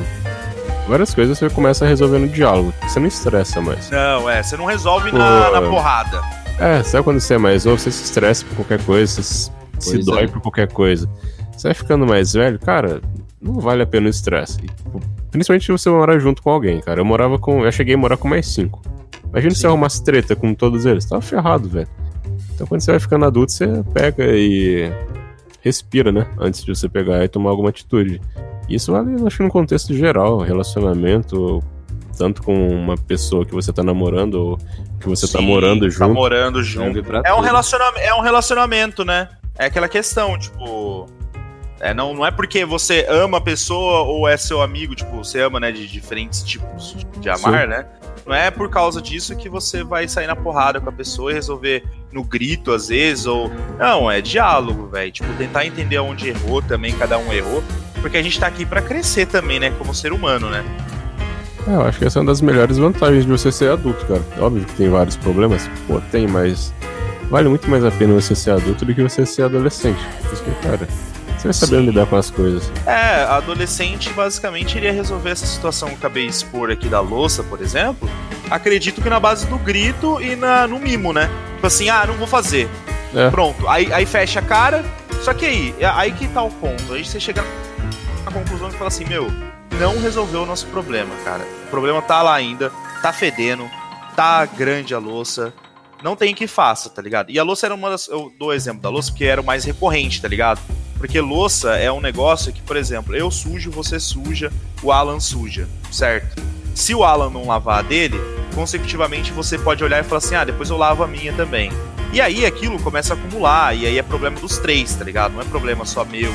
várias 0.88 1.14
coisas 1.14 1.40
você 1.40 1.50
começa 1.50 1.86
a 1.86 1.88
resolver 1.88 2.20
no 2.20 2.28
diálogo. 2.28 2.74
Você 2.84 3.00
não 3.00 3.08
estressa 3.08 3.60
mais. 3.60 3.90
Não, 3.90 4.30
é, 4.30 4.44
você 4.44 4.56
não 4.56 4.66
resolve 4.66 5.12
na, 5.12 5.50
na, 5.52 5.62
porrada. 5.62 6.22
É, 6.60 6.84
sabe 6.84 7.04
quando 7.04 7.20
você 7.20 7.34
é 7.34 7.38
mais 7.40 7.66
novo, 7.66 7.80
você 7.80 7.92
se 7.92 8.04
estressa 8.04 8.46
por 8.46 8.58
qualquer 8.58 8.84
coisa, 8.84 9.24
você 9.24 9.52
pois 9.74 9.86
se 9.86 9.98
dói 10.00 10.26
é. 10.26 10.28
por 10.28 10.42
qualquer 10.42 10.72
coisa. 10.72 11.10
Você 11.58 11.70
vai 11.70 11.74
ficando 11.74 12.06
mais 12.06 12.34
velho, 12.34 12.60
cara, 12.60 13.02
não 13.42 13.60
vale 13.60 13.82
a 13.82 13.88
pena 13.88 14.08
o 14.08 14.10
estresse. 14.10 14.58
Tipo, 14.58 15.02
principalmente 15.32 15.66
se 15.66 15.72
você 15.72 15.90
morar 15.90 16.20
junto 16.20 16.42
com 16.44 16.52
alguém, 16.52 16.80
cara. 16.82 17.00
Eu 17.00 17.06
morava 17.06 17.40
com. 17.40 17.66
Eu 17.66 17.72
cheguei 17.72 17.96
a 17.96 17.98
morar 17.98 18.18
com 18.18 18.28
mais 18.28 18.48
cinco. 18.48 18.82
Imagina 19.30 19.56
Sim. 19.56 19.62
se 19.62 19.68
arrumasse 19.68 20.04
treta 20.04 20.36
com 20.36 20.54
todos 20.54 20.86
eles. 20.86 21.06
Tava 21.06 21.22
ferrado, 21.22 21.70
velho. 21.70 21.88
Então 22.54 22.68
quando 22.68 22.82
você 22.82 22.92
vai 22.92 23.00
ficando 23.00 23.26
adulto, 23.26 23.52
você 23.52 23.68
pega 23.94 24.26
e 24.28 24.92
respira, 25.62 26.12
né? 26.12 26.28
Antes 26.38 26.64
de 26.64 26.76
você 26.76 26.90
pegar 26.90 27.24
e 27.24 27.28
tomar 27.28 27.50
alguma 27.50 27.70
atitude. 27.70 28.22
Isso 28.70 28.92
vale, 28.92 29.16
acho 29.26 29.38
que 29.38 29.44
no 29.44 29.50
contexto 29.50 29.94
geral, 29.94 30.38
relacionamento, 30.40 31.62
tanto 32.18 32.42
com 32.44 32.70
uma 32.70 32.96
pessoa 32.96 33.46
que 33.46 33.54
você 33.54 33.74
tá 33.74 33.84
namorando 33.84 34.36
ou 34.36 34.58
que 35.00 35.08
você 35.08 35.26
tá 35.26 35.40
Sim, 35.40 35.40
tá 35.40 35.42
morando 35.42 35.90
junto. 35.90 36.00
Tá 36.00 36.14
morando 36.14 36.64
junto. 36.64 37.00
É 37.26 37.34
um, 37.34 37.40
relacionamento, 37.40 38.00
é 38.00 38.14
um 38.14 38.22
relacionamento, 38.22 39.06
né? 39.06 39.30
É 39.58 39.66
aquela 39.66 39.88
questão, 39.88 40.38
tipo. 40.38 41.08
É, 41.82 41.96
não, 41.96 42.14
não 42.14 42.24
é 42.24 42.30
porque 42.30 42.64
você 42.64 43.08
ama 43.10 43.40
a 43.40 43.42
pessoa 43.42 44.02
ou 44.02 44.28
é 44.28 44.38
seu 44.38 44.62
amigo, 44.62 44.94
tipo, 44.94 45.18
você 45.18 45.42
ama, 45.42 45.60
né, 45.60 45.72
de 45.72 45.88
diferentes 45.88 46.44
tipos 46.44 46.96
de 47.20 47.28
amar, 47.28 47.64
Sim. 47.64 47.70
né? 47.70 47.86
Não 48.24 48.36
é 48.36 48.52
por 48.52 48.70
causa 48.70 49.02
disso 49.02 49.36
que 49.36 49.50
você 49.50 49.84
vai 49.84 50.08
sair 50.08 50.28
na 50.28 50.36
porrada 50.36 50.80
com 50.80 50.88
a 50.90 50.92
pessoa 50.92 51.32
e 51.32 51.34
resolver 51.34 51.84
no 52.12 52.24
grito, 52.24 52.72
às 52.72 52.90
vezes, 52.90 53.26
ou. 53.26 53.52
Não, 53.80 54.12
é 54.12 54.22
diálogo, 54.22 54.88
velho. 54.90 55.12
Tipo, 55.12 55.34
tentar 55.34 55.66
entender 55.66 55.98
onde 55.98 56.30
errou 56.30 56.62
também, 56.62 56.96
cada 56.96 57.18
um 57.18 57.34
errou. 57.34 57.64
Porque 58.00 58.18
a 58.18 58.22
gente 58.22 58.40
tá 58.40 58.46
aqui 58.46 58.64
para 58.64 58.82
crescer 58.82 59.26
também, 59.26 59.60
né? 59.60 59.72
Como 59.72 59.94
ser 59.94 60.14
humano, 60.14 60.52
né? 60.52 60.64
É, 61.68 61.74
eu 61.74 61.82
acho 61.82 61.98
que 61.98 62.06
essa 62.06 62.20
é 62.20 62.22
uma 62.22 62.28
das 62.28 62.42
melhores 62.42 62.78
vantagens 62.78 63.26
de 63.26 63.32
você 63.32 63.52
ser 63.52 63.72
adulto, 63.72 64.06
cara. 64.06 64.22
Óbvio 64.40 64.66
que 64.66 64.74
tem 64.76 64.88
vários 64.88 65.16
problemas. 65.16 65.68
Pô, 65.88 66.00
tem, 66.12 66.28
mas. 66.28 66.72
Vale 67.30 67.50
muito 67.50 67.68
mais 67.70 67.84
a 67.84 67.90
pena 67.90 68.14
você 68.14 68.36
ser 68.36 68.52
adulto 68.52 68.86
do 68.86 68.94
que 68.94 69.02
você 69.02 69.26
ser 69.26 69.44
adolescente. 69.44 70.00
Porque, 70.30 70.52
cara, 70.62 70.88
você 71.42 71.48
vai 71.48 71.54
saber 71.54 71.82
lidar 71.82 72.06
com 72.06 72.16
as 72.16 72.30
coisas. 72.30 72.72
É, 72.86 73.24
adolescente 73.24 74.12
basicamente 74.12 74.78
iria 74.78 74.92
resolver 74.92 75.32
essa 75.32 75.46
situação 75.46 75.90
que 75.90 75.96
eu 75.96 75.98
acabei 75.98 76.26
de 76.28 76.34
expor 76.34 76.70
aqui 76.70 76.88
da 76.88 77.00
louça, 77.00 77.44
por 77.44 77.62
exemplo. 77.62 78.08
Acredito 78.50 79.02
que 79.02 79.10
na 79.10 79.20
base 79.20 79.48
do 79.48 79.58
grito 79.58 80.22
e 80.22 80.36
na, 80.36 80.68
no 80.68 80.78
mimo, 80.78 81.12
né? 81.12 81.30
Tipo 81.56 81.68
assim, 81.68 81.90
ah, 81.90 82.06
não 82.06 82.14
vou 82.16 82.28
fazer. 82.28 82.70
É. 83.16 83.30
Pronto. 83.32 83.68
Aí, 83.68 83.92
aí 83.92 84.06
fecha 84.06 84.40
a 84.40 84.44
cara. 84.44 84.86
Só 85.22 85.34
que 85.34 85.46
aí, 85.46 85.76
é 85.80 85.86
aí 85.86 86.12
que 86.12 86.28
tá 86.28 86.44
o 86.44 86.52
ponto. 86.52 86.94
Aí 86.94 87.04
você 87.04 87.20
chega 87.20 87.44
na 88.24 88.32
conclusão 88.32 88.70
e 88.70 88.74
fala 88.74 88.88
assim, 88.90 89.06
meu, 89.06 89.28
não 89.80 90.00
resolveu 90.00 90.44
o 90.44 90.46
nosso 90.46 90.68
problema, 90.68 91.14
cara. 91.24 91.44
O 91.66 91.70
problema 91.70 92.02
tá 92.04 92.22
lá 92.22 92.36
ainda, 92.36 92.72
tá 93.02 93.12
fedendo, 93.12 93.70
tá 94.16 94.46
grande 94.46 94.94
a 94.94 95.00
louça. 95.00 95.52
Não 96.04 96.16
tem 96.16 96.36
que 96.36 96.46
faça, 96.46 96.90
tá 96.90 97.02
ligado? 97.02 97.32
E 97.32 97.40
a 97.40 97.44
louça 97.44 97.66
era 97.66 97.74
uma 97.74 97.90
das. 97.90 98.08
Eu 98.08 98.32
dou 98.38 98.50
o 98.50 98.54
exemplo 98.54 98.82
da 98.82 98.90
louça 98.90 99.12
porque 99.12 99.26
era 99.26 99.42
o 99.42 99.44
mais 99.44 99.64
recorrente, 99.64 100.22
tá 100.22 100.28
ligado? 100.28 100.60
Porque 101.02 101.20
louça 101.20 101.78
é 101.78 101.92
um 101.92 102.00
negócio 102.00 102.54
que, 102.54 102.62
por 102.62 102.78
exemplo, 102.78 103.16
eu 103.16 103.32
sujo, 103.32 103.72
você 103.72 104.00
suja, 104.00 104.54
o 104.84 104.92
Alan 104.92 105.20
suja, 105.20 105.68
certo? 105.92 106.40
Se 106.76 106.94
o 106.94 107.04
Alan 107.04 107.32
não 107.32 107.48
lavar 107.48 107.80
a 107.80 107.82
dele, 107.82 108.22
consecutivamente 108.54 109.32
você 109.32 109.58
pode 109.58 109.84
olhar 109.84 110.00
e 110.00 110.04
falar 110.04 110.20
assim: 110.20 110.36
ah, 110.36 110.44
depois 110.44 110.70
eu 110.70 110.78
lavo 110.78 111.04
a 111.04 111.08
minha 111.08 111.34
também. 111.34 111.72
E 112.14 112.22
aí 112.22 112.46
aquilo 112.46 112.80
começa 112.84 113.16
a 113.16 113.18
acumular, 113.18 113.76
e 113.76 113.88
aí 113.88 113.98
é 113.98 114.04
problema 114.04 114.40
dos 114.40 114.60
três, 114.60 114.94
tá 114.94 115.04
ligado? 115.04 115.34
Não 115.34 115.42
é 115.42 115.46
problema 115.46 115.86
só 115.86 116.06
meu, 116.06 116.32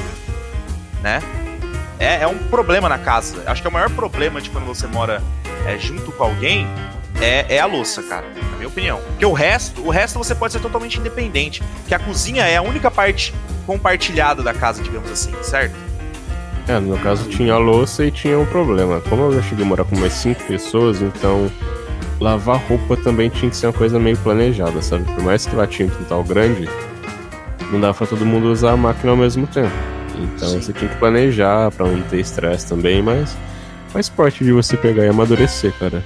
né? 1.00 1.22
É, 2.00 2.22
é 2.22 2.26
um 2.26 2.36
problema 2.36 2.88
na 2.88 2.98
casa. 2.98 3.44
Acho 3.46 3.62
que 3.62 3.68
o 3.68 3.72
maior 3.72 3.90
problema 3.90 4.40
de 4.40 4.50
quando 4.50 4.64
você 4.64 4.88
mora 4.88 5.22
é, 5.64 5.78
junto 5.78 6.10
com 6.10 6.24
alguém 6.24 6.66
é, 7.20 7.54
é 7.54 7.60
a 7.60 7.66
louça, 7.66 8.02
cara, 8.02 8.26
na 8.50 8.56
minha 8.56 8.68
opinião. 8.68 9.00
Porque 9.00 9.24
o 9.24 9.32
resto, 9.32 9.80
o 9.80 9.90
resto 9.90 10.18
você 10.18 10.34
pode 10.34 10.54
ser 10.54 10.58
totalmente 10.58 10.98
independente. 10.98 11.62
Que 11.86 11.94
a 11.94 12.00
cozinha 12.00 12.44
é 12.44 12.56
a 12.56 12.62
única 12.62 12.90
parte 12.90 13.32
compartilhada 13.66 14.42
da 14.42 14.54
casa, 14.54 14.82
digamos 14.82 15.10
assim, 15.10 15.34
certo? 15.42 15.74
É, 16.68 16.80
no 16.80 16.88
meu 16.88 16.98
caso 16.98 17.28
tinha 17.28 17.54
a 17.54 17.58
louça 17.58 18.04
e 18.04 18.10
tinha 18.10 18.38
um 18.38 18.46
problema. 18.46 19.00
Como 19.02 19.22
eu 19.24 19.34
já 19.34 19.42
cheguei 19.42 19.64
a 19.64 19.68
morar 19.68 19.84
com 19.84 19.96
mais 19.96 20.12
cinco 20.14 20.42
pessoas, 20.44 21.00
então 21.00 21.50
lavar 22.20 22.60
roupa 22.68 22.96
também 22.96 23.28
tinha 23.28 23.50
que 23.50 23.56
ser 23.56 23.66
uma 23.66 23.72
coisa 23.72 23.98
meio 23.98 24.16
planejada, 24.18 24.80
sabe? 24.82 25.04
Por 25.04 25.22
mais 25.22 25.46
que 25.46 25.54
lá 25.54 25.66
tinha 25.66 25.86
um 25.86 25.90
quintal 25.90 26.24
grande, 26.24 26.68
não 27.70 27.80
dava 27.80 27.94
pra 27.94 28.06
todo 28.06 28.24
mundo 28.24 28.50
usar 28.50 28.72
a 28.72 28.76
máquina 28.76 29.12
ao 29.12 29.16
mesmo 29.16 29.46
tempo. 29.46 29.70
Então 30.16 30.48
Sim. 30.48 30.60
você 30.60 30.72
tinha 30.72 30.90
que 30.90 30.96
planejar 30.96 31.70
pra 31.72 31.86
não 31.86 32.00
ter 32.02 32.20
estresse 32.20 32.66
também, 32.66 33.02
mas 33.02 33.36
faz 33.90 34.08
parte 34.08 34.42
de 34.42 34.52
você 34.52 34.76
pegar 34.76 35.04
e 35.04 35.08
amadurecer, 35.08 35.72
cara. 35.78 36.02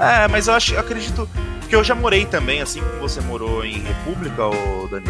É, 0.00 0.26
mas 0.28 0.48
eu 0.48 0.54
acho, 0.54 0.74
eu 0.74 0.80
acredito. 0.80 1.28
Porque 1.60 1.76
eu 1.76 1.84
já 1.84 1.94
morei 1.94 2.24
também, 2.24 2.60
assim 2.60 2.80
como 2.80 3.00
você 3.00 3.20
morou 3.20 3.64
em 3.64 3.80
República, 3.80 4.46
ô 4.46 4.88
Dani. 4.90 5.06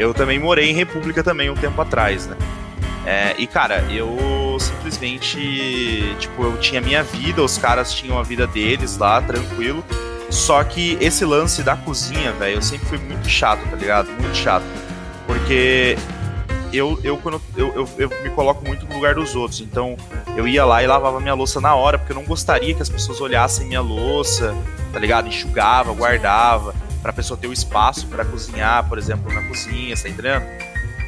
Eu 0.00 0.14
também 0.14 0.38
morei 0.38 0.70
em 0.70 0.72
República 0.72 1.22
também 1.22 1.50
um 1.50 1.54
tempo 1.54 1.78
atrás, 1.78 2.26
né? 2.26 2.34
É, 3.04 3.34
e 3.36 3.46
cara, 3.46 3.84
eu 3.90 4.56
simplesmente, 4.58 6.16
tipo, 6.18 6.42
eu 6.42 6.56
tinha 6.56 6.80
minha 6.80 7.02
vida, 7.02 7.42
os 7.42 7.58
caras 7.58 7.92
tinham 7.92 8.18
a 8.18 8.22
vida 8.22 8.46
deles 8.46 8.96
lá, 8.96 9.20
tranquilo. 9.20 9.84
Só 10.30 10.64
que 10.64 10.96
esse 11.02 11.22
lance 11.22 11.62
da 11.62 11.76
cozinha, 11.76 12.32
velho, 12.32 12.56
eu 12.56 12.62
sempre 12.62 12.86
fui 12.86 12.96
muito 12.96 13.28
chato, 13.28 13.60
tá 13.68 13.76
ligado? 13.76 14.10
Muito 14.10 14.34
chato. 14.34 14.64
Porque 15.26 15.98
eu, 16.72 16.98
eu, 17.04 17.18
quando, 17.18 17.38
eu, 17.54 17.74
eu, 17.74 17.88
eu, 17.98 18.10
me 18.22 18.30
coloco 18.30 18.66
muito 18.66 18.86
no 18.86 18.94
lugar 18.94 19.14
dos 19.14 19.36
outros. 19.36 19.60
Então, 19.60 19.98
eu 20.34 20.48
ia 20.48 20.64
lá 20.64 20.82
e 20.82 20.86
lavava 20.86 21.20
minha 21.20 21.34
louça 21.34 21.60
na 21.60 21.74
hora, 21.74 21.98
porque 21.98 22.12
eu 22.12 22.16
não 22.16 22.24
gostaria 22.24 22.72
que 22.72 22.80
as 22.80 22.88
pessoas 22.88 23.20
olhassem 23.20 23.66
minha 23.66 23.82
louça, 23.82 24.56
tá 24.94 24.98
ligado? 24.98 25.28
Enxugava, 25.28 25.92
guardava, 25.92 26.74
pra 27.02 27.12
pessoa 27.12 27.38
ter 27.38 27.46
o 27.46 27.52
espaço 27.52 28.06
para 28.06 28.24
cozinhar, 28.24 28.88
por 28.88 28.98
exemplo, 28.98 29.32
na 29.32 29.42
cozinha, 29.42 29.96
tá 29.96 30.08
entendendo? 30.08 30.44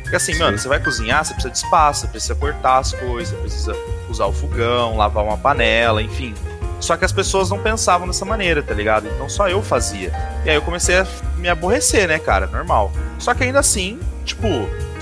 Porque 0.02 0.16
assim, 0.16 0.35
Sim. 0.35 0.40
mano, 0.40 0.59
você 0.59 0.68
vai 0.68 0.78
cozinhar, 0.83 1.24
você 1.24 1.33
precisa 1.33 1.52
de 1.52 1.59
espaço, 1.59 2.00
você 2.00 2.07
precisa 2.07 2.35
cortar 2.35 2.78
as 2.78 2.92
coisas, 2.92 3.38
precisa 3.40 3.74
usar 4.09 4.26
o 4.26 4.33
fogão, 4.33 4.96
lavar 4.96 5.24
uma 5.24 5.38
panela, 5.38 6.02
enfim. 6.02 6.35
Só 6.81 6.96
que 6.96 7.05
as 7.05 7.12
pessoas 7.12 7.48
não 7.48 7.59
pensavam 7.61 8.07
dessa 8.07 8.24
maneira, 8.24 8.62
tá 8.62 8.74
ligado? 8.74 9.07
Então 9.07 9.28
só 9.28 9.48
eu 9.48 9.62
fazia. 9.62 10.12
E 10.44 10.50
aí 10.50 10.57
eu 10.57 10.62
comecei 10.62 10.98
a 10.98 11.07
me 11.37 11.48
aborrecer, 11.48 12.09
né, 12.09 12.18
cara? 12.18 12.46
Normal. 12.46 12.92
Só 13.18 13.33
que 13.33 13.44
ainda 13.44 13.61
assim, 13.61 14.00
tipo, 14.24 14.48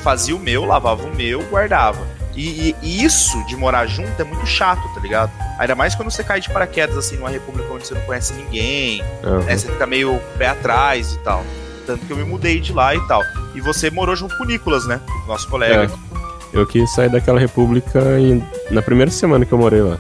fazia 0.03 0.37
o 0.37 0.38
meu, 0.38 0.64
lavava 0.64 1.03
o 1.03 1.14
meu, 1.14 1.42
guardava. 1.44 2.07
E, 2.34 2.74
e, 2.82 3.04
isso 3.04 3.44
de 3.46 3.56
morar 3.56 3.86
junto 3.86 4.20
é 4.20 4.24
muito 4.24 4.46
chato, 4.46 4.82
tá 4.94 5.00
ligado? 5.00 5.32
Ainda 5.58 5.74
mais 5.74 5.94
quando 5.94 6.10
você 6.10 6.22
cai 6.22 6.40
de 6.40 6.48
paraquedas 6.48 6.96
assim 6.96 7.16
numa 7.16 7.30
república 7.30 7.72
onde 7.72 7.86
você 7.86 7.94
não 7.94 8.00
conhece 8.02 8.32
ninguém, 8.34 9.02
uhum. 9.24 9.40
né? 9.40 9.56
Você 9.56 9.68
fica 9.68 9.86
meio 9.86 10.20
pé 10.38 10.48
atrás 10.48 11.12
e 11.12 11.18
tal. 11.18 11.44
Tanto 11.86 12.06
que 12.06 12.12
eu 12.12 12.16
me 12.16 12.24
mudei 12.24 12.60
de 12.60 12.72
lá 12.72 12.94
e 12.94 13.00
tal. 13.08 13.22
E 13.54 13.60
você 13.60 13.90
morou 13.90 14.14
junto 14.14 14.36
com 14.36 14.44
o 14.44 14.46
Nicolas, 14.46 14.86
né? 14.86 15.00
Nosso 15.26 15.48
colega. 15.48 15.90
É. 15.92 16.10
Eu 16.52 16.66
quis 16.66 16.92
sair 16.92 17.08
daquela 17.08 17.38
república 17.38 18.00
e 18.18 18.42
na 18.70 18.82
primeira 18.82 19.10
semana 19.10 19.44
que 19.44 19.52
eu 19.52 19.58
morei 19.58 19.82
lá. 19.82 19.98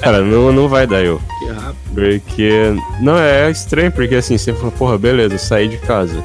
Cara, 0.00 0.20
não, 0.24 0.52
não 0.52 0.68
vai 0.68 0.86
dar 0.86 1.02
eu. 1.02 1.20
Que 1.38 1.46
rápido. 1.46 1.94
Porque. 1.94 2.74
Não, 3.00 3.18
é 3.18 3.50
estranho, 3.50 3.92
porque 3.92 4.14
assim, 4.14 4.36
você 4.36 4.52
falou, 4.52 4.72
porra, 4.72 4.98
beleza, 4.98 5.36
saí 5.38 5.68
de 5.68 5.78
casa. 5.78 6.22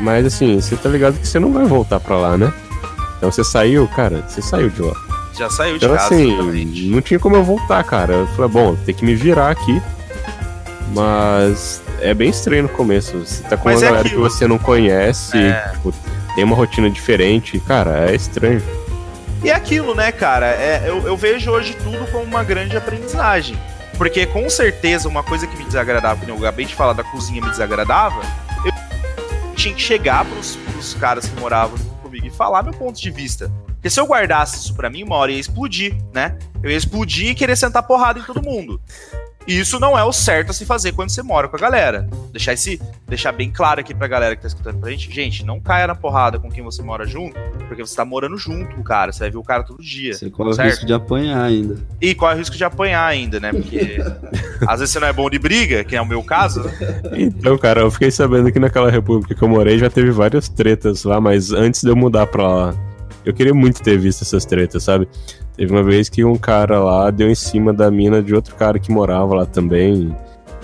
Mas 0.00 0.26
assim, 0.26 0.60
você 0.60 0.76
tá 0.76 0.88
ligado 0.88 1.18
que 1.18 1.26
você 1.26 1.38
não 1.38 1.52
vai 1.52 1.64
voltar 1.64 2.00
pra 2.00 2.16
lá, 2.16 2.36
né? 2.36 2.52
Então 3.22 3.30
você 3.30 3.44
saiu, 3.44 3.86
cara, 3.86 4.24
você 4.26 4.42
saiu 4.42 4.68
de 4.68 4.82
lá. 4.82 4.96
Já 5.38 5.48
saiu 5.48 5.78
de 5.78 5.84
então, 5.84 5.96
casa. 5.96 6.12
Assim, 6.12 6.90
não 6.90 7.00
tinha 7.00 7.20
como 7.20 7.36
eu 7.36 7.44
voltar, 7.44 7.84
cara. 7.84 8.14
Eu 8.14 8.26
falei, 8.26 8.50
bom, 8.50 8.74
tem 8.74 8.92
que 8.92 9.04
me 9.04 9.14
virar 9.14 9.52
aqui. 9.52 9.80
Mas 10.92 11.80
é 12.00 12.12
bem 12.12 12.30
estranho 12.30 12.64
no 12.64 12.68
começo. 12.68 13.16
Você 13.20 13.44
tá 13.44 13.56
com 13.56 13.68
Mas 13.68 13.78
uma 13.78 13.86
é 13.86 13.90
galera 13.90 14.08
aquilo. 14.08 14.24
que 14.24 14.28
você 14.28 14.48
não 14.48 14.58
conhece, 14.58 15.38
é. 15.38 15.68
tipo, 15.72 15.94
tem 16.34 16.42
uma 16.42 16.56
rotina 16.56 16.90
diferente. 16.90 17.60
Cara, 17.60 18.10
é 18.10 18.16
estranho. 18.16 18.60
E 19.44 19.50
é 19.50 19.54
aquilo, 19.54 19.94
né, 19.94 20.10
cara? 20.10 20.46
É, 20.46 20.82
eu, 20.84 21.06
eu 21.06 21.16
vejo 21.16 21.48
hoje 21.48 21.76
tudo 21.76 22.04
como 22.10 22.24
uma 22.24 22.42
grande 22.42 22.76
aprendizagem. 22.76 23.56
Porque 23.96 24.26
com 24.26 24.50
certeza 24.50 25.08
uma 25.08 25.22
coisa 25.22 25.46
que 25.46 25.56
me 25.56 25.62
desagradava, 25.62 26.18
como 26.18 26.32
eu 26.32 26.38
acabei 26.38 26.66
de 26.66 26.74
falar 26.74 26.92
da 26.92 27.04
cozinha 27.04 27.40
me 27.40 27.50
desagradava, 27.50 28.20
tinha 29.54 29.72
que 29.72 29.80
chegar 29.80 30.24
pros, 30.24 30.56
pros 30.56 30.94
caras 30.94 31.26
que 31.26 31.40
moravam 31.40 31.78
e 31.78 31.91
falar 32.32 32.62
meu 32.62 32.72
ponto 32.72 33.00
de 33.00 33.10
vista. 33.10 33.50
Porque 33.66 33.90
se 33.90 33.98
eu 33.98 34.06
guardasse 34.06 34.58
isso 34.58 34.74
pra 34.74 34.88
mim, 34.88 35.02
uma 35.02 35.16
hora 35.16 35.32
ia 35.32 35.40
explodir, 35.40 35.96
né? 36.12 36.38
Eu 36.62 36.70
ia 36.70 36.76
explodir 36.76 37.30
e 37.30 37.34
querer 37.34 37.56
sentar 37.56 37.82
porrada 37.82 38.18
em 38.18 38.22
todo 38.22 38.42
mundo. 38.42 38.80
E 39.46 39.58
isso 39.58 39.80
não 39.80 39.98
é 39.98 40.04
o 40.04 40.12
certo 40.12 40.50
a 40.50 40.52
se 40.52 40.64
fazer 40.64 40.92
quando 40.92 41.10
você 41.10 41.22
mora 41.22 41.48
com 41.48 41.56
a 41.56 41.58
galera. 41.58 42.08
Deixar 42.30 42.52
esse, 42.52 42.80
deixar 43.08 43.32
bem 43.32 43.50
claro 43.50 43.80
aqui 43.80 43.94
pra 43.94 44.06
galera 44.06 44.36
que 44.36 44.42
tá 44.42 44.48
escutando 44.48 44.78
pra 44.78 44.90
gente, 44.90 45.12
gente, 45.12 45.44
não 45.44 45.60
caia 45.60 45.86
na 45.86 45.94
porrada 45.94 46.38
com 46.38 46.50
quem 46.50 46.62
você 46.62 46.82
mora 46.82 47.06
junto, 47.06 47.38
porque 47.68 47.84
você 47.84 47.94
tá 47.94 48.04
morando 48.04 48.36
junto 48.36 48.74
com 48.74 48.80
o 48.80 48.84
cara, 48.84 49.12
você 49.12 49.20
vai 49.20 49.30
ver 49.30 49.38
o 49.38 49.42
cara 49.42 49.62
todo 49.62 49.82
dia. 49.82 50.14
Você 50.14 50.30
corre 50.30 50.54
certo? 50.54 50.66
o 50.66 50.70
risco 50.70 50.86
de 50.86 50.92
apanhar 50.92 51.42
ainda. 51.42 51.76
E 52.00 52.14
corre 52.14 52.34
o 52.34 52.38
risco 52.38 52.56
de 52.56 52.64
apanhar 52.64 53.06
ainda, 53.06 53.40
né? 53.40 53.52
Porque 53.52 53.98
às 54.66 54.80
vezes 54.80 54.92
você 54.92 55.00
não 55.00 55.08
é 55.08 55.12
bom 55.12 55.28
de 55.28 55.38
briga, 55.38 55.84
que 55.84 55.96
é 55.96 56.00
o 56.00 56.06
meu 56.06 56.22
caso, 56.22 56.62
né? 56.62 56.72
Então, 57.16 57.58
cara, 57.58 57.80
eu 57.80 57.90
fiquei 57.90 58.10
sabendo 58.10 58.50
que 58.52 58.58
naquela 58.58 58.90
república 58.90 59.34
que 59.34 59.42
eu 59.42 59.48
morei 59.48 59.78
já 59.78 59.90
teve 59.90 60.10
várias 60.10 60.48
tretas 60.48 61.04
lá, 61.04 61.20
mas 61.20 61.52
antes 61.52 61.82
de 61.82 61.88
eu 61.88 61.96
mudar 61.96 62.26
pra 62.26 62.46
lá. 62.46 62.91
Eu 63.24 63.32
queria 63.32 63.54
muito 63.54 63.82
ter 63.82 63.96
visto 63.98 64.22
essas 64.22 64.44
tretas, 64.44 64.82
sabe? 64.82 65.08
Teve 65.56 65.70
uma 65.72 65.82
vez 65.82 66.08
que 66.08 66.24
um 66.24 66.36
cara 66.36 66.78
lá 66.80 67.10
deu 67.10 67.30
em 67.30 67.34
cima 67.34 67.72
da 67.72 67.90
mina 67.90 68.22
de 68.22 68.34
outro 68.34 68.54
cara 68.56 68.78
que 68.78 68.90
morava 68.90 69.34
lá 69.34 69.46
também. 69.46 70.14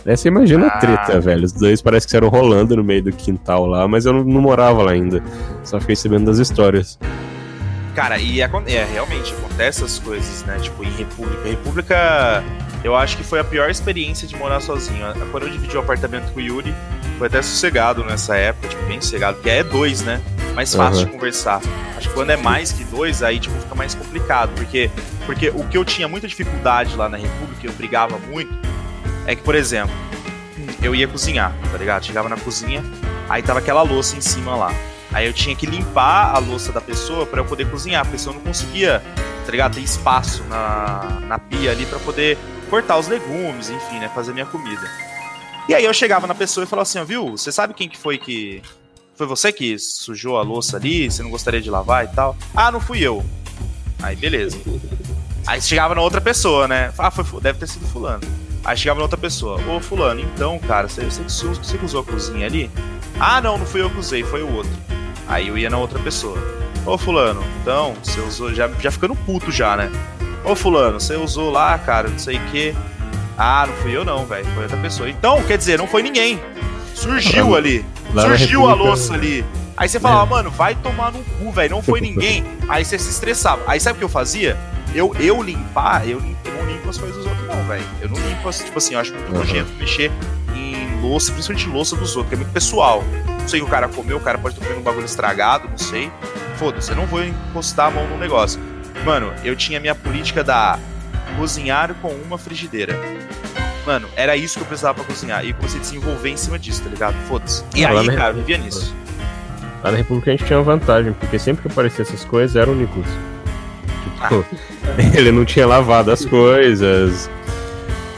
Aí 0.06 0.16
você 0.16 0.28
imagina 0.28 0.66
a 0.66 0.68
Ah. 0.68 0.78
treta, 0.78 1.20
velho. 1.20 1.44
Os 1.44 1.52
dois 1.52 1.82
parece 1.82 2.06
que 2.08 2.16
eram 2.16 2.28
rolando 2.28 2.74
no 2.76 2.82
meio 2.82 3.02
do 3.02 3.12
quintal 3.12 3.66
lá, 3.66 3.86
mas 3.86 4.06
eu 4.06 4.12
não, 4.12 4.24
não 4.24 4.40
morava 4.40 4.82
lá 4.82 4.92
ainda. 4.92 5.22
Só 5.62 5.78
fiquei 5.78 5.94
sabendo 5.96 6.26
das 6.26 6.38
histórias. 6.38 6.98
Cara, 7.94 8.18
e 8.18 8.40
acon- 8.42 8.62
é, 8.66 8.84
realmente 8.92 9.34
acontece 9.34 9.82
essas 9.84 9.98
coisas, 9.98 10.44
né? 10.46 10.56
Tipo, 10.60 10.82
em 10.84 10.90
República. 10.92 11.48
República, 11.48 12.44
eu 12.84 12.94
acho 12.94 13.16
que 13.16 13.24
foi 13.24 13.40
a 13.40 13.44
pior 13.44 13.70
experiência 13.70 14.26
de 14.26 14.36
morar 14.36 14.60
sozinho. 14.60 15.06
Quando 15.30 15.44
eu 15.44 15.50
dividi 15.50 15.76
o 15.76 15.80
apartamento 15.80 16.32
com 16.32 16.38
o 16.38 16.42
Yuri, 16.42 16.74
foi 17.18 17.26
até 17.26 17.42
sossegado 17.42 18.04
nessa 18.04 18.36
época, 18.36 18.68
tipo, 18.68 18.84
bem 18.86 19.00
sossegado, 19.00 19.36
porque 19.36 19.50
é 19.50 19.64
dois, 19.64 20.02
né? 20.02 20.20
Mais 20.54 20.74
fácil 20.74 21.02
Aham. 21.02 21.06
de 21.06 21.12
conversar. 21.12 21.60
Acho 21.96 22.08
que 22.08 22.14
quando 22.14 22.30
é 22.30 22.36
mais 22.36 22.72
que 22.72 22.84
dois, 22.84 23.22
aí, 23.22 23.40
tipo, 23.40 23.58
fica 23.58 23.74
mais 23.74 23.94
complicado. 23.94 24.50
Porque, 24.54 24.90
porque 25.26 25.50
o 25.50 25.64
que 25.64 25.76
eu 25.76 25.84
tinha 25.84 26.06
muita 26.06 26.28
dificuldade 26.28 26.96
lá 26.96 27.08
na 27.08 27.16
República, 27.16 27.66
eu 27.66 27.72
brigava 27.72 28.18
muito, 28.18 28.52
é 29.26 29.34
que, 29.34 29.42
por 29.42 29.54
exemplo, 29.54 29.94
eu 30.82 30.94
ia 30.94 31.08
cozinhar, 31.08 31.52
tá 31.70 31.76
ligado? 31.76 32.04
Chegava 32.04 32.28
na 32.28 32.36
cozinha, 32.36 32.84
aí 33.28 33.42
tava 33.42 33.58
aquela 33.58 33.82
louça 33.82 34.16
em 34.16 34.20
cima 34.20 34.54
lá. 34.54 34.72
Aí 35.12 35.26
eu 35.26 35.32
tinha 35.32 35.56
que 35.56 35.66
limpar 35.66 36.34
a 36.34 36.38
louça 36.38 36.70
da 36.70 36.80
pessoa 36.80 37.26
pra 37.26 37.40
eu 37.40 37.44
poder 37.44 37.68
cozinhar, 37.68 38.06
senão 38.16 38.34
eu 38.34 38.38
não 38.38 38.40
conseguia, 38.46 39.02
tá 39.44 39.50
ligado? 39.50 39.74
Ter 39.74 39.80
espaço 39.80 40.44
na, 40.44 41.18
na 41.26 41.38
pia 41.38 41.72
ali 41.72 41.86
pra 41.86 41.98
poder 41.98 42.38
cortar 42.68 42.98
os 42.98 43.08
legumes, 43.08 43.70
enfim, 43.70 43.98
né? 43.98 44.10
Fazer 44.14 44.32
minha 44.32 44.46
comida. 44.46 44.88
E 45.68 45.74
aí 45.74 45.84
eu 45.84 45.92
chegava 45.92 46.26
na 46.26 46.34
pessoa 46.34 46.64
e 46.64 46.66
falava 46.66 46.88
assim, 46.88 46.98
ó, 46.98 47.04
viu? 47.04 47.30
Você 47.32 47.52
sabe 47.52 47.74
quem 47.74 47.88
que 47.88 47.98
foi 47.98 48.16
que. 48.16 48.62
Foi 49.14 49.26
você 49.26 49.52
que 49.52 49.78
sujou 49.78 50.38
a 50.38 50.42
louça 50.42 50.76
ali? 50.76 51.10
Você 51.10 51.22
não 51.22 51.30
gostaria 51.30 51.60
de 51.60 51.68
lavar 51.68 52.04
e 52.04 52.08
tal? 52.08 52.36
Ah, 52.54 52.70
não 52.70 52.80
fui 52.80 53.00
eu. 53.00 53.24
Aí, 54.00 54.14
beleza. 54.14 54.56
Aí 55.46 55.60
chegava 55.60 55.94
na 55.94 56.00
outra 56.00 56.20
pessoa, 56.20 56.68
né? 56.68 56.92
Ah, 56.96 57.10
foi, 57.10 57.40
deve 57.40 57.58
ter 57.58 57.66
sido 57.66 57.86
fulano. 57.88 58.22
Aí 58.64 58.76
chegava 58.76 58.98
na 58.98 59.04
outra 59.04 59.18
pessoa. 59.18 59.60
Ô, 59.66 59.80
fulano, 59.80 60.20
então, 60.20 60.58
cara, 60.58 60.88
você, 60.88 61.04
você, 61.04 61.22
você 61.22 61.76
usou 61.82 62.02
a 62.02 62.04
cozinha 62.04 62.46
ali? 62.46 62.70
Ah, 63.18 63.40
não, 63.40 63.58
não 63.58 63.66
fui 63.66 63.82
eu 63.82 63.90
que 63.90 63.98
usei, 63.98 64.22
foi 64.22 64.42
o 64.42 64.54
outro. 64.54 64.72
Aí 65.26 65.48
eu 65.48 65.58
ia 65.58 65.68
na 65.68 65.78
outra 65.78 65.98
pessoa. 65.98 66.38
Ô, 66.86 66.96
fulano, 66.96 67.42
então, 67.60 67.94
você 68.02 68.20
usou... 68.20 68.54
Já, 68.54 68.68
já 68.80 68.90
ficando 68.90 69.16
puto 69.16 69.50
já, 69.50 69.76
né? 69.76 69.90
Ô, 70.44 70.54
fulano, 70.54 70.98
você 71.00 71.14
usou 71.16 71.50
lá, 71.50 71.76
cara, 71.78 72.08
não 72.08 72.18
sei 72.18 72.36
o 72.36 72.40
quê. 72.50 72.74
Ah, 73.36 73.66
não 73.68 73.74
fui 73.76 73.96
eu 73.96 74.04
não, 74.04 74.24
velho. 74.26 74.46
Foi 74.54 74.62
outra 74.64 74.76
pessoa. 74.78 75.08
Então, 75.08 75.42
quer 75.44 75.58
dizer, 75.58 75.78
não 75.78 75.86
foi 75.86 76.02
ninguém. 76.02 76.40
Surgiu 76.94 77.54
ali. 77.54 77.84
Lá 78.12 78.22
Surgiu 78.22 78.66
a 78.68 78.74
louça 78.74 79.14
ali. 79.14 79.44
Aí 79.76 79.88
você 79.88 80.00
falava, 80.00 80.26
mano, 80.26 80.50
vai 80.50 80.74
tomar 80.74 81.12
no 81.12 81.22
cu, 81.22 81.52
velho. 81.52 81.70
Não 81.76 81.82
foi 81.82 82.00
ninguém. 82.00 82.44
Aí 82.68 82.84
você 82.84 82.98
se 82.98 83.10
estressava. 83.10 83.62
Aí 83.66 83.78
sabe 83.78 83.96
o 83.96 83.98
que 83.98 84.04
eu 84.04 84.08
fazia? 84.08 84.56
Eu, 84.94 85.14
eu 85.20 85.40
limpar, 85.42 86.08
eu, 86.08 86.18
lim- 86.18 86.34
eu 86.44 86.52
não 86.54 86.66
limpo 86.66 86.88
as 86.88 86.96
coisas 86.98 87.16
dos 87.18 87.26
outros, 87.26 87.46
não, 87.46 87.62
velho. 87.64 87.84
Eu 88.00 88.08
não 88.08 88.16
limpo, 88.16 88.48
as, 88.48 88.58
tipo 88.58 88.78
assim, 88.78 88.94
eu 88.94 89.00
acho 89.00 89.12
muito 89.12 89.28
Aham. 89.30 89.38
nojento 89.38 89.70
mexer 89.78 90.10
em 90.56 91.00
louça, 91.00 91.30
principalmente 91.30 91.68
louça 91.68 91.94
dos 91.94 92.16
outros, 92.16 92.28
que 92.30 92.34
é 92.34 92.38
muito 92.38 92.52
pessoal. 92.52 93.04
Não 93.40 93.46
sei 93.48 93.60
o 93.60 93.64
que 93.64 93.68
o 93.68 93.70
cara 93.70 93.86
comeu, 93.86 94.16
o 94.16 94.20
cara 94.20 94.38
pode 94.38 94.54
estar 94.54 94.64
comendo 94.66 94.80
um 94.80 94.84
bagulho 94.84 95.04
estragado, 95.04 95.68
não 95.68 95.78
sei. 95.78 96.10
Foda-se, 96.56 96.90
eu 96.90 96.96
não 96.96 97.06
vou 97.06 97.22
encostar 97.22 97.86
a 97.88 97.90
mão 97.90 98.06
no 98.08 98.18
negócio. 98.18 98.58
Mano, 99.04 99.32
eu 99.44 99.54
tinha 99.56 99.80
minha 99.80 99.94
política 99.94 100.42
da 100.44 100.78
cozinhar 101.36 101.94
com 102.02 102.08
uma 102.08 102.36
frigideira. 102.38 102.98
Mano, 103.86 104.08
era 104.16 104.36
isso 104.36 104.56
que 104.58 104.62
eu 104.62 104.66
precisava 104.66 104.94
pra 104.96 105.04
cozinhar. 105.04 105.44
E 105.44 105.52
comecei 105.52 105.78
a 105.78 105.82
desenvolver 105.82 106.28
em 106.28 106.36
cima 106.36 106.58
disso, 106.58 106.82
tá 106.82 106.90
ligado? 106.90 107.14
Foda-se. 107.26 107.64
E 107.74 107.84
Ah, 107.84 107.90
aí, 107.90 108.06
cara, 108.14 108.32
eu 108.32 108.36
vivia 108.36 108.58
nisso. 108.58 108.94
Lá 109.82 109.92
na 109.92 109.96
República 109.96 110.30
a 110.30 110.36
gente 110.36 110.44
tinha 110.44 110.58
uma 110.58 110.64
vantagem, 110.64 111.12
porque 111.12 111.38
sempre 111.38 111.62
que 111.62 111.68
aparecia 111.68 112.02
essas 112.02 112.24
coisas 112.24 112.56
era 112.56 112.70
o 112.70 112.74
Nicolas. 112.74 113.08
Tipo, 114.04 114.44
ele 115.16 115.30
não 115.32 115.44
tinha 115.44 115.66
lavado 115.66 116.10
as 116.10 116.24
coisas. 116.24 117.30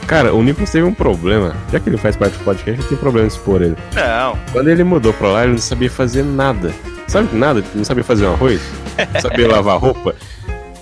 Cara, 0.07 0.33
o 0.33 0.43
Nicolas 0.43 0.71
teve 0.71 0.85
um 0.85 0.93
problema. 0.93 1.55
Já 1.71 1.79
que 1.79 1.87
ele 1.87 1.97
faz 1.97 2.17
parte 2.17 2.37
do 2.37 2.43
podcast, 2.43 2.81
eu 2.81 2.87
tenho 2.89 2.99
problema 2.99 3.27
de 3.27 3.33
expor 3.33 3.61
ele. 3.61 3.77
Não, 3.93 4.37
Quando 4.51 4.67
ele 4.67 4.83
mudou 4.83 5.13
pra 5.13 5.27
lá, 5.29 5.43
ele 5.43 5.53
não 5.53 5.59
sabia 5.59 5.89
fazer 5.89 6.23
nada. 6.23 6.73
Sabe 7.07 7.33
nada? 7.35 7.63
Não 7.73 7.85
sabia 7.85 8.03
fazer 8.03 8.25
um 8.25 8.33
arroz? 8.33 8.61
Não 9.13 9.21
sabia 9.21 9.47
lavar 9.47 9.77
roupa. 9.79 10.15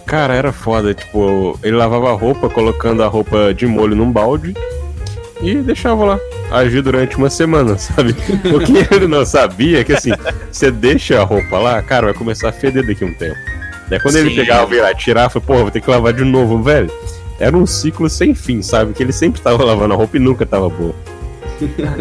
Cara, 0.10 0.34
era 0.34 0.52
foda. 0.52 0.92
Tipo, 0.94 1.58
ele 1.62 1.76
lavava 1.76 2.10
a 2.10 2.14
roupa 2.14 2.50
colocando 2.50 3.04
a 3.04 3.08
roupa 3.08 3.54
de 3.54 3.68
molho 3.68 3.96
num 3.96 4.12
balde 4.12 4.56
e 5.40 5.56
deixava 5.56 6.04
lá. 6.04 6.20
Agir 6.52 6.82
durante 6.82 7.16
uma 7.16 7.30
semana, 7.30 7.78
sabe? 7.80 8.16
O 8.52 8.60
que 8.60 8.94
ele 8.94 9.08
não 9.08 9.24
sabia 9.24 9.82
é 9.82 9.84
que 9.84 9.94
assim, 9.94 10.12
você 10.52 10.72
deixa 10.72 11.22
a 11.22 11.24
roupa 11.24 11.60
lá, 11.60 11.80
cara, 11.84 12.08
vai 12.08 12.16
começar 12.16 12.50
a 12.50 12.52
feder 12.52 12.86
daqui 12.86 13.04
a 13.04 13.08
um 13.08 13.14
tempo. 13.14 13.38
Daí 13.88 14.00
quando 14.00 14.16
ele 14.16 14.32
Sim. 14.32 14.36
pegava 14.38 14.76
e 14.76 14.96
tirar, 14.96 15.30
foi, 15.30 15.42
porra, 15.42 15.62
vou 15.62 15.72
ter 15.72 15.82
que 15.82 15.90
lavar 15.90 16.12
de 16.12 16.24
novo, 16.24 16.62
velho. 16.62 16.92
Era 17.40 17.56
um 17.56 17.68
ciclo 17.68 18.10
sem 18.10 18.34
fim, 18.34 18.64
sabe? 18.64 18.94
Que 18.94 19.04
ele 19.04 19.14
sempre 19.14 19.40
tava 19.42 19.64
lavando 19.64 19.94
a 19.94 19.98
roupa 19.98 20.18
e 20.18 20.20
nunca 20.20 20.44
tava 20.44 20.70
boa. 20.70 20.96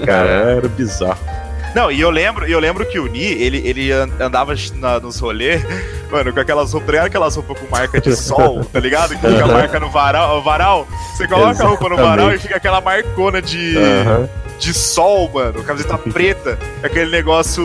Cara, 0.04 0.28
era 0.28 0.68
bizarro. 0.68 1.18
Não, 1.78 1.92
e 1.92 2.00
eu 2.00 2.10
lembro, 2.10 2.44
eu 2.44 2.58
lembro 2.58 2.84
que 2.84 2.98
o 2.98 3.06
Ni, 3.06 3.20
ele, 3.22 3.58
ele 3.64 3.92
an- 3.92 4.08
andava 4.18 4.52
na- 4.80 4.98
nos 4.98 5.20
rolês, 5.20 5.62
mano, 6.10 6.32
com 6.32 6.40
aquelas 6.40 6.72
roupas, 6.72 6.96
tá 6.96 7.04
aquelas 7.04 7.36
roupas 7.36 7.56
com 7.56 7.66
marca 7.70 8.00
de 8.00 8.16
sol, 8.16 8.64
tá 8.64 8.80
ligado? 8.80 9.10
Que 9.10 9.28
fica 9.28 9.44
a 9.44 9.46
marca 9.46 9.78
no 9.78 9.88
varal, 9.88 10.42
varal. 10.42 10.88
Você 11.16 11.28
coloca 11.28 11.62
a 11.62 11.66
roupa 11.68 11.88
no 11.88 11.94
varal 11.96 12.08
e 12.08 12.34
Exatamente. 12.34 12.42
fica 12.42 12.56
aquela 12.56 12.80
marcona 12.80 13.40
de, 13.40 13.76
Aham. 13.78 14.28
de 14.58 14.74
sol, 14.74 15.30
mano. 15.32 15.62
Camiseta 15.62 15.96
preta, 15.98 16.58
aquele 16.82 17.12
negócio, 17.12 17.64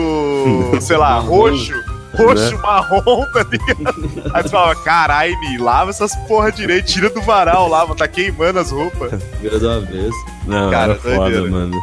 sei 0.80 0.96
lá, 0.96 1.18
roxo. 1.20 1.72
Roxo, 2.16 2.52
Né? 2.54 2.62
marrom, 2.62 3.24
tá 3.32 3.44
ligado? 3.50 4.30
Aí 4.32 4.42
você 4.44 4.48
falava, 4.48 4.76
carai, 4.76 5.34
Ni, 5.34 5.58
lava 5.58 5.90
essas 5.90 6.14
porra 6.28 6.52
direito, 6.52 6.86
tira 6.86 7.10
do 7.10 7.20
varal 7.20 7.66
lá, 7.68 7.80
mano, 7.82 7.96
tá 7.96 8.06
queimando 8.06 8.60
as 8.60 8.70
roupas. 8.70 9.20
Vira 9.40 9.58
de 9.58 9.66
uma 9.66 9.80
vez. 9.80 10.14
Não, 10.46 10.70
Cara, 10.70 10.92
era 10.92 11.00
foda, 11.00 11.16
doideira. 11.18 11.50
mano. 11.50 11.76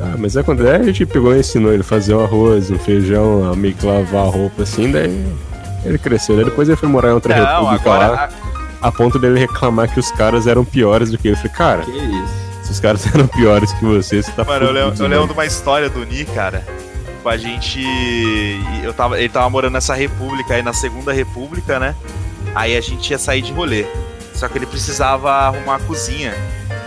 Ah, 0.00 0.14
mas 0.18 0.36
acontece, 0.36 0.82
a 0.82 0.84
gente 0.84 1.06
pegou 1.06 1.34
e 1.34 1.40
ensinou 1.40 1.72
ele 1.72 1.82
a 1.82 1.84
fazer 1.84 2.14
o 2.14 2.20
arroz, 2.20 2.70
o 2.70 2.78
feijão, 2.78 3.50
a 3.52 3.56
meio 3.56 3.74
que 3.74 3.86
lavar 3.86 4.22
a 4.26 4.28
roupa 4.30 4.64
assim, 4.64 4.90
daí 4.90 5.24
ele 5.84 5.98
cresceu. 5.98 6.34
Daí 6.36 6.44
depois 6.44 6.68
ele 6.68 6.76
foi 6.76 6.88
morar 6.88 7.10
em 7.10 7.12
outra 7.12 7.36
Não, 7.36 7.44
república 7.64 7.88
lá, 7.90 8.04
agora. 8.06 8.28
a 8.82 8.92
ponto 8.92 9.18
dele 9.18 9.38
reclamar 9.38 9.88
que 9.92 10.00
os 10.00 10.10
caras 10.10 10.46
eram 10.46 10.64
piores 10.64 11.10
do 11.10 11.18
que 11.18 11.28
ele. 11.28 11.34
Eu 11.36 11.38
falei, 11.38 11.52
cara, 11.52 11.82
Que 11.84 11.90
isso? 11.92 12.34
se 12.64 12.70
os 12.72 12.80
caras 12.80 13.06
eram 13.14 13.26
piores 13.28 13.72
que 13.72 13.84
você, 13.84 14.22
você 14.22 14.32
tá 14.32 14.44
Mano, 14.44 14.66
eu 14.66 14.72
lembro, 14.72 14.88
fudido, 14.90 15.04
eu 15.04 15.08
lembro 15.08 15.20
mano. 15.22 15.32
de 15.34 15.38
uma 15.38 15.46
história 15.46 15.88
do 15.88 16.04
Ni, 16.04 16.24
cara. 16.24 16.64
Com 17.22 17.28
a 17.30 17.36
gente. 17.38 17.80
Eu 18.82 18.92
tava, 18.92 19.18
ele 19.18 19.28
tava 19.30 19.48
morando 19.48 19.72
nessa 19.72 19.94
república 19.94 20.54
aí, 20.54 20.62
na 20.62 20.72
segunda 20.74 21.12
república, 21.12 21.78
né? 21.78 21.94
Aí 22.54 22.76
a 22.76 22.80
gente 22.80 23.10
ia 23.10 23.18
sair 23.18 23.40
de 23.42 23.52
rolê. 23.52 23.86
Só 24.34 24.48
que 24.48 24.58
ele 24.58 24.66
precisava 24.66 25.30
arrumar 25.30 25.76
a 25.76 25.78
cozinha 25.78 26.34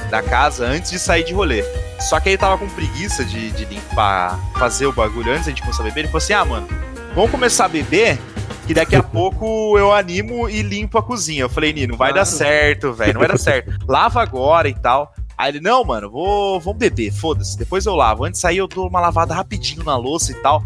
da 0.10 0.22
casa 0.22 0.66
antes 0.66 0.92
de 0.92 1.00
sair 1.00 1.24
de 1.24 1.34
rolê. 1.34 1.64
Só 2.00 2.20
que 2.20 2.30
ele 2.30 2.38
tava 2.38 2.58
com 2.58 2.68
preguiça 2.70 3.26
de, 3.26 3.52
de 3.52 3.66
limpar, 3.66 4.40
fazer 4.58 4.86
o 4.86 4.94
bagulho 4.94 5.32
antes 5.32 5.46
da 5.46 5.52
gente 5.52 5.62
começar 5.62 5.84
a 5.84 5.86
beber. 5.86 6.02
Ele 6.02 6.08
falou 6.08 6.18
assim: 6.18 6.34
ah, 6.34 6.46
mano, 6.46 6.68
vamos 7.16 7.32
começar 7.32 7.66
a 7.66 7.70
beber. 7.70 8.20
Que 8.66 8.74
daqui 8.74 8.96
a 8.96 9.04
pouco 9.04 9.78
eu 9.78 9.94
animo 9.94 10.50
e 10.50 10.62
limpo 10.62 10.98
a 10.98 11.04
cozinha. 11.04 11.42
Eu 11.42 11.50
falei, 11.50 11.72
Ni, 11.74 11.88
não 11.88 11.98
vai 11.98 12.14
dar 12.14 12.26
certo, 12.26 12.94
velho. 12.94 13.14
Não 13.14 13.20
vai 13.20 13.30
dar 13.30 13.40
certo. 13.40 13.72
Lava 13.88 14.22
agora 14.22 14.68
e 14.68 14.74
tal. 14.74 15.14
Aí 15.38 15.52
ele, 15.52 15.60
não, 15.60 15.84
mano, 15.84 16.10
vou, 16.10 16.60
vamos 16.60 16.80
beber, 16.80 17.12
foda-se. 17.12 17.58
Depois 17.58 17.86
eu 17.86 17.96
lavo. 17.96 18.26
Antes 18.26 18.40
de 18.40 18.42
sair, 18.42 18.58
eu 18.58 18.68
dou 18.68 18.88
uma 18.88 19.00
lavada 19.00 19.36
rapidinho 19.36 19.84
na 19.84 19.96
louça 19.96 20.32
e 20.32 20.36
tal. 20.36 20.64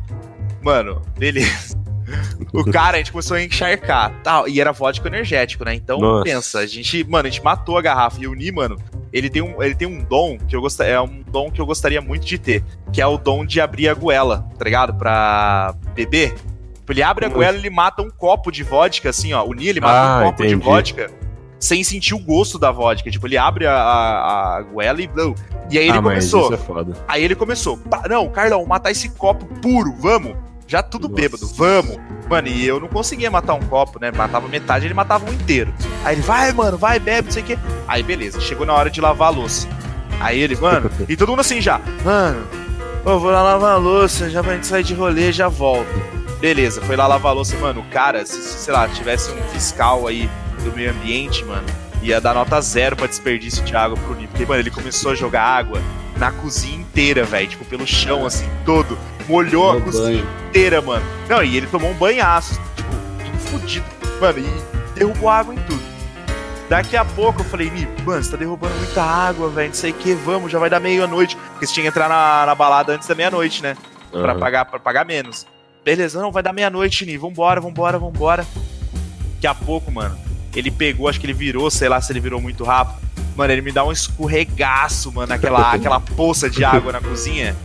Mano, 0.62 1.02
beleza. 1.18 1.81
O 2.54 2.66
cara, 2.70 2.96
a 2.96 2.98
gente 3.00 3.12
começou 3.12 3.38
a 3.38 3.44
encharcar. 3.44 4.12
Tal, 4.24 4.48
e 4.48 4.60
era 4.60 4.72
vodka 4.72 5.08
energético, 5.08 5.64
né? 5.64 5.74
Então, 5.74 6.00
Nossa. 6.00 6.24
pensa, 6.24 6.60
a 6.60 6.66
gente, 6.66 7.04
mano, 7.06 7.28
a 7.28 7.32
gente 7.32 7.44
matou 7.44 7.78
a 7.78 7.82
garrafa. 7.82 8.18
E 8.22 8.28
o 8.28 8.34
Ni, 8.34 8.52
mano, 8.52 8.78
ele 9.14 9.30
tem 9.30 9.42
um, 9.42 9.62
ele 9.64 9.74
tem 9.76 9.88
um 9.88 10.04
dom 10.04 10.38
que 10.38 10.56
eu 10.56 10.62
gostaria. 10.62 10.94
É 10.96 11.02
um 11.02 11.22
dom 11.32 11.50
que 11.50 11.62
eu 11.62 11.66
gostaria 11.66 12.02
muito 12.02 12.26
de 12.26 12.38
ter. 12.38 12.64
Que 12.92 13.02
é 13.02 13.08
o 13.08 13.18
dom 13.18 13.46
de 13.46 13.62
abrir 13.62 13.88
a 13.88 13.94
goela, 13.94 14.46
tá 14.58 14.66
ligado? 14.66 14.94
Pra 14.96 15.74
beber. 15.94 16.34
Tipo, 16.76 16.92
Ele 16.92 17.04
abre 17.04 17.26
a 17.26 17.30
goela 17.30 17.56
e 17.56 17.60
ele 17.62 17.70
mata 17.70 18.02
um 18.02 18.10
copo 18.10 18.52
de 18.52 18.64
vodka, 18.64 19.10
assim, 19.10 19.32
ó. 19.34 19.46
O 19.46 19.54
Ni, 19.54 19.68
ele 19.68 19.80
mata 19.80 19.94
Ah, 19.94 20.20
um 20.20 20.24
copo 20.26 20.42
de 20.44 20.50
entendi. 20.50 20.66
vodka 20.66 21.10
sem 21.60 21.84
sentir 21.84 22.16
o 22.16 22.20
gosto 22.20 22.58
da 22.60 22.72
vodka. 22.72 23.10
Tipo, 23.12 23.28
ele 23.28 23.38
abre 23.38 23.66
a, 23.68 23.74
a, 23.74 24.58
a 24.58 24.62
goela 24.64 25.02
e. 25.02 25.08
não. 25.16 25.34
E 25.70 25.78
aí 25.78 25.86
ele 25.88 25.92
ah, 25.98 26.02
mas 26.02 26.30
começou. 26.30 26.44
isso 26.46 26.54
é 26.54 26.58
foda. 26.58 26.94
Aí 27.08 27.24
ele 27.24 27.34
começou. 27.36 27.78
"Pá, 27.78 28.04
Não, 28.10 28.28
Carlão, 28.30 28.66
matar 28.66 28.92
esse 28.92 29.08
copo 29.10 29.46
puro, 29.62 29.96
vamos. 30.00 30.36
Já 30.72 30.82
tudo 30.82 31.10
Nossa. 31.10 31.22
bêbado, 31.22 31.46
vamos. 31.48 31.98
Mano, 32.30 32.48
e 32.48 32.66
eu 32.66 32.80
não 32.80 32.88
conseguia 32.88 33.30
matar 33.30 33.56
um 33.56 33.60
copo, 33.60 34.00
né? 34.00 34.10
Matava 34.10 34.48
metade, 34.48 34.86
ele 34.86 34.94
matava 34.94 35.30
um 35.30 35.34
inteiro. 35.34 35.74
Aí 36.02 36.16
ele, 36.16 36.22
vai, 36.22 36.54
mano, 36.54 36.78
vai, 36.78 36.98
bebe, 36.98 37.26
não 37.26 37.32
sei 37.34 37.44
o 37.44 37.46
quê. 37.46 37.60
Aí 37.86 38.02
beleza, 38.02 38.40
chegou 38.40 38.66
na 38.66 38.74
hora 38.74 38.90
de 38.90 39.02
lavar 39.02 39.28
a 39.28 39.32
louça. 39.32 39.68
Aí 40.18 40.40
ele, 40.40 40.56
mano, 40.56 40.90
e 41.10 41.18
todo 41.18 41.28
mundo 41.28 41.42
assim 41.42 41.60
já, 41.60 41.82
mano, 42.06 42.48
eu 43.06 43.20
vou 43.20 43.32
lá 43.32 43.44
lavar 43.44 43.74
a 43.74 43.76
louça, 43.76 44.30
já 44.30 44.42
pra 44.42 44.56
gente 44.56 44.66
sair 44.66 44.84
de 44.86 44.94
rolê, 44.94 45.34
já 45.34 45.50
volto. 45.50 45.90
Beleza, 46.40 46.80
foi 46.80 46.96
lá 46.96 47.06
lavar 47.06 47.34
a 47.34 47.36
louça, 47.36 47.58
mano, 47.58 47.82
o 47.82 47.86
cara, 47.92 48.26
se, 48.26 48.42
se, 48.42 48.60
sei 48.60 48.74
lá, 48.74 48.88
tivesse 48.88 49.30
um 49.30 49.42
fiscal 49.50 50.08
aí 50.08 50.30
do 50.64 50.72
meio 50.72 50.92
ambiente, 50.92 51.44
mano, 51.44 51.68
ia 52.02 52.22
dar 52.22 52.34
nota 52.34 52.62
zero 52.62 52.96
pra 52.96 53.08
desperdício 53.08 53.62
de 53.66 53.76
água 53.76 53.98
pro 53.98 54.16
Nico. 54.16 54.30
Porque, 54.30 54.46
mano, 54.46 54.62
ele 54.62 54.72
começou 54.72 55.12
a 55.12 55.16
jogar 55.16 55.44
água 55.44 55.82
na 56.22 56.32
cozinha 56.32 56.78
inteira, 56.80 57.24
velho. 57.26 57.48
Tipo, 57.48 57.66
pelo 57.66 57.86
chão, 57.86 58.26
assim, 58.26 58.48
todo. 58.64 58.98
Molhou 59.28 59.72
a 59.72 59.74
No 59.76 59.82
cozinha 59.82 60.04
banho. 60.24 60.28
inteira, 60.50 60.82
mano. 60.82 61.04
Não, 61.28 61.44
e 61.44 61.58
ele 61.58 61.68
tomou 61.68 61.90
um 61.92 61.96
banhaço. 61.96 62.60
Tipo, 62.76 62.90
tudo 63.26 63.38
fudido. 63.40 63.86
Mano, 64.22 64.40
e 64.40 64.98
derrubou 65.00 65.28
água 65.30 65.54
em 65.54 65.58
tudo. 65.64 65.82
Daqui 66.70 66.96
a 66.96 67.04
pouco 67.04 67.42
eu 67.42 67.46
falei, 67.46 67.70
Ni, 67.72 67.86
mano, 68.06 68.24
você 68.24 68.32
tá 68.32 68.38
derrubando 68.38 68.74
muita 68.76 69.04
água, 69.04 69.50
velho, 69.50 69.68
não 69.70 69.76
sei 69.76 69.92
o 69.92 69.94
que, 69.94 70.14
vamos, 70.14 70.50
já 70.52 70.58
vai 70.58 70.70
dar 70.70 70.80
meia-noite. 70.80 71.36
Porque 71.36 71.68
você 71.68 71.74
tinha 71.74 71.84
que 71.84 71.90
entrar 71.90 72.08
na, 72.08 72.46
na 72.46 72.56
balada 72.56 72.94
antes 72.94 73.08
da 73.08 73.16
meia-noite, 73.16 73.62
né? 73.62 73.76
Pra, 74.12 74.32
Aham. 74.32 74.40
pagar, 74.40 74.66
pra 74.66 74.80
pagar 74.80 75.06
menos. 75.06 75.46
Beleza, 75.84 76.22
não, 76.22 76.32
vai 76.32 76.42
dar 76.44 76.54
meia-noite, 76.54 77.06
Ni, 77.06 77.18
vambora, 77.18 77.60
vambora, 77.60 77.98
vambora. 78.00 78.46
Daqui 79.36 79.48
a 79.48 79.56
pouco, 79.56 79.92
mano, 79.92 80.18
ele 80.56 80.70
pegou, 80.72 81.10
acho 81.10 81.20
que 81.20 81.26
ele 81.26 81.34
virou, 81.34 81.70
sei 81.72 81.90
lá 81.90 82.00
se 82.00 82.12
ele 82.14 82.20
virou 82.22 82.40
muito 82.40 82.64
rápido. 82.64 83.02
Mano, 83.36 83.54
ele 83.54 83.62
me 83.62 83.72
dá 83.72 83.84
um 83.86 83.92
escorregaço, 83.92 85.12
mano, 85.12 85.34
aquela, 85.34 85.72
aquela 85.74 86.00
poça 86.00 86.50
de 86.50 86.64
água 86.64 86.92
na 86.92 87.02
cozinha. 87.02 87.56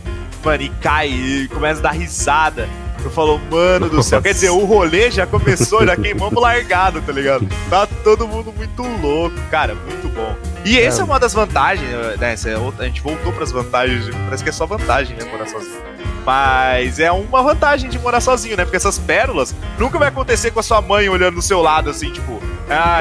Mano, 0.43 0.63
e 0.63 0.69
cai, 0.69 1.09
e 1.09 1.47
começa 1.49 1.79
a 1.79 1.83
dar 1.83 1.91
risada. 1.91 2.67
Eu 3.03 3.11
falo, 3.11 3.39
mano 3.51 3.89
do 3.89 4.01
céu. 4.01 4.21
Quer 4.21 4.33
dizer, 4.33 4.49
o 4.49 4.65
rolê 4.65 5.11
já 5.11 5.25
começou, 5.27 5.85
já 5.85 5.95
queimamos 5.95 6.33
largado, 6.41 7.01
tá 7.01 7.11
ligado? 7.11 7.47
Tá 7.69 7.87
todo 8.03 8.27
mundo 8.27 8.51
muito 8.51 8.81
louco, 9.01 9.35
cara, 9.51 9.75
muito 9.75 10.07
bom. 10.13 10.35
E 10.65 10.79
essa 10.79 11.01
é 11.01 11.03
uma 11.03 11.19
das 11.19 11.33
vantagens, 11.33 11.87
né? 12.17 12.33
essa 12.33 12.49
é 12.49 12.57
outra- 12.57 12.83
A 12.85 12.87
gente 12.87 13.01
voltou 13.01 13.31
pras 13.33 13.51
vantagens, 13.51 14.09
parece 14.25 14.43
que 14.43 14.49
é 14.49 14.53
só 14.53 14.65
vantagem, 14.65 15.15
né? 15.15 15.23
Morar 15.31 15.47
sozinho. 15.47 15.77
Mas 16.25 16.99
é 16.99 17.09
uma 17.11 17.41
vantagem 17.41 17.89
de 17.89 17.97
morar 17.99 18.19
sozinho, 18.19 18.57
né? 18.57 18.63
Porque 18.65 18.75
essas 18.75 18.97
pérolas 18.99 19.55
nunca 19.79 19.97
vai 19.97 20.09
acontecer 20.09 20.51
com 20.51 20.59
a 20.59 20.63
sua 20.63 20.81
mãe 20.81 21.07
olhando 21.07 21.35
do 21.35 21.41
seu 21.41 21.61
lado, 21.61 21.89
assim, 21.89 22.11
tipo, 22.11 22.41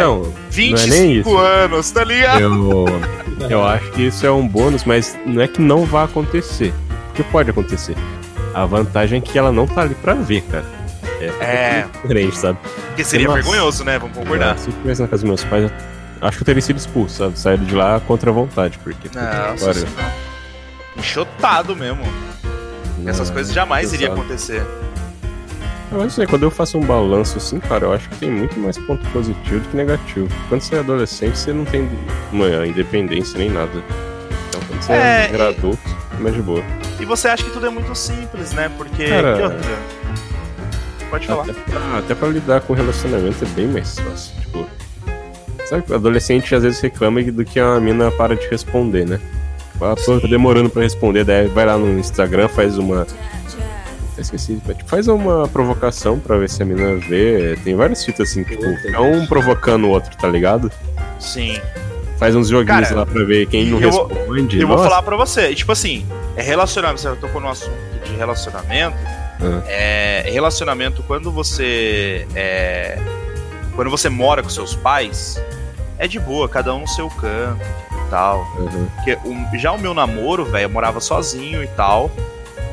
Não, 0.00 0.18
não 0.22 0.26
é 0.30 0.32
25 0.50 0.88
nem 0.90 1.12
isso. 1.14 1.36
anos, 1.38 1.90
tá 1.90 2.04
ligado? 2.04 2.40
Eu, 2.40 2.86
eu 3.50 3.64
acho 3.66 3.90
que 3.92 4.02
isso 4.06 4.24
é 4.26 4.30
um 4.30 4.46
bônus, 4.46 4.84
mas 4.84 5.18
não 5.26 5.42
é 5.42 5.48
que 5.48 5.60
não 5.60 5.84
vai 5.84 6.04
acontecer. 6.04 6.72
Porque 7.08 7.22
pode 7.24 7.50
acontecer. 7.50 7.96
A 8.54 8.64
vantagem 8.64 9.18
é 9.18 9.20
que 9.20 9.38
ela 9.38 9.50
não 9.52 9.66
tá 9.66 9.82
ali 9.82 9.94
pra 9.94 10.14
ver, 10.14 10.42
cara. 10.42 10.64
É, 11.20 11.26
É. 11.44 11.86
diferente, 12.02 12.36
sabe? 12.38 12.58
Porque 12.88 13.02
seria 13.04 13.26
Nossa. 13.28 13.42
vergonhoso, 13.42 13.84
né? 13.84 13.98
Vamos 13.98 14.16
concordar. 14.16 14.58
Se 14.58 14.68
eu 14.68 14.72
estivesse 14.74 15.02
na 15.02 15.08
casa 15.08 15.22
dos 15.22 15.28
meus 15.28 15.44
pais, 15.44 15.70
acho 16.20 16.36
que 16.38 16.42
eu 16.42 16.46
teria 16.46 16.62
sido 16.62 16.76
expulso, 16.76 17.16
sabe? 17.16 17.38
Saído 17.38 17.64
de 17.64 17.74
lá 17.74 18.00
contra 18.00 18.30
a 18.30 18.32
vontade, 18.32 18.78
porque. 18.84 19.08
puta 19.08 19.18
que 19.20 19.50
Nossa, 19.50 19.66
pariu. 19.66 19.86
senhora. 19.86 20.12
Enxotado 20.96 21.76
mesmo. 21.76 22.02
Essas 23.06 23.28
Não, 23.28 23.34
coisas 23.34 23.52
jamais 23.52 23.92
iriam 23.92 24.12
acontecer. 24.14 24.62
Eu 25.92 25.98
não 25.98 26.10
sei, 26.10 26.26
quando 26.26 26.42
eu 26.42 26.50
faço 26.50 26.76
um 26.78 26.82
balanço 26.84 27.38
assim, 27.38 27.60
cara, 27.60 27.84
eu 27.86 27.92
acho 27.92 28.08
que 28.08 28.16
tem 28.16 28.30
muito 28.30 28.58
mais 28.58 28.76
ponto 28.76 29.08
positivo 29.10 29.60
do 29.60 29.68
que 29.68 29.76
negativo. 29.76 30.28
Quando 30.48 30.60
você 30.60 30.74
é 30.74 30.78
adolescente, 30.80 31.38
você 31.38 31.52
não 31.52 31.64
tem 31.64 31.88
uma 32.32 32.66
independência 32.66 33.38
nem 33.38 33.48
nada. 33.50 33.70
Então 34.48 34.60
quando 34.68 34.82
você 34.82 34.92
É, 34.92 35.30
é, 35.32 35.36
e- 35.36 35.40
adulto, 35.40 35.78
é 36.18 36.20
mais 36.22 36.34
de 36.34 36.42
boa. 36.42 36.62
E 36.98 37.04
você 37.04 37.28
acha 37.28 37.44
que 37.44 37.50
tudo 37.50 37.66
é 37.66 37.70
muito 37.70 37.94
simples, 37.94 38.52
né? 38.52 38.70
Porque. 38.76 39.06
Cara? 39.06 39.56
Pode 41.08 41.26
falar. 41.26 41.42
Até 41.44 41.52
pra, 41.52 41.98
até 41.98 42.14
pra 42.14 42.28
lidar 42.28 42.60
com 42.62 42.72
relacionamento 42.74 43.44
é 43.44 43.48
bem 43.48 43.68
mais 43.68 43.96
fácil. 43.98 44.34
Tipo, 44.40 44.66
sabe 45.66 45.82
que 45.84 45.92
o 45.92 45.94
adolescente 45.94 46.52
às 46.54 46.64
vezes 46.64 46.80
reclama 46.80 47.22
do 47.22 47.44
que 47.44 47.60
a 47.60 47.78
mina 47.78 48.10
para 48.10 48.34
de 48.34 48.46
responder, 48.48 49.06
né? 49.06 49.20
Ah, 49.80 49.94
pô, 50.04 50.18
tá 50.18 50.26
demorando 50.26 50.68
pra 50.70 50.82
responder, 50.82 51.22
daí 51.22 51.46
vai 51.48 51.64
lá 51.66 51.76
no 51.78 51.96
Instagram, 51.98 52.48
faz 52.48 52.76
uma. 52.76 53.06
Eu 54.16 54.22
esqueci, 54.22 54.56
tipo, 54.66 54.88
faz 54.88 55.08
uma 55.08 55.46
provocação 55.48 56.18
pra 56.18 56.38
ver 56.38 56.48
se 56.48 56.62
a 56.62 56.66
mina 56.66 56.94
vê. 56.96 57.58
Tem 57.62 57.74
várias 57.76 58.04
fitas 58.04 58.30
assim, 58.30 58.42
tipo, 58.44 58.62
fica 58.80 59.00
um 59.02 59.26
provocando 59.26 59.84
o 59.84 59.90
outro, 59.90 60.16
tá 60.16 60.26
ligado? 60.28 60.72
Sim. 61.20 61.60
Faz 62.18 62.34
uns 62.34 62.48
joguinhos 62.48 62.88
Cara, 62.88 63.00
lá 63.00 63.06
pra 63.06 63.22
ver 63.24 63.46
quem 63.46 63.66
não 63.66 63.78
eu 63.78 63.90
vou- 63.90 64.06
responde. 64.06 64.58
Eu 64.58 64.66
vou 64.66 64.76
Nossa, 64.78 64.88
falar 64.88 65.02
pra 65.02 65.16
você. 65.16 65.54
Tipo 65.54 65.72
assim, 65.72 66.06
é 66.34 66.40
relacionamento. 66.42 67.00
Você 67.02 67.14
tocou 67.16 67.42
no 67.42 67.48
assunto 67.48 67.74
de 68.04 68.16
relacionamento. 68.16 68.96
Ah. 69.38 69.62
É 69.68 70.30
relacionamento 70.32 71.02
quando 71.02 71.30
você. 71.30 72.26
É, 72.34 72.98
quando 73.74 73.90
você 73.90 74.08
mora 74.08 74.42
com 74.42 74.48
seus 74.48 74.74
pais, 74.74 75.38
é 75.98 76.08
de 76.08 76.18
boa, 76.18 76.48
cada 76.48 76.74
um 76.74 76.80
no 76.80 76.88
seu 76.88 77.10
canto 77.10 77.60
e 77.62 78.10
tal. 78.10 78.46
Uhum. 78.58 78.86
Porque 78.94 79.18
o- 79.22 79.58
já 79.58 79.72
o 79.72 79.78
meu 79.78 79.92
namoro, 79.92 80.42
velho, 80.46 80.64
eu 80.64 80.70
morava 80.70 81.00
sozinho 81.00 81.62
e 81.62 81.66
tal. 81.66 82.10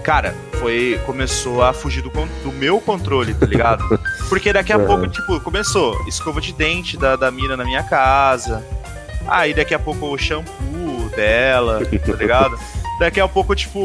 Cara, 0.03 0.35
foi. 0.59 0.99
Começou 1.05 1.63
a 1.63 1.71
fugir 1.73 2.01
do, 2.01 2.09
do 2.09 2.51
meu 2.51 2.79
controle, 2.81 3.33
tá 3.33 3.45
ligado? 3.45 3.83
Porque 4.29 4.51
daqui 4.51 4.73
a 4.73 4.77
Uhum. 4.77 4.85
pouco, 4.85 5.07
tipo, 5.07 5.39
começou 5.39 5.97
escova 6.07 6.41
de 6.41 6.51
dente 6.53 6.97
da, 6.97 7.15
da 7.15 7.31
mina 7.31 7.55
na 7.55 7.63
minha 7.63 7.83
casa. 7.83 8.63
Aí 9.27 9.53
daqui 9.53 9.73
a 9.73 9.79
pouco 9.79 10.05
o 10.07 10.17
shampoo 10.17 11.09
dela, 11.15 11.79
tá 12.05 12.13
ligado? 12.13 12.57
Daqui 13.03 13.19
a 13.19 13.27
pouco, 13.27 13.53
tipo, 13.53 13.79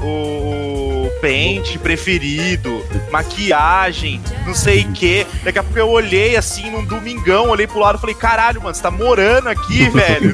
o, 0.00 1.06
o 1.06 1.10
pente 1.20 1.78
preferido, 1.78 2.82
maquiagem, 3.10 4.18
não 4.46 4.54
sei 4.54 4.80
o 4.80 4.92
que. 4.92 5.26
Daqui 5.44 5.58
a 5.58 5.62
pouco 5.62 5.78
eu 5.78 5.90
olhei 5.90 6.36
assim 6.36 6.70
num 6.70 6.82
domingão, 6.82 7.50
olhei 7.50 7.66
pro 7.66 7.80
lado 7.80 7.98
e 7.98 8.00
falei, 8.00 8.14
caralho, 8.14 8.62
mano, 8.62 8.74
você 8.74 8.80
tá 8.80 8.90
morando 8.90 9.50
aqui, 9.50 9.86
velho. 9.92 10.32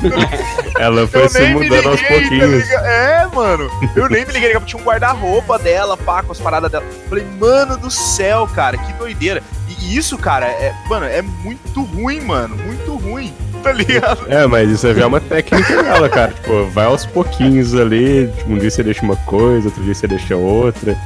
Ela 0.79 1.05
foi 1.09 1.29
se 1.29 1.49
mudando 1.49 1.89
aos 1.89 2.01
tá 2.01 2.07
pouquinhos. 2.07 2.63
ligado? 2.63 2.87
é, 2.87 3.27
mano. 3.35 3.69
Eu 3.97 4.09
nem 4.09 4.25
me 4.25 4.33
liguei, 4.33 4.53
daqui 4.53 4.57
a 4.57 4.61
pouco 4.61 4.67
tinha 4.67 4.81
um 4.81 4.85
guarda-roupa 4.87 5.59
dela, 5.59 5.97
pá, 5.97 6.23
com 6.23 6.31
as 6.31 6.39
paradas 6.39 6.71
dela. 6.71 6.85
Falei, 7.09 7.25
mano 7.41 7.77
do 7.77 7.91
céu, 7.91 8.47
cara, 8.55 8.79
que 8.79 8.93
doideira. 8.93 9.43
E 9.69 9.97
isso, 9.97 10.17
cara, 10.17 10.47
é, 10.47 10.73
mano, 10.89 11.07
é 11.07 11.23
muito 11.23 11.83
ruim, 11.83 12.21
mano. 12.21 12.55
Muito 12.55 12.95
ruim, 12.95 13.35
tá 13.63 13.73
ligado? 13.73 14.25
É, 14.29 14.47
mas 14.47 14.71
isso 14.71 14.93
já 14.93 15.03
é 15.03 15.07
uma 15.07 15.21
técnica 15.21 15.83
dela, 15.83 16.09
cara. 16.09 16.33
Tipo, 16.33 16.67
vai 16.71 16.85
aos 16.87 17.07
pouquinhos 17.07 17.75
ali. 17.75 18.29
Tipo, 18.37 18.53
um 18.53 18.59
dia 18.59 18.71
você 18.71 18.83
deixa 18.83 19.03
uma 19.03 19.17
coisa, 19.17 19.69
outro 19.69 19.83
dia 19.85 19.95
você 19.95 20.07
deixa 20.07 20.37
outra. 20.37 20.97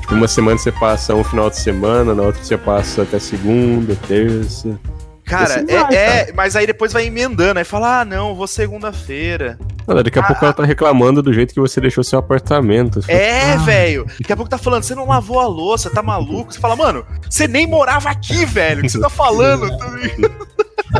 Tipo, 0.00 0.14
uma 0.14 0.28
semana 0.28 0.58
você 0.58 0.72
passa 0.72 1.14
um 1.14 1.24
final 1.24 1.50
de 1.50 1.58
semana, 1.58 2.14
na 2.14 2.22
outra 2.22 2.42
você 2.42 2.56
passa 2.56 3.02
até 3.02 3.18
segunda, 3.18 3.96
terça. 4.08 4.78
Cara, 5.26 5.56
Assim 5.56 5.64
é, 5.68 5.82
vai, 5.82 5.94
é, 5.96 6.32
mas 6.32 6.54
aí 6.54 6.68
depois 6.68 6.92
vai 6.92 7.06
emendando, 7.06 7.58
aí 7.58 7.64
fala, 7.64 8.00
ah, 8.00 8.04
não, 8.04 8.32
vou 8.32 8.46
segunda-feira. 8.46 9.58
Não, 9.84 10.00
daqui 10.00 10.20
a 10.20 10.22
pouco 10.22 10.44
ela 10.44 10.54
tá 10.54 10.64
reclamando 10.64 11.20
do 11.20 11.32
jeito 11.32 11.52
que 11.52 11.58
você 11.60 11.80
deixou 11.80 12.04
seu 12.04 12.20
apartamento. 12.20 13.00
É, 13.08 13.54
"Ah, 13.54 13.56
velho. 13.56 14.06
Daqui 14.20 14.32
a 14.32 14.36
pouco 14.36 14.48
tá 14.48 14.56
falando, 14.56 14.84
você 14.84 14.94
não 14.94 15.08
lavou 15.08 15.40
a 15.40 15.46
louça, 15.48 15.90
tá 15.90 16.00
maluco? 16.00 16.52
Você 16.54 16.60
fala, 16.60 16.76
mano, 16.76 17.04
você 17.28 17.48
nem 17.48 17.66
morava 17.66 18.08
aqui, 18.08 18.44
velho. 18.44 18.80
O 18.80 18.82
que 18.82 18.88
você 18.88 19.00
tá 19.00 19.10
falando? 19.10 19.66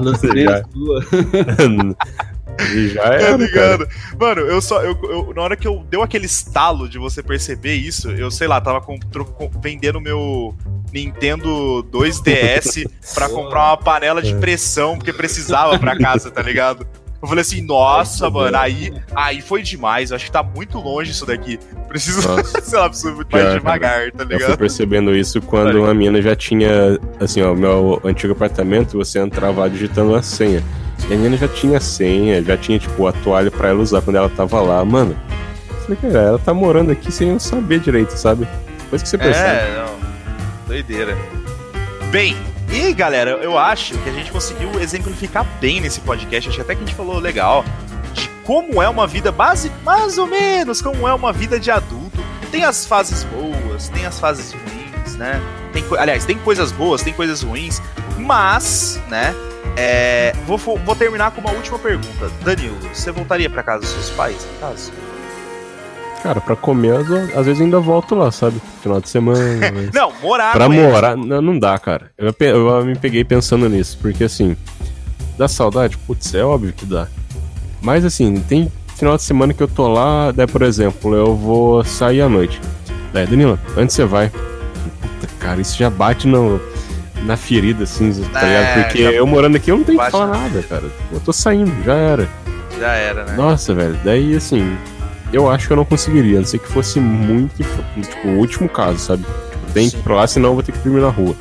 Tá? 0.21 0.53
A 0.53 0.59
Já. 0.59 0.63
sua. 0.73 1.97
E 2.75 2.89
já 2.89 3.03
Tá 3.03 3.15
era, 3.15 3.21
cara. 3.27 3.37
ligado? 3.37 3.89
Mano, 4.19 4.41
eu 4.43 4.61
só. 4.63 4.83
Eu, 4.83 4.99
eu- 5.05 5.33
na 5.35 5.43
hora 5.43 5.57
que 5.57 5.67
eu 5.69 5.85
deu 5.91 6.03
aquele 6.03 6.25
estalo 6.27 6.89
de 6.89 6.99
você 6.99 7.23
perceber 7.23 7.75
isso, 7.75 8.11
eu 8.11 8.31
sei 8.31 8.49
lá, 8.49 8.61
tava 8.61 8.81
com, 8.81 8.99
com- 8.99 9.51
vendendo 9.61 10.01
meu 10.01 10.55
Nintendo 10.93 11.83
2DS 11.93 12.89
pra 13.15 13.29
comprar 13.29 13.67
uma 13.71 13.77
panela 13.77 14.23
de 14.23 14.35
pressão, 14.37 14.97
porque 14.97 15.13
precisava 15.13 15.79
pra 15.79 15.99
casa, 15.99 16.31
tá 16.31 16.41
ligado? 16.41 16.87
Eu 17.21 17.29
falei 17.29 17.41
assim, 17.43 17.63
nossa, 17.63 18.29
mano, 18.29 18.57
aí, 18.57 18.93
aí 19.15 19.41
foi 19.41 19.63
demais. 19.63 20.11
Eu 20.11 20.17
acho 20.17 20.27
que 20.27 20.31
tá 20.31 20.43
muito 20.43 20.79
longe 20.79 21.11
isso 21.11 21.25
daqui. 21.25 21.59
Preciso, 21.89 22.21
Nossa. 22.29 22.61
sei 22.61 22.79
lá, 22.79 22.89
preciso 22.89 23.15
muito 23.15 23.31
mais 23.33 23.45
Pior, 23.45 23.59
devagar, 23.59 24.13
tá 24.13 24.23
Eu 24.23 24.27
fui 24.29 24.37
ligado? 24.39 24.59
percebendo 24.59 25.17
isso 25.17 25.41
quando 25.41 25.69
ligado. 25.69 25.83
uma 25.85 25.95
mina 25.95 26.21
já 26.21 26.37
tinha, 26.37 26.99
assim, 27.19 27.41
ó, 27.43 27.55
meu 27.55 28.01
antigo 28.05 28.33
apartamento, 28.35 28.99
você 28.99 29.19
entrava 29.19 29.63
lá 29.63 29.69
digitando 29.69 30.15
a 30.15 30.21
senha. 30.23 30.63
E 31.09 31.15
a 31.15 31.17
mina 31.17 31.37
já 31.37 31.49
tinha 31.49 31.81
senha, 31.81 32.43
já 32.43 32.57
tinha, 32.57 32.79
tipo, 32.79 33.07
a 33.07 33.13
toalha 33.13 33.51
pra 33.51 33.69
ela 33.69 33.81
usar 33.81 34.03
quando 34.03 34.17
ela 34.17 34.29
tava 34.29 34.61
lá. 34.61 34.85
Mano, 34.85 35.17
falei, 35.83 35.99
cara, 36.01 36.19
ela 36.21 36.39
tá 36.39 36.53
morando 36.53 36.91
aqui 36.93 37.11
sem 37.11 37.31
eu 37.31 37.41
saber 37.41 37.81
direito, 37.81 38.11
sabe? 38.17 38.47
Depois 38.83 39.03
que 39.03 39.09
você 39.09 39.17
percebe. 39.19 39.49
É, 39.49 39.77
não. 39.85 39.97
Doideira. 40.69 41.17
Bem, 42.11 42.37
e 42.71 42.93
galera, 42.93 43.33
eu 43.43 43.59
acho 43.59 43.97
que 43.99 44.09
a 44.09 44.13
gente 44.13 44.31
conseguiu 44.31 44.81
exemplificar 44.81 45.47
bem 45.61 45.81
nesse 45.81 46.01
podcast. 46.01 46.51
Acho 46.51 46.61
até 46.61 46.75
que 46.75 46.83
a 46.83 46.87
gente 46.87 46.97
falou 46.97 47.19
legal 47.19 47.65
de 48.13 48.29
como 48.45 48.83
é 48.83 48.89
uma 48.89 49.07
vida 49.07 49.31
base, 49.31 49.71
mais 49.85 50.19
ou 50.19 50.27
menos, 50.27 50.83
como 50.83 51.07
é 51.07 51.15
uma 51.15 51.33
vida 51.33 51.59
de 51.59 51.71
adulto. 51.71 52.25
Tem 52.51 52.65
as 52.65 52.87
fases 52.87 53.25
boas, 53.25 53.89
tem 53.89 54.07
as 54.07 54.19
fases 54.19 54.53
ruins, 54.53 55.17
né? 55.17 55.41
Tem, 55.73 55.85
aliás, 55.99 56.25
tem 56.25 56.39
coisas 56.39 56.73
boas, 56.73 57.03
tem 57.03 57.13
coisas 57.13 57.43
ruins, 57.43 57.83
mas, 58.19 59.01
né? 59.09 59.35
é, 59.77 60.33
vou, 60.47 60.57
vou 60.57 60.97
terminar 60.97 61.31
com 61.31 61.41
uma 61.41 61.53
última 61.53 61.79
pergunta. 61.79 62.31
Danilo, 62.43 62.77
você 62.93 63.11
voltaria 63.11 63.49
pra 63.49 63.63
casa 63.63 63.81
dos 63.81 63.91
seus 63.91 64.11
pais, 64.11 64.47
no 64.55 64.61
caso? 64.61 64.93
Cara, 66.27 66.41
pra 66.41 66.57
comer, 66.57 66.97
às, 67.37 67.47
vezes 67.47 67.61
ainda 67.61 67.79
volto 67.79 68.15
lá, 68.17 68.33
sabe? 68.33 68.61
Final 68.83 69.01
de 69.01 69.09
semana. 69.09 69.39
mas- 69.73 69.91
Não, 69.93 70.13
morar 70.21 70.53
Pra 70.53 70.67
eles. 70.67 70.81
morar, 70.81 71.17
não, 71.17 71.41
não 71.41 71.59
dá, 71.59 71.79
cara. 71.79 72.11
Eu, 72.19 72.35
eu 72.41 72.85
me 72.85 72.97
peguei 72.97 73.23
pensando 73.23 73.69
nisso, 73.69 73.97
porque 74.03 74.25
assim, 74.25 74.57
dá 75.39 75.47
saudade? 75.47 75.97
Putz, 75.99 76.35
é 76.35 76.43
óbvio 76.45 76.73
que 76.73 76.85
dá. 76.85 77.07
Mas 77.81 78.05
assim, 78.05 78.41
tem 78.41 78.73
final 78.97 79.17
de 79.17 79.23
semana 79.23 79.55
que 79.55 79.63
eu 79.63 79.69
tô 79.69 79.87
lá, 79.87 80.33
daí, 80.33 80.49
por 80.49 80.63
exemplo, 80.63 81.15
eu 81.15 81.37
vou 81.37 81.85
sair 81.85 82.23
à 82.23 82.29
noite. 82.29 82.61
Daí, 83.13 83.25
Danila, 83.27 83.57
antes 83.77 83.95
você 83.95 84.05
vai. 84.05 84.29
Puta, 84.31 85.29
cara, 85.39 85.61
isso 85.61 85.79
já 85.79 85.89
bate 85.89 86.27
no, 86.27 86.61
na 87.23 87.37
ferida, 87.37 87.85
assim, 87.85 88.11
tá 88.33 88.43
É, 88.43 88.47
ligado? 88.47 88.85
Porque 88.87 89.03
já 89.05 89.13
eu 89.13 89.27
morando 89.29 89.57
aqui 89.57 89.71
eu 89.71 89.77
não 89.77 89.85
tenho 89.85 90.01
que 90.01 90.11
falar 90.11 90.27
na 90.27 90.39
nada, 90.39 90.63
cara. 90.65 90.85
Eu 91.13 91.21
tô 91.21 91.33
saindo, 91.33 91.73
já 91.85 91.95
era. 91.95 92.29
Já 92.81 92.93
era, 92.95 93.25
né? 93.25 93.35
Nossa, 93.37 93.73
velho, 93.73 93.97
daí 94.05 94.35
assim, 94.35 94.77
eu 95.37 95.51
acho 95.51 95.67
que 95.67 95.73
eu 95.73 95.77
não 95.77 95.85
conseguiria, 95.85 96.39
a 96.39 96.41
não 96.41 96.47
ser 96.47 96.59
que 96.59 96.69
fosse 96.69 96.99
muito, 96.99 97.57
tipo, 97.57 98.29
o 98.29 98.39
último 98.39 98.69
caso, 98.69 98.99
sabe? 98.99 99.25
Tipo, 99.25 99.73
tem 99.73 99.91
que 99.91 99.97
ir 99.97 100.03
pra 100.03 100.15
lá, 100.17 100.27
senão 100.27 100.51
eu 100.51 100.55
vou 100.55 100.63
ter 100.63 100.73
que 100.73 100.79
dormir 100.79 101.01
na 101.01 101.09
rua. 101.11 101.35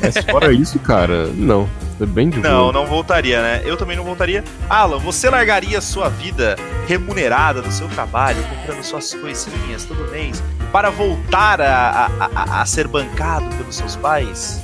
Mas 0.00 0.16
fora 0.30 0.52
isso, 0.54 0.78
cara, 0.80 1.26
não. 1.28 1.68
É 2.00 2.06
bem 2.06 2.28
de 2.30 2.40
Não, 2.40 2.62
boa. 2.62 2.72
não 2.72 2.86
voltaria, 2.86 3.40
né? 3.40 3.62
Eu 3.64 3.76
também 3.76 3.96
não 3.96 4.02
voltaria. 4.02 4.42
Alan, 4.68 4.98
você 4.98 5.30
largaria 5.30 5.80
sua 5.80 6.08
vida 6.08 6.56
remunerada 6.88 7.62
do 7.62 7.70
seu 7.70 7.86
trabalho, 7.88 8.42
comprando 8.42 8.82
suas 8.82 9.14
coisinhas 9.14 9.84
todo 9.84 10.10
mês, 10.10 10.42
para 10.72 10.90
voltar 10.90 11.60
a, 11.60 12.10
a, 12.18 12.30
a, 12.34 12.62
a 12.62 12.66
ser 12.66 12.88
bancado 12.88 13.46
pelos 13.56 13.76
seus 13.76 13.94
pais? 13.94 14.60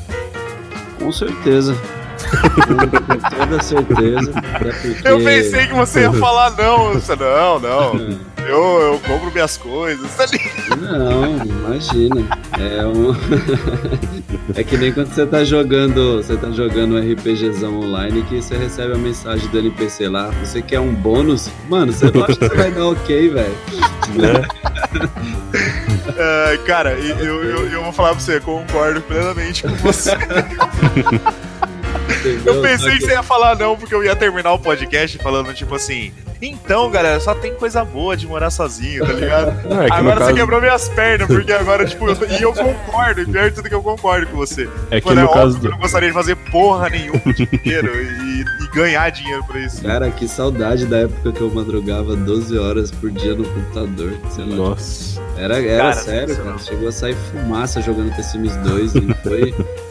Com 0.99 1.13
certeza. 1.13 1.77
Com 2.67 3.37
toda 3.37 3.63
certeza. 3.63 4.33
até 4.55 4.73
porque- 4.73 5.09
Eu 5.09 5.19
pensei 5.23 5.67
que 5.67 5.75
você 5.75 6.01
ia 6.01 6.13
falar 6.15 6.51
não. 6.57 6.95
Você, 6.95 7.15
não, 7.17 7.59
não. 7.59 8.19
Eu, 8.49 8.63
eu 8.81 9.01
compro 9.07 9.31
minhas 9.31 9.59
coisas. 9.59 10.11
tá 10.15 10.25
ligado? 10.33 10.81
Não, 10.81 11.37
imagina. 11.45 12.27
É 12.59 12.87
um. 12.87 13.15
é 14.57 14.65
que 14.65 14.79
nem 14.79 14.91
quando 14.91 15.13
você 15.13 15.27
tá 15.27 15.45
jogando. 15.45 16.17
Você 16.23 16.35
tá 16.35 16.51
jogando 16.51 16.95
um 16.95 16.99
RPGzão 17.13 17.79
online 17.81 18.23
que 18.23 18.41
você 18.41 18.57
recebe 18.57 18.95
a 18.95 18.97
mensagem 18.97 19.47
do 19.51 19.59
NPC 19.59 20.09
lá. 20.09 20.31
Você 20.43 20.63
quer 20.63 20.81
um 20.81 20.95
bônus? 20.95 21.51
Mano, 21.69 21.93
você 21.93 22.11
não 22.11 22.25
acha 22.25 22.37
que 22.37 22.49
você 22.49 22.57
vai 22.57 22.71
dar 22.71 22.87
ok, 22.87 23.29
velho. 23.29 23.55
Né? 24.15 24.43
Ah, 26.19 26.59
cara, 26.67 26.93
eu, 26.93 27.45
eu, 27.45 27.67
eu 27.71 27.83
vou 27.85 27.93
falar 27.93 28.11
pra 28.13 28.21
você, 28.21 28.37
eu 28.37 28.41
concordo 28.41 29.03
plenamente 29.03 29.63
com 29.63 29.75
você. 29.75 30.13
Entendeu? 32.09 32.55
Eu 32.55 32.63
pensei 32.63 32.97
que 32.99 33.03
você 33.05 33.13
ia 33.13 33.23
falar 33.23 33.57
não, 33.57 33.77
porque 33.77 33.95
eu 33.95 34.03
ia 34.05 34.17
terminar 34.17 34.53
o 34.53 34.59
podcast 34.59 35.19
falando, 35.19 35.53
tipo 35.55 35.75
assim. 35.75 36.13
Então, 36.41 36.89
galera, 36.89 37.19
só 37.19 37.35
tem 37.35 37.53
coisa 37.55 37.85
boa 37.85 38.17
de 38.17 38.25
morar 38.25 38.51
sozinho, 38.51 39.05
tá 39.05 39.13
ligado? 39.13 39.61
Não, 39.69 39.83
é 39.83 39.87
que 39.87 39.93
agora 39.93 40.15
você 40.21 40.25
caso- 40.27 40.35
quebrou 40.37 40.61
minhas 40.61 40.89
pernas, 40.89 41.27
porque 41.27 41.53
agora, 41.53 41.85
tipo, 41.85 42.09
eu, 42.09 42.17
e 42.31 42.41
eu 42.43 42.53
concordo, 42.53 43.23
e 43.23 43.27
pior 43.27 43.51
de 43.51 43.57
tudo 43.57 43.69
que 43.69 43.75
eu 43.75 43.83
concordo 43.83 44.29
com 44.29 44.37
você. 44.37 44.69
É 44.89 45.01
que 45.01 45.07
Mano, 45.09 45.23
é 45.23 45.25
no 45.25 45.31
óbvio 45.31 45.43
caso 45.43 45.59
que 45.59 45.67
eu 45.67 45.71
do. 45.71 45.75
não 45.75 45.79
gostaria 45.83 46.09
de 46.11 46.15
fazer 46.15 46.37
porra 46.53 46.91
nenhuma 46.91 47.21
o 47.27 47.33
dia 47.33 47.49
inteiro 47.53 47.91
e, 47.93 48.43
e 48.43 48.69
ganhar 48.73 49.11
dinheiro 49.11 49.43
pra 49.49 49.59
isso. 49.59 49.83
Cara, 49.83 50.09
que 50.13 50.29
saudade 50.29 50.87
da 50.87 50.99
época 50.99 51.33
que 51.33 51.41
eu 51.41 51.51
madrugava 51.51 52.15
12 52.15 52.57
horas 52.57 52.93
por 52.93 53.11
dia 53.11 53.35
no 53.35 53.43
computador. 53.43 54.13
Sei 54.31 54.45
lá. 54.45 54.55
Nossa. 54.55 55.21
Era, 55.37 55.59
era 55.61 55.79
Cara, 55.83 55.93
sério, 55.95 56.37
cara. 56.37 56.59
Chegou 56.59 56.89
a 56.89 56.93
sair 56.93 57.17
fumaça 57.33 57.83
jogando 57.83 58.15
The 58.15 58.23
Sims 58.23 58.55
2 58.59 58.95
e 58.95 59.15
foi. 59.25 59.55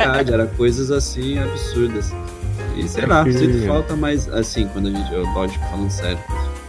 De 0.00 0.06
verdade, 0.06 0.32
era 0.32 0.46
coisas 0.46 0.90
assim 0.90 1.38
absurdas. 1.38 2.12
E 2.76 2.88
sei 2.88 3.04
É 3.04 3.06
lá, 3.06 3.24
sinto 3.24 3.66
falta, 3.66 3.94
mas 3.96 4.28
assim, 4.32 4.66
quando 4.72 4.88
a 4.88 4.90
gente. 4.90 5.12
Eu, 5.12 5.24
lógico, 5.26 5.64
falando 5.66 5.90
sério, 5.90 6.18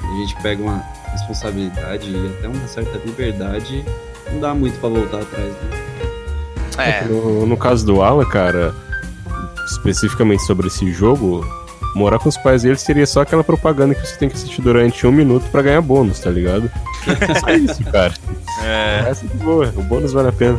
a 0.01 0.17
gente 0.17 0.35
pega 0.41 0.61
uma 0.61 0.83
responsabilidade 1.11 2.09
e 2.09 2.33
até 2.37 2.47
uma 2.47 2.67
certa 2.67 2.99
liberdade, 3.05 3.85
não 4.31 4.39
dá 4.39 4.53
muito 4.53 4.79
pra 4.79 4.89
voltar 4.89 5.21
atrás, 5.21 5.49
né? 5.49 5.81
É, 6.77 7.05
No, 7.05 7.45
no 7.45 7.57
caso 7.57 7.85
do 7.85 8.01
Alan, 8.01 8.25
cara, 8.25 8.73
especificamente 9.69 10.41
sobre 10.43 10.67
esse 10.67 10.91
jogo, 10.91 11.45
morar 11.95 12.17
com 12.19 12.29
os 12.29 12.37
pais 12.37 12.63
dele 12.63 12.77
seria 12.77 13.05
só 13.05 13.21
aquela 13.21 13.43
propaganda 13.43 13.93
que 13.93 14.05
você 14.05 14.17
tem 14.17 14.29
que 14.29 14.35
assistir 14.35 14.61
durante 14.61 15.05
um 15.05 15.11
minuto 15.11 15.49
pra 15.51 15.61
ganhar 15.61 15.81
bônus, 15.81 16.19
tá 16.19 16.29
ligado? 16.29 16.71
Só 17.39 17.49
isso, 17.51 17.83
cara. 17.85 18.13
é, 18.63 19.05
Essa 19.09 19.25
é 19.25 19.43
boa, 19.43 19.71
o 19.75 19.83
bônus 19.83 20.13
vale 20.13 20.29
a 20.29 20.33
pena. 20.33 20.57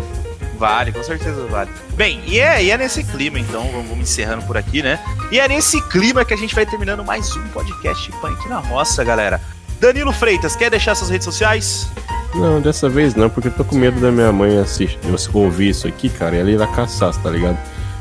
Vale, 0.62 0.92
com 0.92 1.02
certeza 1.02 1.44
vale. 1.46 1.68
Bem, 1.94 2.22
e 2.24 2.38
é, 2.38 2.62
e 2.62 2.70
é 2.70 2.78
nesse 2.78 3.02
clima, 3.02 3.36
então, 3.36 3.64
vamos, 3.72 3.88
vamos 3.88 4.08
encerrando 4.08 4.44
por 4.44 4.56
aqui, 4.56 4.80
né? 4.80 4.96
E 5.32 5.40
é 5.40 5.48
nesse 5.48 5.82
clima 5.88 6.24
que 6.24 6.32
a 6.32 6.36
gente 6.36 6.54
vai 6.54 6.64
terminando 6.64 7.04
mais 7.04 7.34
um 7.36 7.48
podcast 7.48 8.12
Punk 8.20 8.48
na 8.48 8.60
Roça, 8.60 9.02
galera. 9.02 9.40
Danilo 9.80 10.12
Freitas, 10.12 10.54
quer 10.54 10.70
deixar 10.70 10.94
suas 10.94 11.10
redes 11.10 11.24
sociais? 11.24 11.88
Não, 12.32 12.60
dessa 12.60 12.88
vez 12.88 13.16
não, 13.16 13.28
porque 13.28 13.48
eu 13.48 13.52
tô 13.52 13.64
com 13.64 13.74
medo 13.74 14.00
da 14.00 14.12
minha 14.12 14.30
mãe 14.30 14.56
assistir, 14.56 14.96
você 15.02 15.28
ouvir 15.34 15.70
isso 15.70 15.88
aqui, 15.88 16.08
cara, 16.08 16.36
e 16.36 16.38
ela 16.38 16.50
ir 16.52 16.56
lá 16.56 16.68
caçar, 16.68 17.12
tá 17.12 17.28
ligado? 17.28 17.58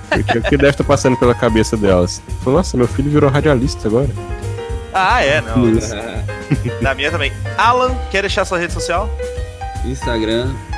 Porque 0.08 0.38
o 0.38 0.44
que 0.44 0.56
deve 0.56 0.70
estar 0.70 0.84
passando 0.84 1.18
pela 1.18 1.34
cabeça 1.34 1.76
delas? 1.76 2.22
Falou, 2.44 2.60
nossa, 2.60 2.78
meu 2.78 2.88
filho 2.88 3.10
virou 3.10 3.32
radialista 3.32 3.88
agora. 3.88 4.10
Ah, 4.94 5.24
é, 5.24 5.42
não. 5.42 5.56
Da 6.80 6.94
minha 6.94 7.10
também. 7.10 7.34
Alan, 7.58 7.96
quer 8.12 8.22
deixar 8.22 8.46
sua 8.46 8.60
rede 8.60 8.74
social? 8.74 9.10
Instagram.com 9.84 10.71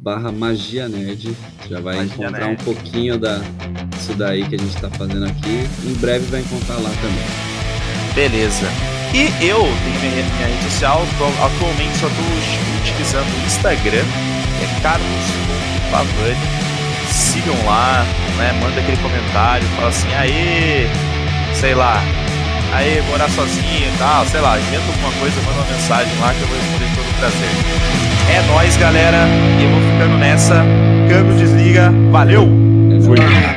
barra 0.00 0.32
magia 0.32 0.88
nerd. 0.88 1.36
Já 1.70 1.80
vai 1.80 1.96
Magia 1.96 2.12
encontrar 2.12 2.46
Nerd. 2.46 2.60
um 2.60 2.64
pouquinho 2.64 3.18
da, 3.18 3.40
disso 3.90 4.14
daí 4.14 4.44
que 4.44 4.56
a 4.56 4.58
gente 4.58 4.76
tá 4.76 4.90
fazendo 4.90 5.24
aqui. 5.26 5.68
Em 5.84 5.94
breve 5.94 6.26
vai 6.26 6.40
encontrar 6.40 6.74
lá 6.74 6.90
também. 7.00 7.52
Beleza. 8.14 8.66
E 9.14 9.26
eu 9.44 9.58
tenho 9.58 10.00
minha, 10.00 10.24
minha 10.24 10.46
rede 10.48 10.64
social, 10.64 11.02
atualmente 11.44 11.96
só 11.98 12.06
estou 12.06 12.24
utilizando 12.80 13.26
o 13.26 13.46
Instagram, 13.46 14.04
é 14.62 14.82
carlos.pavani. 14.82 16.62
Sigam 17.10 17.66
lá, 17.66 18.06
né? 18.38 18.52
Manda 18.62 18.80
aquele 18.80 18.96
comentário, 18.96 19.66
fala 19.76 19.88
assim, 19.88 20.08
aê, 20.14 20.86
sei 21.54 21.74
lá, 21.74 22.02
aê, 22.72 23.02
morar 23.02 23.28
sozinho 23.30 23.88
e 23.88 23.98
tal, 23.98 24.26
sei 24.26 24.40
lá, 24.40 24.58
inventa 24.58 24.84
alguma 24.86 25.12
coisa, 25.12 25.36
manda 25.42 25.60
uma 25.60 25.72
mensagem 25.72 26.12
lá 26.20 26.34
que 26.34 26.40
eu 26.40 26.48
vou 26.48 26.56
responder 26.56 26.86
com 26.86 26.94
todo 27.02 27.18
prazer. 27.18 27.48
É 28.34 28.42
nóis, 28.52 28.76
galera, 28.76 29.18
e 29.60 29.64
eu 29.64 29.70
vou 29.70 29.80
ficando 29.92 30.18
nessa. 30.18 30.64
Câmbio 31.08 31.36
desliga, 31.36 31.92
valeu! 32.10 32.48
Fui. 33.04 33.52